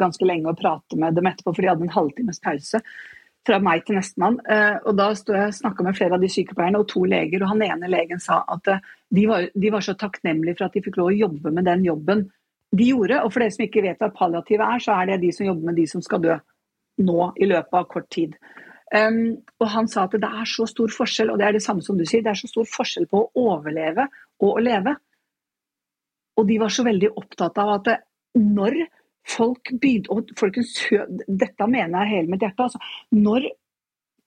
ganske 0.00 0.28
lenge 0.28 0.52
og 0.52 0.60
prate 0.60 0.98
med 1.00 1.16
dem 1.18 1.28
etterpå, 1.30 1.52
for 1.52 1.62
de 1.62 1.70
hadde 1.72 1.86
en 1.88 1.96
halvtimes 1.96 2.40
pause 2.44 2.80
fra 3.44 3.58
meg 3.60 3.84
til 3.84 3.98
nestemann. 3.98 4.38
Eh, 4.50 4.78
og 4.86 4.96
da 4.98 5.10
sto 5.18 5.34
jeg 5.36 5.56
snakka 5.58 5.84
med 5.84 5.98
flere 5.98 6.16
av 6.16 6.22
de 6.22 6.30
sykepleierne 6.32 6.80
og 6.80 6.88
to 6.90 7.04
leger, 7.08 7.42
og 7.42 7.52
han 7.52 7.64
ene 7.66 7.90
legen 7.92 8.22
sa 8.22 8.40
at 8.54 8.70
eh, 8.72 8.82
de 9.14 9.26
var, 9.30 9.48
de 9.52 9.72
var 9.74 9.84
så 9.84 9.96
takknemlige 10.00 10.58
for 10.58 10.68
at 10.68 10.76
de 10.76 10.84
fikk 10.84 10.98
lov 11.00 11.12
å 11.12 11.18
jobbe 11.18 11.52
med 11.54 11.68
den 11.68 11.84
jobben 11.86 12.26
de 12.74 12.90
gjorde. 12.90 13.20
Og 13.22 13.32
for 13.32 13.44
dere 13.44 13.54
som 13.54 13.66
ikke 13.66 13.84
vet 13.84 14.02
hva 14.02 14.10
palliativ 14.14 14.64
er, 14.64 14.82
så 14.82 14.98
er 14.98 15.12
det 15.12 15.22
de 15.26 15.32
som 15.36 15.48
jobber 15.48 15.70
med 15.70 15.80
de 15.80 15.88
som 15.90 16.04
skal 16.04 16.22
dø 16.24 16.38
nå 17.04 17.32
i 17.42 17.50
løpet 17.50 17.76
av 17.78 17.88
kort 17.90 18.08
tid. 18.14 18.36
Um, 18.94 19.40
og 19.58 19.66
han 19.72 19.88
sa 19.90 20.04
at 20.06 20.14
det 20.22 20.28
er 20.28 20.46
så 20.46 20.66
stor 20.70 20.92
forskjell, 20.92 21.32
og 21.32 21.40
det 21.40 21.46
er 21.48 21.56
det 21.56 21.64
samme 21.64 21.82
som 21.82 21.98
du 21.98 22.04
sier, 22.06 22.22
det 22.22 22.30
er 22.30 22.38
så 22.38 22.50
stor 22.50 22.68
forskjell 22.70 23.08
på 23.10 23.22
å 23.24 23.46
overleve 23.48 24.06
og 24.44 24.50
å 24.52 24.62
leve. 24.62 24.94
Og 26.38 26.48
de 26.48 26.58
var 26.60 26.72
så 26.74 26.84
veldig 26.86 27.12
opptatt 27.20 27.58
av 27.62 27.76
at 27.78 27.90
når 28.38 28.80
folk 29.24 29.70
begynte 29.80 30.12
Og 30.12 30.32
folkens, 30.36 30.74
dette 31.28 31.68
mener 31.70 32.02
jeg 32.02 32.12
hele 32.12 32.32
mitt 32.32 32.42
hjerte. 32.44 32.66
Altså, 32.66 32.80
når, 33.14 33.46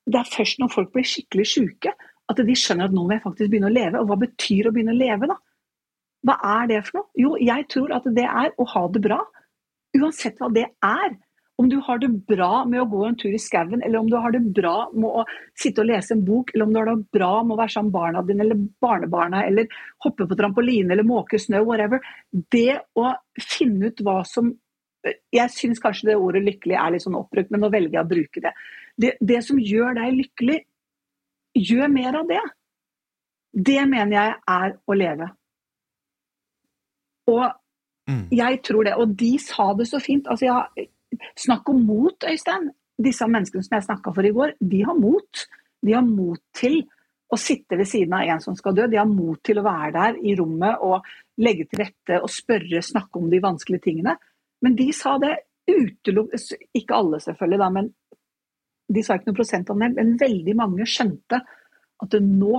det 0.10 0.22
er 0.22 0.32
først 0.32 0.62
når 0.62 0.72
folk 0.74 0.94
blir 0.96 1.06
skikkelig 1.06 1.46
syke 1.52 1.94
at 2.28 2.42
de 2.44 2.56
skjønner 2.58 2.90
at 2.90 2.96
nå 2.96 3.04
må 3.06 3.16
jeg 3.16 3.24
faktisk 3.24 3.52
begynne 3.52 3.70
å 3.70 3.76
leve. 3.76 4.02
Og 4.02 4.10
hva 4.10 4.18
betyr 4.24 4.68
å 4.68 4.74
begynne 4.76 4.96
å 4.96 5.00
leve, 5.00 5.30
da? 5.30 5.38
Hva 6.28 6.36
er 6.58 6.72
det 6.72 6.82
for 6.88 7.00
noe? 7.00 7.10
Jo, 7.20 7.36
jeg 7.40 7.68
tror 7.72 7.94
at 7.96 8.08
det 8.18 8.26
er 8.26 8.52
å 8.58 8.66
ha 8.74 8.84
det 8.92 9.04
bra. 9.06 9.22
Uansett 9.96 10.42
hva 10.42 10.50
det 10.54 10.66
er. 10.84 11.14
Om 11.58 11.70
du 11.70 11.78
har 11.82 11.98
det 11.98 12.10
bra 12.30 12.66
med 12.70 12.84
å 12.84 12.90
gå 12.90 13.00
en 13.08 13.16
tur 13.18 13.34
i 13.34 13.42
skauen, 13.42 13.82
eller 13.82 13.98
om 14.00 14.10
du 14.10 14.16
har 14.22 14.34
det 14.34 14.44
bra 14.54 14.76
med 14.94 15.10
å 15.10 15.24
sitte 15.58 15.82
og 15.82 15.90
lese 15.90 16.14
en 16.14 16.22
bok, 16.26 16.52
eller 16.54 16.68
om 16.68 16.74
du 16.74 16.78
har 16.78 16.90
det 16.92 17.08
bra 17.18 17.32
med 17.42 17.56
å 17.56 17.58
være 17.58 17.74
sammen 17.74 17.90
med 17.90 17.96
barna 17.98 18.22
dine 18.28 18.46
eller 18.46 18.60
barnebarna, 18.86 19.42
eller 19.50 19.80
hoppe 20.06 20.28
på 20.30 20.38
trampoline 20.38 20.94
eller 20.94 21.08
måke 21.08 21.40
snø, 21.42 21.64
whatever. 21.66 22.04
Det 22.30 22.78
å 22.94 23.10
finne 23.42 23.90
ut 23.90 24.06
hva 24.06 24.22
som 24.28 24.54
Jeg 25.32 25.54
syns 25.54 25.80
kanskje 25.80 26.10
det 26.10 26.16
ordet 26.20 26.42
lykkelig 26.44 26.76
er 26.76 26.92
litt 26.92 27.04
sånn 27.04 27.16
oppbrukt, 27.16 27.52
men 27.54 27.62
nå 27.64 27.70
velger 27.72 27.96
jeg 27.96 28.04
å 28.04 28.10
bruke 28.10 28.42
det. 28.44 28.52
det. 29.00 29.12
Det 29.24 29.38
som 29.46 29.60
gjør 29.62 29.94
deg 29.96 30.16
lykkelig, 30.18 30.58
gjør 31.56 31.94
mer 31.94 32.18
av 32.20 32.28
det. 32.28 32.42
Det 33.70 33.78
mener 33.88 34.16
jeg 34.18 34.34
er 34.58 34.74
å 34.84 34.98
leve. 34.98 35.30
Og 37.32 37.46
mm. 38.10 38.26
jeg 38.36 38.60
tror 38.68 38.90
det. 38.90 38.98
Og 39.00 39.16
de 39.22 39.32
sa 39.40 39.70
det 39.80 39.88
så 39.88 40.02
fint. 40.04 40.28
altså 40.28 40.50
jeg 40.50 40.90
Snakk 41.38 41.70
om 41.70 41.82
mot, 41.88 42.28
Øystein. 42.28 42.70
Disse 42.98 43.28
menneskene 43.30 43.66
som 43.66 43.76
jeg 43.78 43.86
snakka 43.86 44.14
for 44.14 44.26
i 44.26 44.34
går, 44.34 44.56
de 44.60 44.84
har 44.88 44.98
mot. 44.98 45.44
De 45.86 45.94
har 45.94 46.06
mot 46.06 46.40
til 46.58 46.80
å 47.28 47.38
sitte 47.40 47.78
ved 47.78 47.90
siden 47.90 48.16
av 48.16 48.30
en 48.32 48.42
som 48.42 48.56
skal 48.58 48.76
dø. 48.78 48.88
De 48.90 49.00
har 49.00 49.10
mot 49.10 49.40
til 49.44 49.60
å 49.60 49.66
være 49.66 49.92
der 49.98 50.20
i 50.24 50.36
rommet 50.40 50.84
og 50.86 51.06
legge 51.44 51.68
til 51.68 51.84
rette 51.84 52.22
og 52.22 52.32
spørre, 52.32 52.82
snakke 52.82 53.20
om 53.20 53.30
de 53.32 53.44
vanskelige 53.44 53.90
tingene. 53.90 54.16
Men 54.64 54.78
de 54.78 54.88
sa 54.96 55.18
det 55.22 55.36
utelukkende 55.68 56.58
Ikke 56.80 56.96
alle, 56.96 57.20
selvfølgelig, 57.20 57.60
da, 57.60 57.70
men 57.76 57.92
de 58.88 59.04
sa 59.04 59.18
ikke 59.18 59.30
noe 59.30 59.40
prosent 59.42 59.70
om 59.74 59.84
det. 59.84 59.92
Men 59.98 60.16
veldig 60.20 60.56
mange 60.58 60.88
skjønte 60.88 61.42
at 61.98 62.14
det 62.14 62.24
nå 62.24 62.56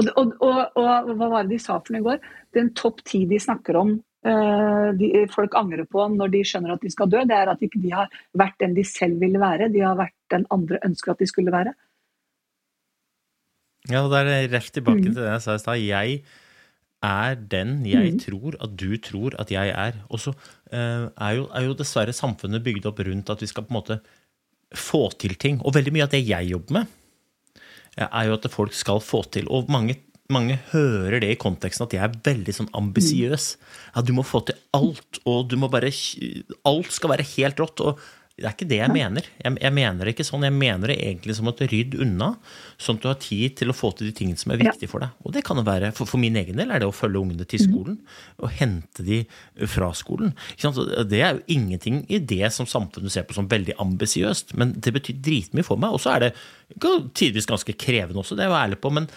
og, 0.00 0.06
og, 0.16 0.30
og, 0.40 0.60
og, 0.80 1.10
hva 1.18 1.26
var 1.28 1.44
det 1.44 1.56
de 1.56 1.60
sa 1.60 1.76
for 1.80 1.92
noe 1.92 2.00
i 2.00 2.06
går? 2.06 2.20
Den 2.56 2.70
topp 2.76 3.02
ti 3.04 3.26
de 3.28 3.40
snakker 3.40 3.76
om 3.80 3.98
de, 4.20 5.06
folk 5.32 5.54
angrer 5.56 5.86
på 5.88 6.02
når 6.12 6.32
de 6.34 6.40
skjønner 6.44 6.74
at 6.74 6.82
de 6.84 6.90
skal 6.92 7.08
dø, 7.08 7.22
det 7.24 7.36
er 7.36 7.48
at 7.48 7.62
ikke 7.64 7.80
de 7.80 7.92
har 7.94 8.10
vært 8.36 8.58
den 8.60 8.74
de 8.76 8.84
selv 8.84 9.22
ville 9.22 9.40
være, 9.40 9.70
de 9.72 9.80
har 9.80 9.96
vært 9.96 10.16
den 10.34 10.44
andre 10.52 10.76
ønsker 10.84 11.14
at 11.14 11.22
de 11.22 11.28
skulle 11.30 11.54
være. 11.54 11.72
Ja, 13.88 14.04
og 14.04 14.12
da 14.12 14.20
er 14.20 14.28
det 14.28 14.52
rett 14.52 14.70
tilbake 14.74 15.00
mm. 15.00 15.08
til 15.08 15.18
det 15.22 15.26
jeg 15.30 15.44
sa 15.44 15.56
i 15.56 15.62
stad. 15.62 15.80
Jeg 15.80 16.20
er 17.00 17.38
den 17.50 17.78
jeg 17.88 18.12
mm. 18.12 18.18
tror 18.26 18.56
at 18.60 18.74
du 18.76 18.90
tror 19.00 19.36
at 19.40 19.52
jeg 19.54 19.72
er. 19.72 20.00
Og 20.12 20.20
så 20.20 20.34
uh, 20.34 21.08
er, 21.08 21.40
er 21.40 21.64
jo 21.64 21.76
dessverre 21.78 22.12
samfunnet 22.16 22.64
bygd 22.64 22.90
opp 22.90 23.00
rundt 23.06 23.32
at 23.32 23.40
vi 23.40 23.48
skal 23.48 23.64
på 23.64 23.72
en 23.72 23.80
måte 23.80 24.00
få 24.76 25.06
til 25.18 25.34
ting. 25.40 25.62
Og 25.64 25.74
veldig 25.74 25.94
mye 25.96 26.06
av 26.06 26.12
det 26.12 26.22
jeg 26.26 26.52
jobber 26.52 26.80
med, 26.80 26.96
er 28.06 28.28
jo 28.28 28.36
at 28.36 28.46
folk 28.52 28.76
skal 28.76 29.00
få 29.02 29.24
til. 29.32 29.48
Og 29.50 29.72
mange 29.72 29.96
mange 30.32 30.58
hører 30.70 31.20
det 31.22 31.32
i 31.34 31.40
konteksten 31.40 31.86
at 31.86 31.96
jeg 31.96 32.04
er 32.04 32.16
veldig 32.26 32.54
sånn 32.56 32.70
ambisiøs. 32.76 33.50
Ja, 33.94 34.04
du 34.06 34.14
må 34.16 34.24
få 34.26 34.42
til 34.48 34.58
alt, 34.76 35.20
og 35.28 35.50
du 35.50 35.58
må 35.60 35.70
bare 35.72 35.92
Alt 36.68 36.94
skal 36.94 37.14
være 37.14 37.26
helt 37.36 37.60
rått. 37.60 37.82
og 37.84 38.00
det 38.40 38.48
er 38.48 38.54
ikke 38.54 38.68
det 38.70 38.78
jeg 38.78 38.92
mener. 38.94 39.26
Jeg, 39.36 39.52
jeg, 39.60 39.72
mener 39.76 40.06
det 40.06 40.12
ikke 40.14 40.24
sånn. 40.24 40.44
Jeg 40.46 40.54
mener 40.56 40.88
det 40.88 40.96
egentlig 41.04 41.34
som 41.36 41.50
at 41.50 41.58
rydd 41.60 41.96
unna, 42.00 42.30
sånn 42.80 42.96
at 42.96 43.02
du 43.02 43.08
har 43.10 43.18
tid 43.20 43.56
til 43.58 43.72
å 43.72 43.76
få 43.76 43.90
til 43.96 44.08
de 44.08 44.14
tingene 44.16 44.40
som 44.40 44.54
er 44.54 44.62
viktige 44.62 44.88
for 44.88 45.04
deg. 45.04 45.18
Og 45.26 45.34
det 45.34 45.42
kan 45.44 45.60
jo 45.60 45.64
være, 45.66 45.90
for, 45.96 46.08
for 46.08 46.22
min 46.22 46.38
egen 46.40 46.56
del 46.56 46.72
er 46.72 46.80
det 46.80 46.88
å 46.88 46.94
følge 46.96 47.20
ungene 47.20 47.44
til 47.48 47.60
skolen 47.60 47.98
og 48.40 48.54
hente 48.56 49.04
de 49.04 49.18
fra 49.68 49.90
skolen. 49.96 50.32
Det 50.56 51.20
er 51.20 51.36
jo 51.36 51.44
ingenting 51.52 52.00
i 52.08 52.22
det 52.32 52.48
som 52.56 52.68
samfunnet 52.70 53.12
ser 53.12 53.28
på 53.28 53.36
som 53.36 53.50
veldig 53.50 53.76
ambisiøst, 53.82 54.56
men 54.60 54.72
det 54.80 54.94
betyr 54.96 55.20
dritmye 55.20 55.66
for 55.66 55.80
meg. 55.82 55.92
Og 55.92 56.00
så 56.00 56.16
er 56.16 56.30
det 56.30 56.32
tidvis 57.18 57.50
ganske 57.50 57.76
krevende 57.76 58.24
også, 58.24 58.38
det 58.38 58.46
er 58.46 58.54
jeg 58.54 58.70
ærlig 58.70 58.80
på. 58.80 58.94
men 58.96 59.10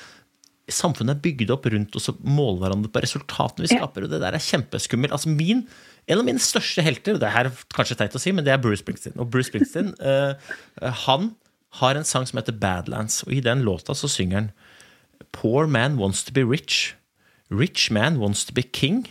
samfunnet 0.71 1.17
er 1.17 1.23
bygd 1.23 1.51
opp 1.51 1.65
rundt 1.71 1.95
oss 1.99 2.07
og 2.11 2.19
måler 2.23 2.61
hverandre 2.63 2.91
på 2.93 3.01
resultatene 3.03 3.65
vi 3.65 3.75
skaper. 3.75 4.05
og 4.05 4.13
Det 4.13 4.21
der 4.23 4.37
er 4.37 4.43
kjempeskummelt. 4.43 5.11
Altså 5.15 5.31
min, 5.31 5.65
en 6.07 6.21
av 6.21 6.27
mine 6.27 6.39
største 6.39 6.85
helter, 6.85 7.19
det 7.19 7.27
er 7.27 7.51
kanskje 7.75 7.97
teit 7.99 8.15
å 8.15 8.21
si, 8.21 8.31
men 8.31 8.45
det 8.47 8.53
er 8.53 8.61
Bruce 8.63 8.83
Springsteen. 8.83 9.17
Og 9.19 9.27
Bruce 9.33 9.51
Springsteen 9.51 9.91
uh, 9.99 10.39
han 11.07 11.33
har 11.81 11.97
en 11.97 12.07
sang 12.07 12.27
som 12.29 12.39
heter 12.39 12.55
Badlands, 12.55 13.23
og 13.27 13.33
i 13.35 13.41
den 13.43 13.65
låta 13.67 13.95
så 13.97 14.07
synger 14.11 14.39
han 14.39 14.51
Poor 15.33 15.65
man 15.65 15.97
wants 15.97 16.23
to 16.23 16.31
be 16.31 16.43
rich. 16.45 16.93
Rich 17.49 17.89
man 17.91 18.19
wants 18.21 18.45
to 18.45 18.53
be 18.53 18.61
king. 18.61 19.07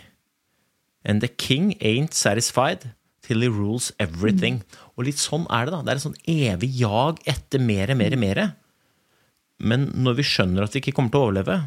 And 1.04 1.20
the 1.20 1.28
king 1.28 1.74
ain't 1.80 2.14
satisfied 2.14 2.92
till 3.22 3.42
he 3.42 3.48
rules 3.48 3.92
everything. 3.98 4.62
Mm. 4.62 4.82
Og 4.96 5.08
litt 5.08 5.18
sånn 5.18 5.48
er 5.50 5.66
det, 5.66 5.74
da. 5.74 5.82
Det 5.82 5.92
er 5.92 6.00
et 6.00 6.06
sånn 6.06 6.20
evig 6.30 6.70
jag 6.78 7.18
etter 7.26 7.62
mere, 7.62 7.96
mere, 7.98 8.18
mere. 8.18 8.46
Men 9.62 9.88
når 9.94 10.18
vi 10.18 10.26
skjønner 10.26 10.66
at 10.66 10.74
vi 10.74 10.82
ikke 10.82 10.94
kommer 10.96 11.14
til 11.14 11.22
å 11.22 11.28
overleve, 11.28 11.58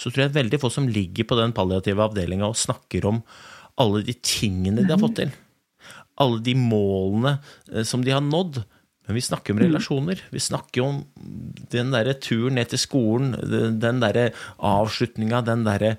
så 0.00 0.10
tror 0.10 0.24
jeg 0.24 0.34
veldig 0.36 0.60
få 0.62 0.70
som 0.72 0.88
ligger 0.90 1.26
på 1.28 1.38
den 1.38 1.54
palliative 1.54 2.02
avdelinga 2.04 2.48
og 2.48 2.58
snakker 2.58 3.06
om 3.08 3.22
alle 3.80 4.02
de 4.06 4.14
tingene 4.18 4.82
de 4.82 4.90
har 4.90 5.00
fått 5.00 5.20
til. 5.20 5.34
Alle 6.20 6.42
de 6.44 6.54
målene 6.58 7.36
eh, 7.72 7.84
som 7.88 8.02
de 8.04 8.14
har 8.14 8.24
nådd. 8.24 8.62
Men 9.06 9.18
vi 9.18 9.24
snakker 9.24 9.54
om 9.54 9.60
mm. 9.60 9.64
relasjoner. 9.66 10.24
Vi 10.30 10.42
snakker 10.42 10.84
om 10.84 11.00
den 11.72 11.94
derre 11.94 12.14
turen 12.22 12.58
ned 12.58 12.70
til 12.70 12.82
skolen, 12.82 13.32
den 13.82 14.02
derre 14.02 14.28
avslutninga, 14.62 15.42
den 15.46 15.64
derre 15.66 15.96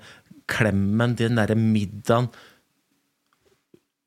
klemmen, 0.50 1.16
den 1.18 1.40
derre 1.40 1.56
middagen. 1.58 2.30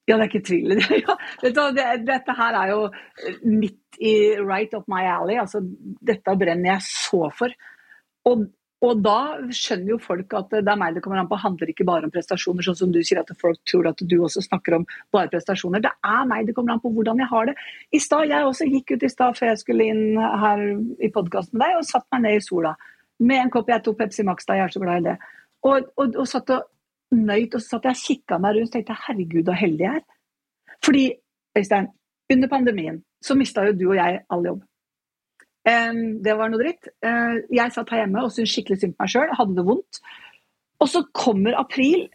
Ja, 0.07 0.15
det 0.15 0.23
er 0.23 0.29
ikke 0.31 0.47
tvil. 0.47 0.77
Ja, 1.03 1.17
det, 1.43 1.87
dette 2.07 2.35
her 2.37 2.55
er 2.55 2.69
jo 2.71 2.83
midt 3.43 3.97
i 3.99 4.37
right 4.39 4.73
up 4.77 4.87
my 4.87 5.03
alley. 5.03 5.35
Altså, 5.39 5.61
dette 6.05 6.37
brenner 6.39 6.77
jeg 6.77 6.85
så 6.87 7.27
for. 7.35 7.51
Og, 8.27 8.45
og, 8.85 9.01
da 9.03 9.17
skjønner 9.51 9.95
jo 9.95 9.99
folk 10.03 10.31
at 10.37 10.53
det 10.53 10.63
er 10.63 10.79
meg 10.79 10.95
det 10.95 11.03
kommer 11.03 11.19
an 11.19 11.27
på. 11.27 11.39
handler 11.41 11.73
ikke 11.73 11.87
bare 11.87 12.07
om 12.07 12.13
prestasjoner, 12.13 12.63
sånn 12.63 12.79
som 12.79 12.93
du 12.95 13.01
sier 13.01 13.19
at 13.19 13.33
folk 13.41 13.59
tror 13.67 13.89
at 13.91 13.99
du 13.99 14.15
også 14.21 14.45
snakker 14.45 14.77
om 14.79 14.87
bare 15.15 15.31
prestasjoner. 15.33 15.83
Det 15.83 15.91
er 15.91 16.29
meg 16.29 16.47
det 16.47 16.55
kommer 16.55 16.77
an 16.77 16.83
på 16.83 16.93
hvordan 16.95 17.19
jeg 17.23 17.31
har 17.33 17.51
det. 17.51 17.57
I 17.91 17.99
stad, 17.99 18.31
Jeg 18.31 18.47
også 18.47 18.69
gikk 18.71 18.95
ut 18.95 19.03
i 19.03 19.11
stad 19.11 19.35
før 19.39 19.51
jeg 19.51 19.63
skulle 19.65 19.89
inn 19.91 20.05
her 20.15 20.63
i 21.03 21.11
podkasten 21.11 21.59
med 21.59 21.67
deg, 21.67 21.81
og 21.81 21.91
satt 21.91 22.07
meg 22.15 22.23
ned 22.23 22.39
i 22.39 22.47
sola 22.47 22.77
med 23.19 23.43
en 23.43 23.51
kopp. 23.51 23.67
Jeg 23.75 23.83
tok 23.83 23.99
Pepsi 23.99 24.23
Max 24.23 24.47
da, 24.47 24.55
jeg 24.55 24.69
er 24.69 24.77
så 24.77 24.83
glad 24.83 25.03
i 25.03 25.09
det. 25.11 25.19
Og, 25.67 25.91
og, 25.99 26.15
og 26.15 26.27
satt 26.29 26.53
og 26.53 26.67
nøyt, 27.15 27.55
og 27.55 27.61
så 27.61 27.75
satt 27.75 27.87
jeg 27.87 27.97
og 27.97 28.03
kikka 28.03 28.39
meg 28.43 28.57
rundt 28.57 28.71
og 28.71 28.75
tenkte 28.75 28.97
herregud, 29.07 29.45
så 29.47 29.55
heldig 29.57 29.85
jeg 29.85 30.01
er. 30.01 30.05
Fordi, 30.85 31.05
Øystein, 31.57 31.87
under 32.33 32.51
pandemien 32.51 33.03
så 33.23 33.35
mista 33.37 33.63
jo 33.65 33.75
du 33.77 33.85
og 33.89 33.95
jeg 33.97 34.19
all 34.29 34.45
jobb. 34.45 34.65
Det 35.67 36.35
var 36.39 36.51
noe 36.51 36.61
dritt. 36.61 36.87
Eh, 37.03 37.39
jeg 37.51 37.73
satt 37.75 37.89
her 37.91 38.05
hjemme 38.05 38.21
og 38.23 38.31
syntes 38.31 38.53
skikkelig 38.53 38.79
synd 38.79 38.93
på 38.95 39.03
meg 39.03 39.11
sjøl, 39.11 39.33
hadde 39.35 39.55
det 39.57 39.65
vondt. 39.67 39.99
Og 40.79 40.91
så 40.91 41.01
kommer 41.11 41.57
april, 41.59 42.05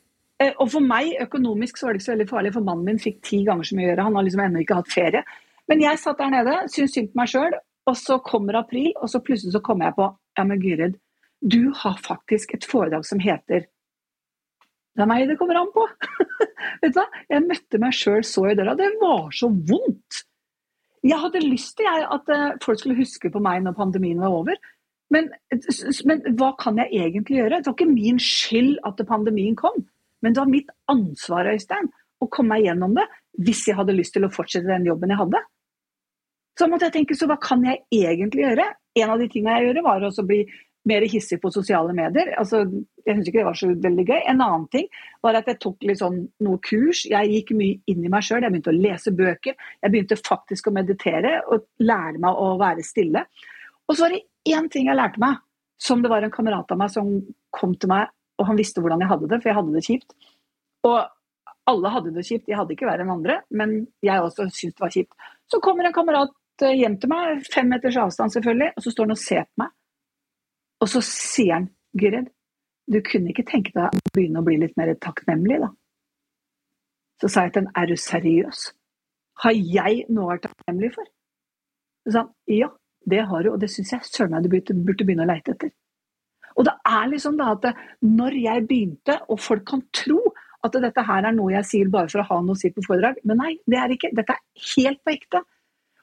eh, 0.40 0.54
og 0.56 0.70
for 0.72 0.84
meg 0.84 1.18
økonomisk 1.20 1.76
så 1.76 1.86
var 1.86 1.92
det 1.92 2.00
ikke 2.00 2.06
så 2.06 2.14
veldig 2.14 2.28
farlig, 2.30 2.52
for 2.54 2.64
mannen 2.64 2.86
min 2.88 3.02
fikk 3.02 3.20
ti 3.26 3.42
ganger 3.44 3.68
så 3.68 3.76
mye 3.76 3.88
å 3.88 3.90
gjøre. 3.90 4.06
Han 4.08 4.16
har 4.16 4.26
liksom 4.28 4.44
ennå 4.46 4.62
ikke 4.62 4.78
hatt 4.80 4.94
ferie. 4.94 5.22
Men 5.68 5.84
jeg 5.84 6.00
satt 6.00 6.22
der 6.22 6.32
nede, 6.32 6.56
syntes 6.72 6.96
synd 6.96 7.12
på 7.12 7.20
meg 7.20 7.32
sjøl, 7.34 7.58
og 7.90 7.98
så 7.98 8.18
kommer 8.24 8.60
april, 8.62 8.92
og 9.02 9.10
så 9.10 9.20
plutselig 9.20 9.56
så 9.56 9.64
kommer 9.64 9.90
jeg 9.90 9.98
på 9.98 10.08
Ja, 10.38 10.44
men 10.48 10.62
Gyrid, 10.62 10.96
du 11.44 11.72
har 11.76 11.98
faktisk 12.00 12.54
et 12.54 12.64
foredrag 12.64 13.04
som 13.04 13.20
heter 13.20 13.66
Det 14.92 15.04
er 15.04 15.08
meg 15.08 15.24
det 15.30 15.38
kommer 15.40 15.60
an 15.60 15.70
på. 15.72 15.86
Vet 16.82 16.92
du 16.92 17.00
hva? 17.00 17.06
Jeg 17.30 17.46
møtte 17.46 17.80
meg 17.80 17.96
sjøl 17.96 18.24
så 18.26 18.44
i 18.50 18.56
døra. 18.58 18.76
Det 18.78 18.90
var 19.00 19.32
så 19.36 19.48
vondt. 19.48 20.22
Jeg 21.02 21.18
hadde 21.18 21.42
lyst 21.42 21.74
til 21.80 21.88
at 21.88 22.28
eh, 22.30 22.52
folk 22.62 22.78
skulle 22.78 23.00
huske 23.00 23.30
på 23.32 23.42
meg 23.42 23.64
når 23.64 23.74
pandemien 23.78 24.20
var 24.22 24.36
over. 24.36 24.60
Men, 25.12 25.28
men, 26.08 26.22
hva 26.38 26.52
kan 26.60 26.78
jeg 26.80 26.92
egentlig 26.92 27.40
gjøre? 27.40 27.58
Det 27.60 27.68
var 27.68 27.76
ikke 27.76 27.90
min 27.90 28.20
skyld 28.22 28.76
at 28.88 29.00
pandemien 29.08 29.56
kom. 29.58 29.82
Men 30.22 30.34
det 30.34 30.40
var 30.40 30.52
mitt 30.52 30.70
ansvar 30.92 31.50
Øystein, 31.50 31.90
å 32.22 32.28
komme 32.30 32.54
meg 32.54 32.68
gjennom 32.68 32.94
det 32.96 33.08
hvis 33.42 33.64
jeg 33.66 33.76
hadde 33.78 33.96
lyst 33.96 34.14
til 34.14 34.28
å 34.28 34.30
fortsette 34.32 34.68
den 34.68 34.86
jobben 34.86 35.10
jeg 35.12 35.20
hadde. 35.20 35.40
Så 36.58 36.68
måtte 36.68 36.88
jeg 36.88 36.98
tenke, 36.98 37.16
så 37.16 37.26
hva 37.28 37.38
kan 37.40 37.64
jeg 37.64 37.82
egentlig 37.96 38.44
gjøre? 38.44 38.68
En 39.00 39.12
av 39.14 39.20
de 39.20 39.28
tingene 39.32 39.56
jeg 39.56 39.70
gjorde, 39.70 39.84
var 39.88 40.04
å 40.04 40.26
bli 40.28 40.42
mer 40.88 41.04
hissig 41.06 41.38
på 41.42 41.50
sosiale 41.54 41.94
medier. 41.94 42.32
Altså, 42.40 42.64
jeg 43.04 43.14
syns 43.16 43.28
ikke 43.28 43.40
det 43.40 43.46
var 43.46 43.58
så 43.58 43.68
veldig 43.84 44.04
gøy. 44.08 44.18
En 44.32 44.42
annen 44.42 44.66
ting 44.72 44.88
var 45.22 45.38
at 45.38 45.50
jeg 45.50 45.60
tok 45.62 45.86
sånn 45.98 46.18
noe 46.42 46.60
kurs. 46.66 47.04
Jeg 47.10 47.30
gikk 47.30 47.54
mye 47.58 47.78
inn 47.90 48.02
i 48.02 48.10
meg 48.12 48.26
sjøl. 48.26 48.42
Jeg 48.42 48.54
begynte 48.54 48.72
å 48.72 48.78
lese 48.78 49.14
bøker. 49.14 49.56
Jeg 49.82 49.94
begynte 49.94 50.18
faktisk 50.18 50.68
å 50.68 50.74
meditere 50.74 51.38
og 51.46 51.68
lære 51.82 52.18
meg 52.22 52.42
å 52.42 52.52
være 52.60 52.86
stille. 52.86 53.24
Og 53.86 53.94
så 53.94 54.06
var 54.06 54.14
det 54.16 54.24
én 54.50 54.68
ting 54.72 54.90
jeg 54.90 54.98
lærte 54.98 55.22
meg, 55.22 55.38
som 55.82 56.02
det 56.02 56.10
var 56.10 56.24
en 56.26 56.34
kamerat 56.34 56.70
av 56.74 56.78
meg 56.80 56.92
som 56.94 57.14
kom 57.54 57.74
til 57.78 57.90
meg, 57.92 58.10
og 58.40 58.48
han 58.48 58.58
visste 58.58 58.82
hvordan 58.82 59.02
jeg 59.02 59.10
hadde 59.10 59.28
det, 59.30 59.38
for 59.42 59.50
jeg 59.50 59.58
hadde 59.58 59.74
det 59.74 59.84
kjipt. 59.86 60.14
Og 60.88 60.98
alle 61.70 61.92
hadde 61.94 62.14
det 62.14 62.24
kjipt, 62.26 62.48
jeg 62.50 62.58
hadde 62.58 62.74
ikke 62.74 62.88
verre 62.88 63.04
enn 63.04 63.12
andre, 63.14 63.40
men 63.54 63.74
jeg 64.02 64.22
også 64.22 64.48
syntes 64.50 64.78
det 64.78 64.82
var 64.82 64.94
kjipt. 64.94 65.28
Så 65.50 65.60
kommer 65.62 65.86
en 65.86 65.94
kamerat 65.94 66.64
eh, 66.64 66.74
hjem 66.80 66.96
til 67.02 67.12
meg, 67.12 67.44
fem 67.52 67.70
meters 67.70 67.98
avstand 68.02 68.34
selvfølgelig, 68.34 68.72
og 68.74 68.86
så 68.86 68.94
står 68.94 69.06
han 69.06 69.14
og 69.14 69.22
ser 69.22 69.46
på 69.46 69.62
meg. 69.62 69.74
Og 70.82 70.90
så 70.90 71.02
sier 71.06 71.54
han, 71.54 71.68
Gyrid, 71.98 72.30
du 72.90 72.98
kunne 73.06 73.30
ikke 73.30 73.46
tenke 73.46 73.72
deg 73.76 73.94
å 73.94 74.12
begynne 74.14 74.42
å 74.42 74.46
bli 74.46 74.58
litt 74.58 74.74
mer 74.80 74.90
takknemlig, 75.02 75.60
da? 75.62 75.70
Så 77.22 77.30
sa 77.30 77.44
jeg 77.46 77.54
til 77.54 77.62
ham, 77.62 77.74
er 77.78 77.86
du 77.86 77.94
seriøs? 78.00 78.62
Har 79.44 79.54
jeg 79.54 80.06
noe 80.10 80.24
å 80.24 80.32
være 80.32 80.48
takknemlig 80.48 80.90
for? 80.96 81.06
Så 82.02 82.14
sa 82.14 82.24
han, 82.24 82.32
ja, 82.50 82.72
det 83.06 83.22
har 83.30 83.44
du, 83.44 83.52
og 83.52 83.62
det 83.62 83.70
syns 83.70 83.94
jeg 83.94 84.08
søren 84.08 84.34
meg 84.34 84.48
du 84.48 84.50
burde 84.50 85.06
begynne 85.06 85.26
å 85.26 85.30
leite 85.30 85.54
etter. 85.54 85.70
Og 86.58 86.66
det 86.66 86.74
er 86.88 87.06
liksom 87.08 87.38
da 87.38 87.52
at 87.54 87.70
når 88.04 88.36
jeg 88.42 88.66
begynte, 88.68 89.20
og 89.30 89.40
folk 89.40 89.64
kan 89.70 89.86
tro 89.94 90.18
at 90.62 90.76
dette 90.82 91.06
her 91.06 91.26
er 91.26 91.34
noe 91.34 91.54
jeg 91.54 91.68
sier 91.68 91.90
bare 91.90 92.10
for 92.10 92.22
å 92.22 92.28
ha 92.28 92.42
noe 92.42 92.58
å 92.58 92.58
si 92.58 92.70
på 92.74 92.84
foredrag, 92.84 93.22
men 93.26 93.40
nei, 93.40 93.54
det 93.70 93.78
er 93.80 93.94
ikke. 93.94 94.12
Dette 94.14 94.36
er 94.36 94.68
helt 94.74 95.00
på 95.02 95.14
ekte. 95.14 95.40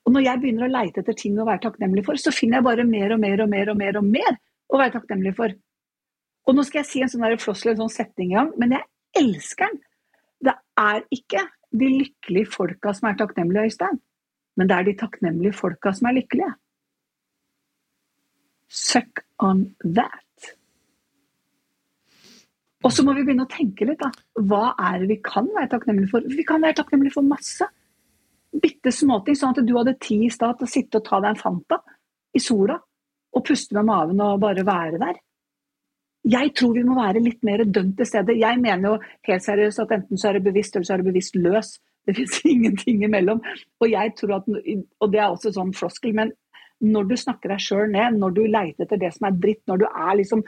Og 0.08 0.16
når 0.16 0.26
jeg 0.26 0.42
begynner 0.42 0.66
å 0.68 0.74
leite 0.74 1.04
etter 1.04 1.16
ting 1.16 1.38
å 1.40 1.46
være 1.48 1.62
takknemlig 1.68 2.04
for, 2.08 2.20
så 2.20 2.34
finner 2.34 2.60
jeg 2.60 2.68
bare 2.68 2.88
mer 2.88 3.14
og 3.16 3.22
mer 3.22 3.44
og 3.44 3.52
mer 3.52 3.72
og 3.72 3.78
mer 3.80 4.00
og 4.00 4.08
mer 4.08 4.40
å 4.70 4.80
være 4.80 4.96
takknemlig 4.98 5.36
for. 5.38 5.54
Og 6.48 6.56
nå 6.58 6.66
skal 6.66 6.82
jeg 6.82 6.90
si 6.90 7.04
en 7.04 7.12
sånn 7.12 7.42
floskel, 7.42 7.74
en 7.74 7.84
sånn 7.84 7.94
setning 7.94 8.34
igjen, 8.34 8.54
men 8.62 8.78
jeg 8.78 8.86
elsker 9.22 9.70
den. 9.70 9.82
Det 10.50 10.56
er 10.80 11.04
ikke 11.14 11.44
de 11.80 11.90
lykkelige 12.00 12.50
folka 12.54 12.94
som 12.96 13.10
er 13.10 13.20
takknemlige, 13.20 13.70
Øystein, 13.70 14.00
men 14.58 14.70
det 14.70 14.78
er 14.78 14.88
de 14.88 14.96
takknemlige 14.98 15.58
folka 15.58 15.94
som 15.96 16.10
er 16.10 16.18
lykkelige. 16.22 16.54
Suck 18.70 19.24
on 19.44 19.68
that. 19.84 20.26
Og 22.86 22.94
så 22.96 23.04
må 23.04 23.14
vi 23.18 23.26
begynne 23.28 23.44
å 23.44 23.52
tenke 23.52 23.86
litt, 23.86 24.00
da. 24.00 24.08
Hva 24.40 24.72
er 24.80 25.02
det 25.02 25.10
vi 25.10 25.20
kan 25.26 25.50
være 25.52 25.74
takknemlige 25.74 26.14
for? 26.14 26.28
Vi 26.32 26.46
kan 26.48 26.64
være 26.64 26.78
takknemlige 26.80 27.18
for 27.18 27.28
masse. 27.28 27.68
Bitte 28.56 28.94
småting. 28.96 29.36
Sånn 29.36 29.52
at 29.52 29.66
du 29.68 29.74
hadde 29.76 29.98
tid 30.00 30.30
i 30.30 30.34
stad 30.34 30.58
til 30.58 30.70
å 30.70 30.72
sitte 30.72 31.02
og 31.02 31.10
ta 31.10 31.20
deg 31.20 31.34
en 31.34 31.42
Fanta 31.42 31.82
i 32.34 32.42
sola 32.42 32.78
og 33.40 33.48
puste 33.48 33.76
med 33.78 33.88
maven 33.90 34.22
og 34.26 34.40
bare 34.44 34.66
være 34.68 35.02
der. 35.02 35.20
Jeg 36.30 36.52
tror 36.58 36.74
vi 36.76 36.84
må 36.84 36.98
være 36.98 37.22
litt 37.24 37.40
mer 37.48 37.64
dømt 37.64 37.96
til 37.98 38.08
stede. 38.08 38.36
Jeg 38.38 38.60
mener 38.60 38.92
jo 38.92 38.98
helt 39.28 39.46
seriøst 39.46 39.82
at 39.86 39.94
enten 39.96 40.20
så 40.20 40.30
er 40.30 40.38
det 40.38 40.48
bevisst, 40.50 40.76
eller 40.76 40.88
så 40.88 40.94
er 40.94 41.02
det 41.02 41.08
bevisst 41.08 41.40
løs. 41.40 41.78
Det 42.08 42.16
fins 42.18 42.42
ingenting 42.54 43.06
imellom. 43.08 43.42
Og 43.80 43.92
jeg 43.92 44.14
tror 44.20 44.40
at, 44.42 44.50
og 45.00 45.14
det 45.14 45.22
er 45.22 45.30
også 45.30 45.54
sånn 45.56 45.74
floskel, 45.78 46.16
men 46.18 46.34
når 46.80 47.08
du 47.10 47.16
snakker 47.20 47.52
deg 47.52 47.64
sjøl 47.64 47.88
ned, 47.92 48.20
når 48.20 48.36
du 48.36 48.44
leiter 48.48 48.86
etter 48.86 49.00
det 49.00 49.12
som 49.16 49.28
er 49.28 49.40
dritt, 49.40 49.64
når 49.68 49.82
du 49.82 49.88
er 49.90 50.20
liksom 50.22 50.44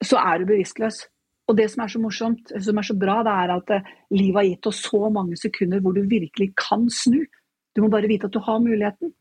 Så 0.00 0.16
er 0.16 0.38
du 0.40 0.46
bevisstløs. 0.48 1.02
Og 1.50 1.56
det 1.58 1.66
som 1.68 1.82
er 1.84 1.90
så 1.92 1.98
morsomt, 2.00 2.52
som 2.64 2.78
er 2.80 2.86
så 2.88 2.94
bra, 2.96 3.18
det 3.26 3.32
er 3.36 3.50
at 3.52 3.72
eh, 3.74 3.88
livet 4.16 4.38
har 4.38 4.46
gitt 4.46 4.68
oss 4.70 4.78
så 4.86 5.10
mange 5.12 5.36
sekunder 5.36 5.82
hvor 5.84 5.92
du 5.92 6.06
virkelig 6.08 6.54
kan 6.56 6.86
snu. 6.88 7.18
Du 7.76 7.82
må 7.82 7.90
bare 7.92 8.08
vite 8.08 8.30
at 8.30 8.32
du 8.32 8.40
har 8.46 8.62
muligheten. 8.64 9.12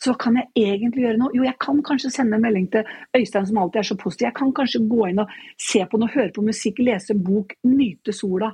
Så 0.00 0.14
hva 0.14 0.16
kan 0.22 0.38
jeg 0.38 0.48
egentlig 0.56 1.04
gjøre 1.04 1.20
nå? 1.20 1.28
Jo, 1.36 1.44
jeg 1.44 1.58
kan 1.60 1.82
kanskje 1.84 2.10
sende 2.14 2.38
en 2.38 2.44
melding 2.44 2.70
til 2.72 2.88
Øystein 3.16 3.46
som 3.46 3.58
alltid 3.60 3.82
er 3.82 3.88
så 3.90 3.96
positiv. 4.00 4.26
Jeg 4.30 4.36
kan 4.38 4.52
kanskje 4.56 4.80
gå 4.88 5.08
inn 5.10 5.20
og 5.20 5.32
se 5.60 5.82
på 5.84 6.00
noe, 6.00 6.12
høre 6.14 6.32
på 6.36 6.44
musikk, 6.46 6.80
lese 6.80 7.12
en 7.12 7.24
bok, 7.24 7.52
nyte 7.68 8.14
sola. 8.16 8.48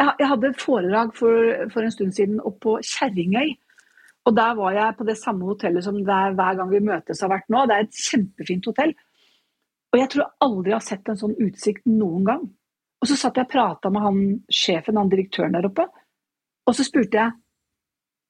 Jeg, 0.00 0.16
jeg 0.18 0.30
hadde 0.32 0.48
et 0.50 0.62
foredrag 0.62 1.12
for, 1.14 1.52
for, 1.70 1.86
en 1.86 1.94
stund 1.94 2.16
siden 2.16 2.40
oppe 2.42 2.64
på 2.64 2.74
Kjerringøy. 2.88 3.52
Og 4.26 4.34
der 4.36 4.56
var 4.58 4.74
jeg 4.74 4.96
på 4.98 5.06
det 5.06 5.16
samme 5.20 5.46
hotellet 5.46 5.86
som 5.86 6.00
der 6.04 6.34
hver 6.36 6.58
gang 6.58 6.72
vi 6.72 6.82
møtes 6.88 7.22
har 7.22 7.30
vært 7.30 7.46
nå. 7.52 7.62
Det 7.68 7.76
er 7.76 7.86
et 7.86 8.00
kjempefint 8.08 8.66
hotell. 8.72 8.94
Og 9.90 9.98
jeg 9.98 10.10
tror 10.12 10.32
aldri 10.46 10.72
jeg 10.72 10.78
har 10.80 10.86
sett 10.86 11.10
en 11.10 11.20
sånn 11.20 11.38
utsikt 11.46 11.86
noen 11.90 12.26
gang. 12.26 12.42
Og 13.00 13.08
så 13.08 13.16
satt 13.16 13.38
jeg 13.38 13.46
og 13.46 13.54
prata 13.54 13.90
med 13.90 14.04
han 14.04 14.18
sjefen, 14.52 14.98
han 14.98 15.10
direktøren 15.12 15.54
der 15.56 15.70
oppe, 15.70 15.86
og 16.68 16.76
så 16.76 16.84
spurte 16.86 17.22
jeg 17.22 17.38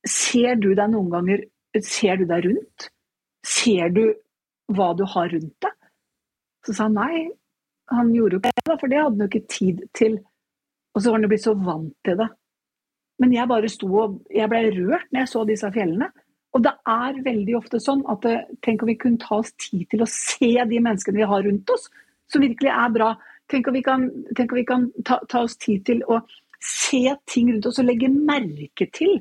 Ser 0.09 0.55
du 0.57 0.71
deg 0.73 0.87
noen 0.89 1.11
ganger 1.13 1.43
Ser 1.79 2.19
du 2.19 2.27
deg 2.27 2.49
rundt? 2.49 2.89
Ser 3.47 3.93
du 3.95 4.05
hva 4.75 4.91
du 4.99 5.05
har 5.09 5.31
rundt 5.33 5.55
deg? 5.63 5.77
Så 6.67 6.75
sa 6.77 6.89
han 6.89 6.99
nei, 6.99 7.29
han 7.91 8.11
gjorde 8.15 8.37
jo 8.37 8.41
ikke 8.43 8.53
det, 8.67 8.77
for 8.81 8.91
det 8.91 8.99
hadde 9.01 9.17
han 9.17 9.25
jo 9.25 9.31
ikke 9.31 9.53
tid 9.55 9.85
til. 9.97 10.19
Og 10.95 11.03
så 11.03 11.11
var 11.11 11.19
han 11.19 11.27
jo 11.27 11.31
blitt 11.33 11.47
så 11.47 11.55
vant 11.57 11.95
til 12.07 12.19
det. 12.21 12.29
Men 13.21 13.35
jeg 13.37 13.51
bare 13.51 13.71
sto 13.71 13.89
og 14.03 14.19
jeg 14.33 14.49
ble 14.51 14.61
rørt 14.75 15.09
når 15.11 15.23
jeg 15.23 15.33
så 15.33 15.47
disse 15.49 15.71
fjellene. 15.75 16.11
Og 16.57 16.63
det 16.65 16.73
er 16.91 17.19
veldig 17.25 17.57
ofte 17.61 17.79
sånn 17.83 18.01
at 18.11 18.25
eh, 18.27 18.47
tenk 18.65 18.83
om 18.83 18.91
vi 18.91 18.99
kunne 18.99 19.21
ta 19.23 19.39
oss 19.39 19.53
tid 19.61 19.87
til 19.93 20.03
å 20.03 20.09
se 20.11 20.51
de 20.51 20.81
menneskene 20.83 21.21
vi 21.21 21.29
har 21.33 21.45
rundt 21.47 21.71
oss, 21.71 21.87
som 22.31 22.43
virkelig 22.43 22.73
er 22.75 22.95
bra. 22.95 23.11
Tenk 23.51 23.69
om 23.71 23.77
vi 23.77 23.83
kan, 23.87 24.09
om 24.11 24.57
vi 24.57 24.65
kan 24.67 24.89
ta, 25.07 25.21
ta, 25.31 25.45
oss 25.45 25.55
tid 25.63 25.85
til 25.87 26.03
å 26.11 26.19
se 26.65 27.05
ting 27.31 27.53
rundt 27.53 27.69
oss 27.71 27.79
og 27.83 27.87
legge 27.87 28.11
merke 28.11 28.89
til. 28.95 29.21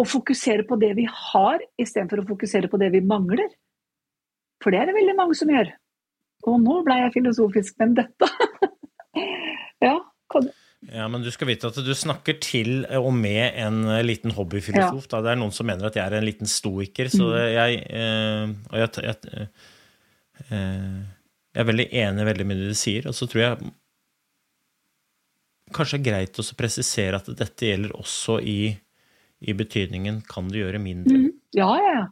Og 0.00 0.08
fokusere 0.08 0.64
på 0.68 0.78
det 0.80 0.94
vi 0.96 1.04
har, 1.08 1.62
istedenfor 1.80 2.22
å 2.22 2.28
fokusere 2.30 2.70
på 2.72 2.80
det 2.80 2.92
vi 2.94 3.02
mangler. 3.04 3.50
For 4.62 4.72
det 4.72 4.80
er 4.80 4.90
det 4.90 4.96
veldig 4.96 5.18
mange 5.18 5.36
som 5.38 5.50
gjør. 5.52 5.72
Og 6.48 6.58
nå 6.62 6.80
ble 6.86 6.98
jeg 7.04 7.14
filosofisk, 7.18 7.76
men 7.82 7.94
dette 8.00 8.30
Ja. 9.82 9.96
Kan, 10.32 10.48
ja, 10.90 11.06
men 11.10 11.22
du 11.22 11.30
skal 11.34 11.50
vite 11.50 11.68
at 11.68 11.78
du 11.84 11.92
snakker 11.94 12.38
til 12.42 12.86
og 12.98 13.12
med 13.14 13.58
en 13.60 13.84
liten 14.06 14.32
hobbyfilosof. 14.34 15.06
Ja. 15.10 15.20
Det 15.22 15.32
er 15.34 15.38
noen 15.38 15.54
som 15.54 15.68
mener 15.68 15.86
at 15.86 15.98
jeg 15.98 16.04
er 16.06 16.16
en 16.18 16.26
liten 16.26 16.50
stoiker, 16.50 17.10
så 17.12 17.28
mm. 17.30 17.36
jeg 17.52 17.82
eh, 18.00 18.54
Og 18.70 18.80
jeg, 18.80 18.90
jeg, 19.06 19.46
eh, 20.48 20.96
jeg 21.52 21.62
er 21.62 21.68
veldig 21.68 21.88
enig 22.02 22.24
i 22.24 22.28
veldig 22.30 22.48
mye 22.48 22.72
du 22.72 22.78
sier, 22.78 23.06
og 23.10 23.14
så 23.18 23.28
tror 23.30 23.44
jeg 23.44 23.72
kanskje 25.72 25.98
det 25.98 26.02
er 26.02 26.08
greit 26.10 26.40
å 26.40 26.46
presisere 26.58 27.20
at 27.20 27.30
dette 27.38 27.68
gjelder 27.68 27.94
også 27.96 28.38
i, 28.44 28.74
i 29.42 29.54
betydningen 29.58 30.22
kan 30.28 30.50
du 30.50 30.60
gjøre 30.60 30.80
mindre. 30.82 31.18
Mm. 31.24 31.30
Ja, 31.58 31.70
ja, 31.80 31.94
ja. 32.00 32.08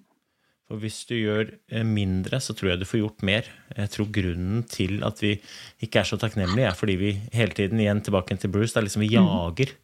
For 0.70 0.78
hvis 0.78 1.00
du 1.08 1.16
gjør 1.16 1.48
eh, 1.50 1.82
mindre, 1.82 2.38
så 2.38 2.54
tror 2.54 2.72
jeg 2.72 2.82
du 2.82 2.86
får 2.86 3.00
gjort 3.00 3.24
mer. 3.26 3.48
Jeg 3.74 3.90
tror 3.90 4.06
grunnen 4.14 4.62
til 4.70 5.00
at 5.02 5.18
vi 5.18 5.32
ikke 5.82 6.04
er 6.04 6.06
så 6.06 6.18
takknemlige, 6.20 6.68
er 6.68 6.78
fordi 6.78 6.94
vi 7.00 7.10
hele 7.34 7.56
tiden 7.56 7.82
igjen 7.82 8.04
tilbake 8.06 8.36
til 8.38 8.52
Bruce, 8.54 8.70
det 8.76 8.84
er 8.84 8.86
liksom 8.86 9.02
vi 9.02 9.10
mhm. 9.10 9.18
jager. 9.18 9.74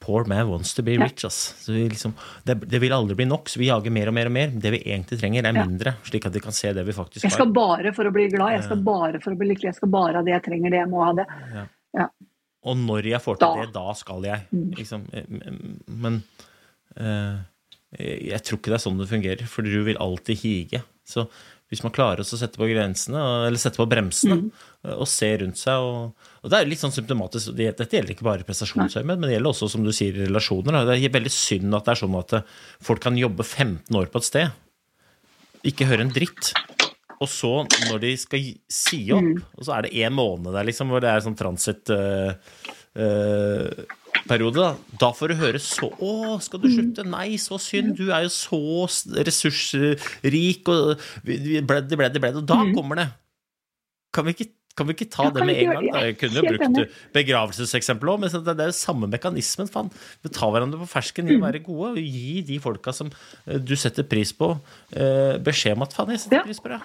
Poor 0.00 0.24
man 0.30 0.48
wants 0.48 0.72
to 0.78 0.84
be 0.86 0.94
rich. 0.96 1.26
Ass. 1.28 1.68
Liksom, 1.68 2.14
det, 2.48 2.60
det, 2.62 2.80
vil 2.80 2.94
aldri 2.96 3.18
bli 3.20 3.28
nok, 3.28 3.52
så 3.52 3.60
vi 3.60 3.68
jager 3.68 3.92
mer 3.92 4.08
og 4.08 4.16
mer 4.16 4.30
og 4.30 4.36
mer. 4.38 4.56
Det 4.64 4.72
vi 4.78 4.80
egentlig 4.86 5.20
trenger, 5.20 5.50
er 5.50 5.60
mindre, 5.60 5.96
slik 6.08 6.30
at 6.30 6.40
vi 6.40 6.44
kan 6.44 6.56
se 6.56 6.72
det 6.72 6.86
vi 6.88 6.96
faktisk 6.96 7.26
har. 7.26 7.28
Jeg 7.28 7.36
skal 7.36 7.52
bare 7.52 7.92
for 7.92 8.08
å 8.08 8.14
bli 8.16 8.30
glad, 8.32 8.56
jeg 8.56 8.68
skal 8.70 8.84
bare 8.86 9.20
for 9.20 9.36
å 9.36 9.40
bli 9.42 9.52
lykkelig, 9.52 9.74
jeg 9.74 9.82
skal 9.82 9.92
bare 9.92 10.22
ha 10.22 10.24
det 10.24 10.38
jeg 10.38 10.46
trenger, 10.48 10.72
det 10.72 10.84
jeg 10.86 10.92
må 10.94 11.04
ha 11.04 11.14
det. 11.20 11.28
Ja. 11.52 11.68
Ja. 12.00 12.12
Og 12.62 12.78
når 12.78 13.08
jeg 13.10 13.22
får 13.24 13.40
til 13.40 13.48
da. 13.48 13.62
det, 13.64 13.72
da 13.74 13.94
skal 13.98 14.26
jeg. 14.28 14.46
Mm. 14.54 14.68
Liksom. 14.78 15.06
Men 16.02 16.20
uh, 16.98 17.40
jeg 17.98 18.44
tror 18.46 18.60
ikke 18.60 18.72
det 18.72 18.78
er 18.78 18.84
sånn 18.86 19.00
det 19.02 19.10
fungerer, 19.10 19.48
for 19.50 19.66
du 19.66 19.82
vil 19.88 19.98
alltid 20.00 20.44
hige. 20.44 20.82
Så 21.08 21.26
hvis 21.72 21.80
man 21.80 21.94
klarer 21.94 22.20
å 22.20 22.26
sette 22.26 22.60
på 22.60 22.68
grensene, 22.68 23.20
eller 23.46 23.60
sette 23.60 23.80
på 23.80 23.88
bremsene, 23.88 24.36
mm. 24.42 24.90
og 24.92 25.06
se 25.08 25.30
rundt 25.40 25.56
seg 25.56 25.80
og, 25.80 26.26
og, 26.42 26.50
det 26.52 26.58
er 26.58 26.68
litt 26.68 26.82
sånn 26.82 26.92
symptomatisk. 26.92 27.54
Dette 27.56 27.88
gjelder 27.88 28.12
ikke 28.12 28.26
bare 28.28 28.44
prestasjonsøyemed, 28.44 29.16
men 29.16 29.30
det 29.30 29.38
gjelder 29.38 29.54
også, 29.54 29.70
som 29.72 29.86
du 29.86 29.92
sier, 29.96 30.18
relasjoner. 30.26 30.82
Det 30.90 30.98
er 30.98 31.14
veldig 31.16 31.32
synd 31.32 31.78
at 31.78 31.88
det 31.88 31.94
er 31.94 32.02
sånn 32.02 32.18
at 32.20 32.36
folk 32.84 33.00
kan 33.04 33.16
jobbe 33.16 33.46
15 33.46 33.98
år 33.98 34.12
på 34.12 34.20
et 34.20 34.28
sted, 34.28 34.60
ikke 35.72 35.88
høre 35.88 36.04
en 36.04 36.12
dritt. 36.12 36.52
Og 37.22 37.30
så, 37.30 37.54
når 37.88 38.02
de 38.02 38.12
skal 38.18 38.52
si 38.66 39.04
opp, 39.14 39.24
mm. 39.24 39.42
og 39.56 39.66
så 39.66 39.76
er 39.76 39.86
det 39.86 39.96
én 40.02 40.14
måned 40.14 40.54
der 40.56 40.66
liksom, 40.68 40.90
hvor 40.90 41.02
det 41.04 41.10
er 41.12 41.22
sånn 41.24 41.38
transit 41.38 41.92
uh, 41.94 42.34
uh, 42.98 43.98
da, 44.28 44.68
da 45.00 45.10
får 45.16 45.32
du 45.32 45.40
høre 45.40 45.60
så 45.62 45.88
Å, 45.90 46.38
skal 46.44 46.62
du 46.62 46.68
slutte? 46.70 47.04
Nei, 47.08 47.36
så 47.40 47.58
synd. 47.60 47.96
Du 47.98 48.12
er 48.12 48.26
jo 48.26 48.32
så 48.32 48.60
ressursrik, 49.26 50.68
og 50.68 51.00
bledde, 51.24 51.96
bledde, 51.96 52.20
bledde. 52.20 52.38
Og 52.42 52.46
da 52.46 52.60
mm. 52.62 52.74
kommer 52.76 53.02
det. 53.02 53.08
Kan 54.14 54.28
vi 54.28 54.36
ikke, 54.36 54.48
kan 54.76 54.88
vi 54.88 54.96
ikke 54.96 55.08
ta 55.12 55.28
det 55.32 55.46
med 55.48 55.58
en 55.62 55.72
gang? 55.72 55.88
Da? 55.88 56.04
Jeg 56.06 56.18
kunne 56.20 56.38
jo 56.38 56.44
brukt 56.52 56.96
begravelseseksempel 57.16 58.12
òg, 58.12 58.22
men 58.22 58.32
det 58.32 58.54
er 58.54 58.70
jo 58.70 58.78
samme 58.78 59.10
mekanismen. 59.10 59.70
Faen. 59.72 59.92
Vi 60.22 60.32
tar 60.32 60.52
hverandre 60.54 60.80
på 60.84 60.90
fersken 60.92 61.30
i 61.30 61.36
å 61.36 61.40
mm. 61.40 61.46
være 61.48 61.64
gode, 61.66 61.94
og 61.96 62.02
gi 62.02 62.42
de 62.52 62.60
folka 62.62 62.94
som 62.96 63.10
eh, 63.10 63.58
du 63.58 63.74
setter 63.80 64.06
pris 64.08 64.34
på, 64.36 64.54
eh, 64.92 65.38
beskjed 65.42 65.78
om 65.78 65.86
at 65.88 65.96
faen, 65.96 66.14
jeg 66.14 66.26
setter 66.26 66.46
pris 66.46 66.62
på 66.62 66.74
det. 66.74 66.82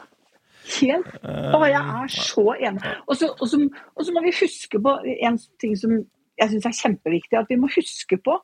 Helt. 0.67 1.09
Å, 1.23 1.59
jeg 1.69 1.81
er 2.01 2.13
så 2.13 2.45
enig. 2.57 2.93
Og 3.07 3.17
så 3.47 4.13
må 4.15 4.23
vi 4.25 4.37
huske 4.41 4.81
på 4.83 4.95
en 5.17 5.39
ting 5.61 5.75
som 5.79 5.97
jeg 6.37 6.53
syns 6.53 6.69
er 6.69 6.79
kjempeviktig. 6.81 7.37
At 7.39 7.51
vi 7.51 7.59
må 7.59 7.69
huske 7.73 8.19
på 8.23 8.37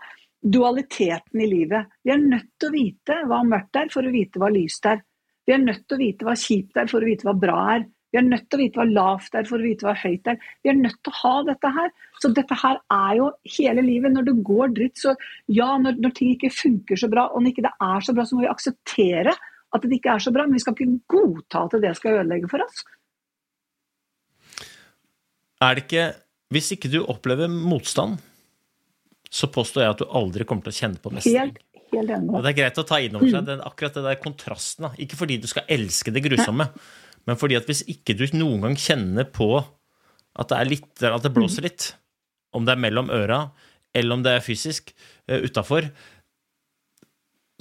dualiteten 0.43 1.41
i 1.41 1.49
livet. 1.49 1.91
Vi 2.03 2.13
er 2.13 2.21
nødt 2.21 2.51
til 2.59 2.69
å 2.69 2.75
vite 2.75 3.19
hva 3.29 3.41
mørkt 3.47 3.79
er 3.79 3.91
for 3.93 4.05
å 4.05 4.13
vite 4.13 4.41
hva 4.41 4.51
lyst 4.53 4.87
er. 4.89 5.03
Vi 5.47 5.55
er 5.55 5.63
nødt 5.63 5.85
til 5.87 5.97
å 5.97 6.03
vite 6.03 6.27
hva 6.27 6.37
kjipt 6.39 6.79
er 6.79 6.89
for 6.91 7.03
å 7.03 7.09
vite 7.09 7.27
hva 7.27 7.35
bra 7.37 7.59
er. 7.75 7.85
Vi 8.13 8.19
er 8.21 8.27
nødt 8.27 8.45
til 8.45 8.59
å 8.59 8.61
vite 8.61 8.77
hva 8.77 8.85
lavt 8.85 9.35
er 9.39 9.47
for 9.49 9.57
å 9.57 9.65
vite 9.65 9.87
hva 9.87 9.95
høyt 9.97 10.27
er. 10.29 10.43
Vi 10.61 10.69
er 10.69 10.77
nødt 10.77 10.99
til 11.01 11.13
å 11.13 11.19
ha 11.23 11.37
dette 11.47 11.71
her. 11.77 11.87
Så 12.21 12.29
dette 12.37 12.57
her 12.61 12.77
er 12.93 13.15
jo 13.17 13.29
hele 13.55 13.85
livet. 13.85 14.13
Når 14.13 14.27
det 14.27 14.35
går 14.45 14.75
dritt, 14.77 15.01
så 15.01 15.15
ja, 15.49 15.71
når, 15.81 15.97
når 16.03 16.13
ting 16.19 16.35
ikke 16.35 16.53
funker 16.53 16.99
så 16.99 17.09
bra, 17.09 17.25
og 17.31 17.41
når 17.41 17.55
ikke 17.55 17.65
det 17.65 17.73
er 17.87 18.05
så 18.05 18.13
bra, 18.13 18.27
så 18.27 18.37
må 18.37 18.45
vi 18.45 18.51
akseptere 18.51 19.33
at 19.73 19.85
det 19.85 19.97
ikke 19.97 20.13
er 20.15 20.23
så 20.23 20.33
bra. 20.33 20.45
Men 20.47 20.57
vi 20.57 20.63
skal 20.63 20.75
ikke 20.77 20.99
godta 21.15 21.65
at 21.67 21.77
det 21.83 21.93
skal 21.99 22.19
ødelegge 22.19 22.49
for 22.51 22.63
oss. 22.65 22.83
Er 25.63 25.77
det 25.77 25.87
ikke 25.87 26.05
Hvis 26.53 26.73
ikke 26.75 26.89
du 26.91 26.99
opplever 27.09 27.49
motstand, 27.49 28.19
så 29.33 29.47
påstår 29.49 29.81
jeg 29.81 29.93
at 29.95 30.01
du 30.03 30.11
aldri 30.13 30.45
kommer 30.45 30.67
til 30.67 30.69
å 30.69 30.77
kjenne 30.77 31.01
på 31.01 31.09
mestring. 31.09 31.39
Helt, 31.39 31.55
helt 31.95 32.11
enig. 32.13 32.41
Det 32.45 32.51
er 32.51 32.57
greit 32.59 32.77
å 32.77 32.83
ta 32.85 32.99
inn 33.01 33.15
over 33.17 33.31
seg 33.33 33.47
den, 33.47 33.63
akkurat 33.65 33.95
det 33.97 34.03
der 34.05 34.19
kontrasten. 34.21 34.85
Da. 34.85 34.91
Ikke 35.01 35.17
fordi 35.17 35.39
du 35.41 35.47
skal 35.49 35.65
elske 35.73 36.13
det 36.13 36.21
grusomme, 36.27 36.67
men 37.25 37.39
fordi 37.41 37.57
at 37.57 37.65
hvis 37.65 37.81
ikke 37.89 38.13
du 38.19 38.27
noen 38.35 38.67
gang 38.67 38.77
kjenner 38.77 39.25
på 39.33 39.49
at 39.57 40.51
det, 40.51 40.59
er 40.59 40.69
litt, 40.69 40.91
at 41.01 41.25
det 41.25 41.33
blåser 41.33 41.65
litt, 41.65 41.87
om 42.53 42.67
det 42.67 42.75
er 42.75 42.83
mellom 42.85 43.09
øra 43.09 43.47
eller 43.93 44.17
om 44.17 44.23
det 44.25 44.37
er 44.37 44.45
fysisk 44.45 44.93
uh, 45.29 45.39
utafor, 45.41 45.89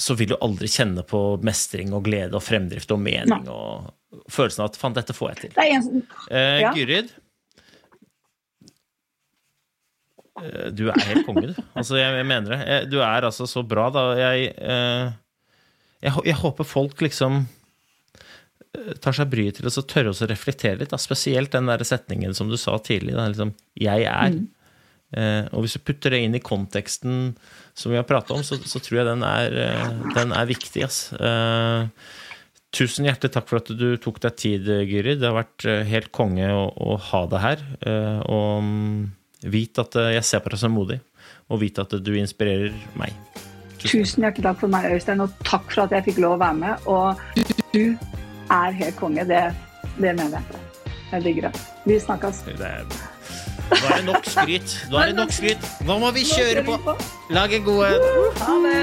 så 0.03 0.17
vil 0.19 0.33
du 0.33 0.37
aldri 0.43 0.67
kjenne 0.73 1.05
på 1.07 1.19
mestring 1.47 1.93
og 1.95 2.03
glede 2.09 2.35
og 2.39 2.43
fremdrift 2.43 2.91
og 2.95 2.99
mening 3.03 3.45
Nei. 3.45 3.53
og 3.53 3.93
følelsen 4.33 4.65
av 4.65 4.73
at 4.73 4.79
'faen, 4.81 4.97
dette 4.97 5.15
får 5.15 5.29
jeg 5.33 5.39
til'. 5.43 5.55
Det 5.55 5.65
er 5.67 5.77
en 5.77 6.03
Eh, 6.31 6.61
Ja. 6.65 6.73
Gyrid, 6.75 7.11
eh, 10.43 10.69
du 10.75 10.89
er 10.91 11.01
helt 11.07 11.27
konge, 11.27 11.53
du. 11.53 11.63
Altså, 11.79 11.97
jeg, 12.01 12.15
jeg 12.21 12.27
mener 12.29 12.57
det. 12.57 12.79
Du 12.93 12.99
er 13.01 13.27
altså 13.29 13.47
så 13.51 13.63
bra, 13.67 13.89
da. 13.95 14.05
Jeg, 14.19 14.53
eh, 14.59 15.13
jeg, 16.03 16.17
jeg 16.33 16.39
håper 16.43 16.65
folk 16.69 17.05
liksom 17.05 17.45
eh, 17.45 18.95
tar 19.05 19.13
seg 19.17 19.31
bryet 19.33 19.61
til 19.61 19.69
å 19.71 19.75
så 19.75 19.85
tørre 19.87 20.15
å 20.15 20.29
reflektere 20.31 20.81
litt. 20.83 20.91
Da. 20.95 21.01
Spesielt 21.01 21.53
den 21.55 21.71
der 21.71 21.85
setningen 21.87 22.35
som 22.35 22.51
du 22.53 22.57
sa 22.61 22.79
tidlig. 22.83 23.15
Da, 23.19 23.29
liksom, 23.33 23.55
'jeg 23.79 24.09
er'. 24.09 24.35
Eh, 24.35 24.43
og 25.53 25.65
hvis 25.65 25.77
du 25.77 25.83
putter 25.85 26.15
det 26.15 26.23
inn 26.25 26.35
i 26.39 26.41
konteksten 26.43 27.35
som 27.77 27.93
vi 27.93 27.99
har 28.01 28.07
prata 28.09 28.35
om, 28.37 28.43
så, 28.45 28.57
så 28.65 28.81
tror 28.81 29.01
jeg 29.03 29.09
den 29.11 29.25
er, 29.27 29.57
eh, 29.67 29.89
den 30.17 30.33
er 30.37 30.49
viktig. 30.51 30.85
ass. 30.89 31.01
Eh, 31.17 31.87
Tusen 32.73 33.05
hjertelig 33.05 33.35
takk 33.35 33.51
for 33.51 33.61
at 33.61 33.69
du 33.77 33.99
tok 34.01 34.17
deg 34.25 34.37
tid, 34.41 34.69
Gyrid. 34.89 35.19
Det 35.21 35.29
har 35.29 35.37
vært 35.43 35.67
eh, 35.69 35.83
helt 35.91 36.09
konge 36.17 36.47
å, 36.57 36.63
å 36.73 36.95
ha 37.11 37.21
deg 37.29 37.43
her. 37.45 37.65
Eh, 37.85 38.23
Og 38.33 38.63
mm, 38.65 39.03
vit 39.53 39.81
at 39.83 39.99
eh, 40.01 40.15
jeg 40.17 40.25
ser 40.25 40.41
på 40.41 40.55
deg 40.55 40.63
som 40.63 40.73
modig, 40.73 40.97
og 41.53 41.61
vit 41.61 41.77
at 41.83 41.93
du 42.01 42.13
inspirerer 42.17 42.73
meg. 42.97 43.13
Tusen 43.83 44.25
hjertelig 44.25 44.47
takk 44.47 44.61
for 44.65 44.73
meg, 44.73 44.89
Øystein, 44.95 45.21
og 45.21 45.37
takk 45.45 45.69
for 45.69 45.85
at 45.85 45.93
jeg 45.99 46.09
fikk 46.09 46.23
lov 46.25 46.39
å 46.39 46.43
være 46.47 46.61
med. 46.65 46.89
Og 46.89 47.21
du 47.77 47.83
er 48.49 48.81
helt 48.81 48.97
konge. 49.01 49.29
Det, 49.29 49.45
det 49.99 50.17
mener 50.17 50.39
jeg. 50.39 50.63
Jeg 51.13 51.27
digger 51.29 51.51
det. 51.51 51.67
Vi 51.85 52.01
snakkes. 52.01 52.47
Det 52.57 52.77
nå 53.71 53.89
er 53.89 53.97
det 53.97 54.05
nok 54.07 54.25
skryt. 54.27 54.87
Nå 54.91 54.99
er 54.99 55.07
det 55.13 55.17
nok 55.17 55.33
skryt. 55.33 55.59
Nå 55.87 55.99
må 56.03 56.11
vi 56.17 56.25
kjøre 56.29 56.65
på! 56.67 56.97
Lag 57.31 57.55
en 57.55 57.65
god 57.65 57.85
en. 57.87 58.01
Ha 58.43 58.53
det! 58.67 58.83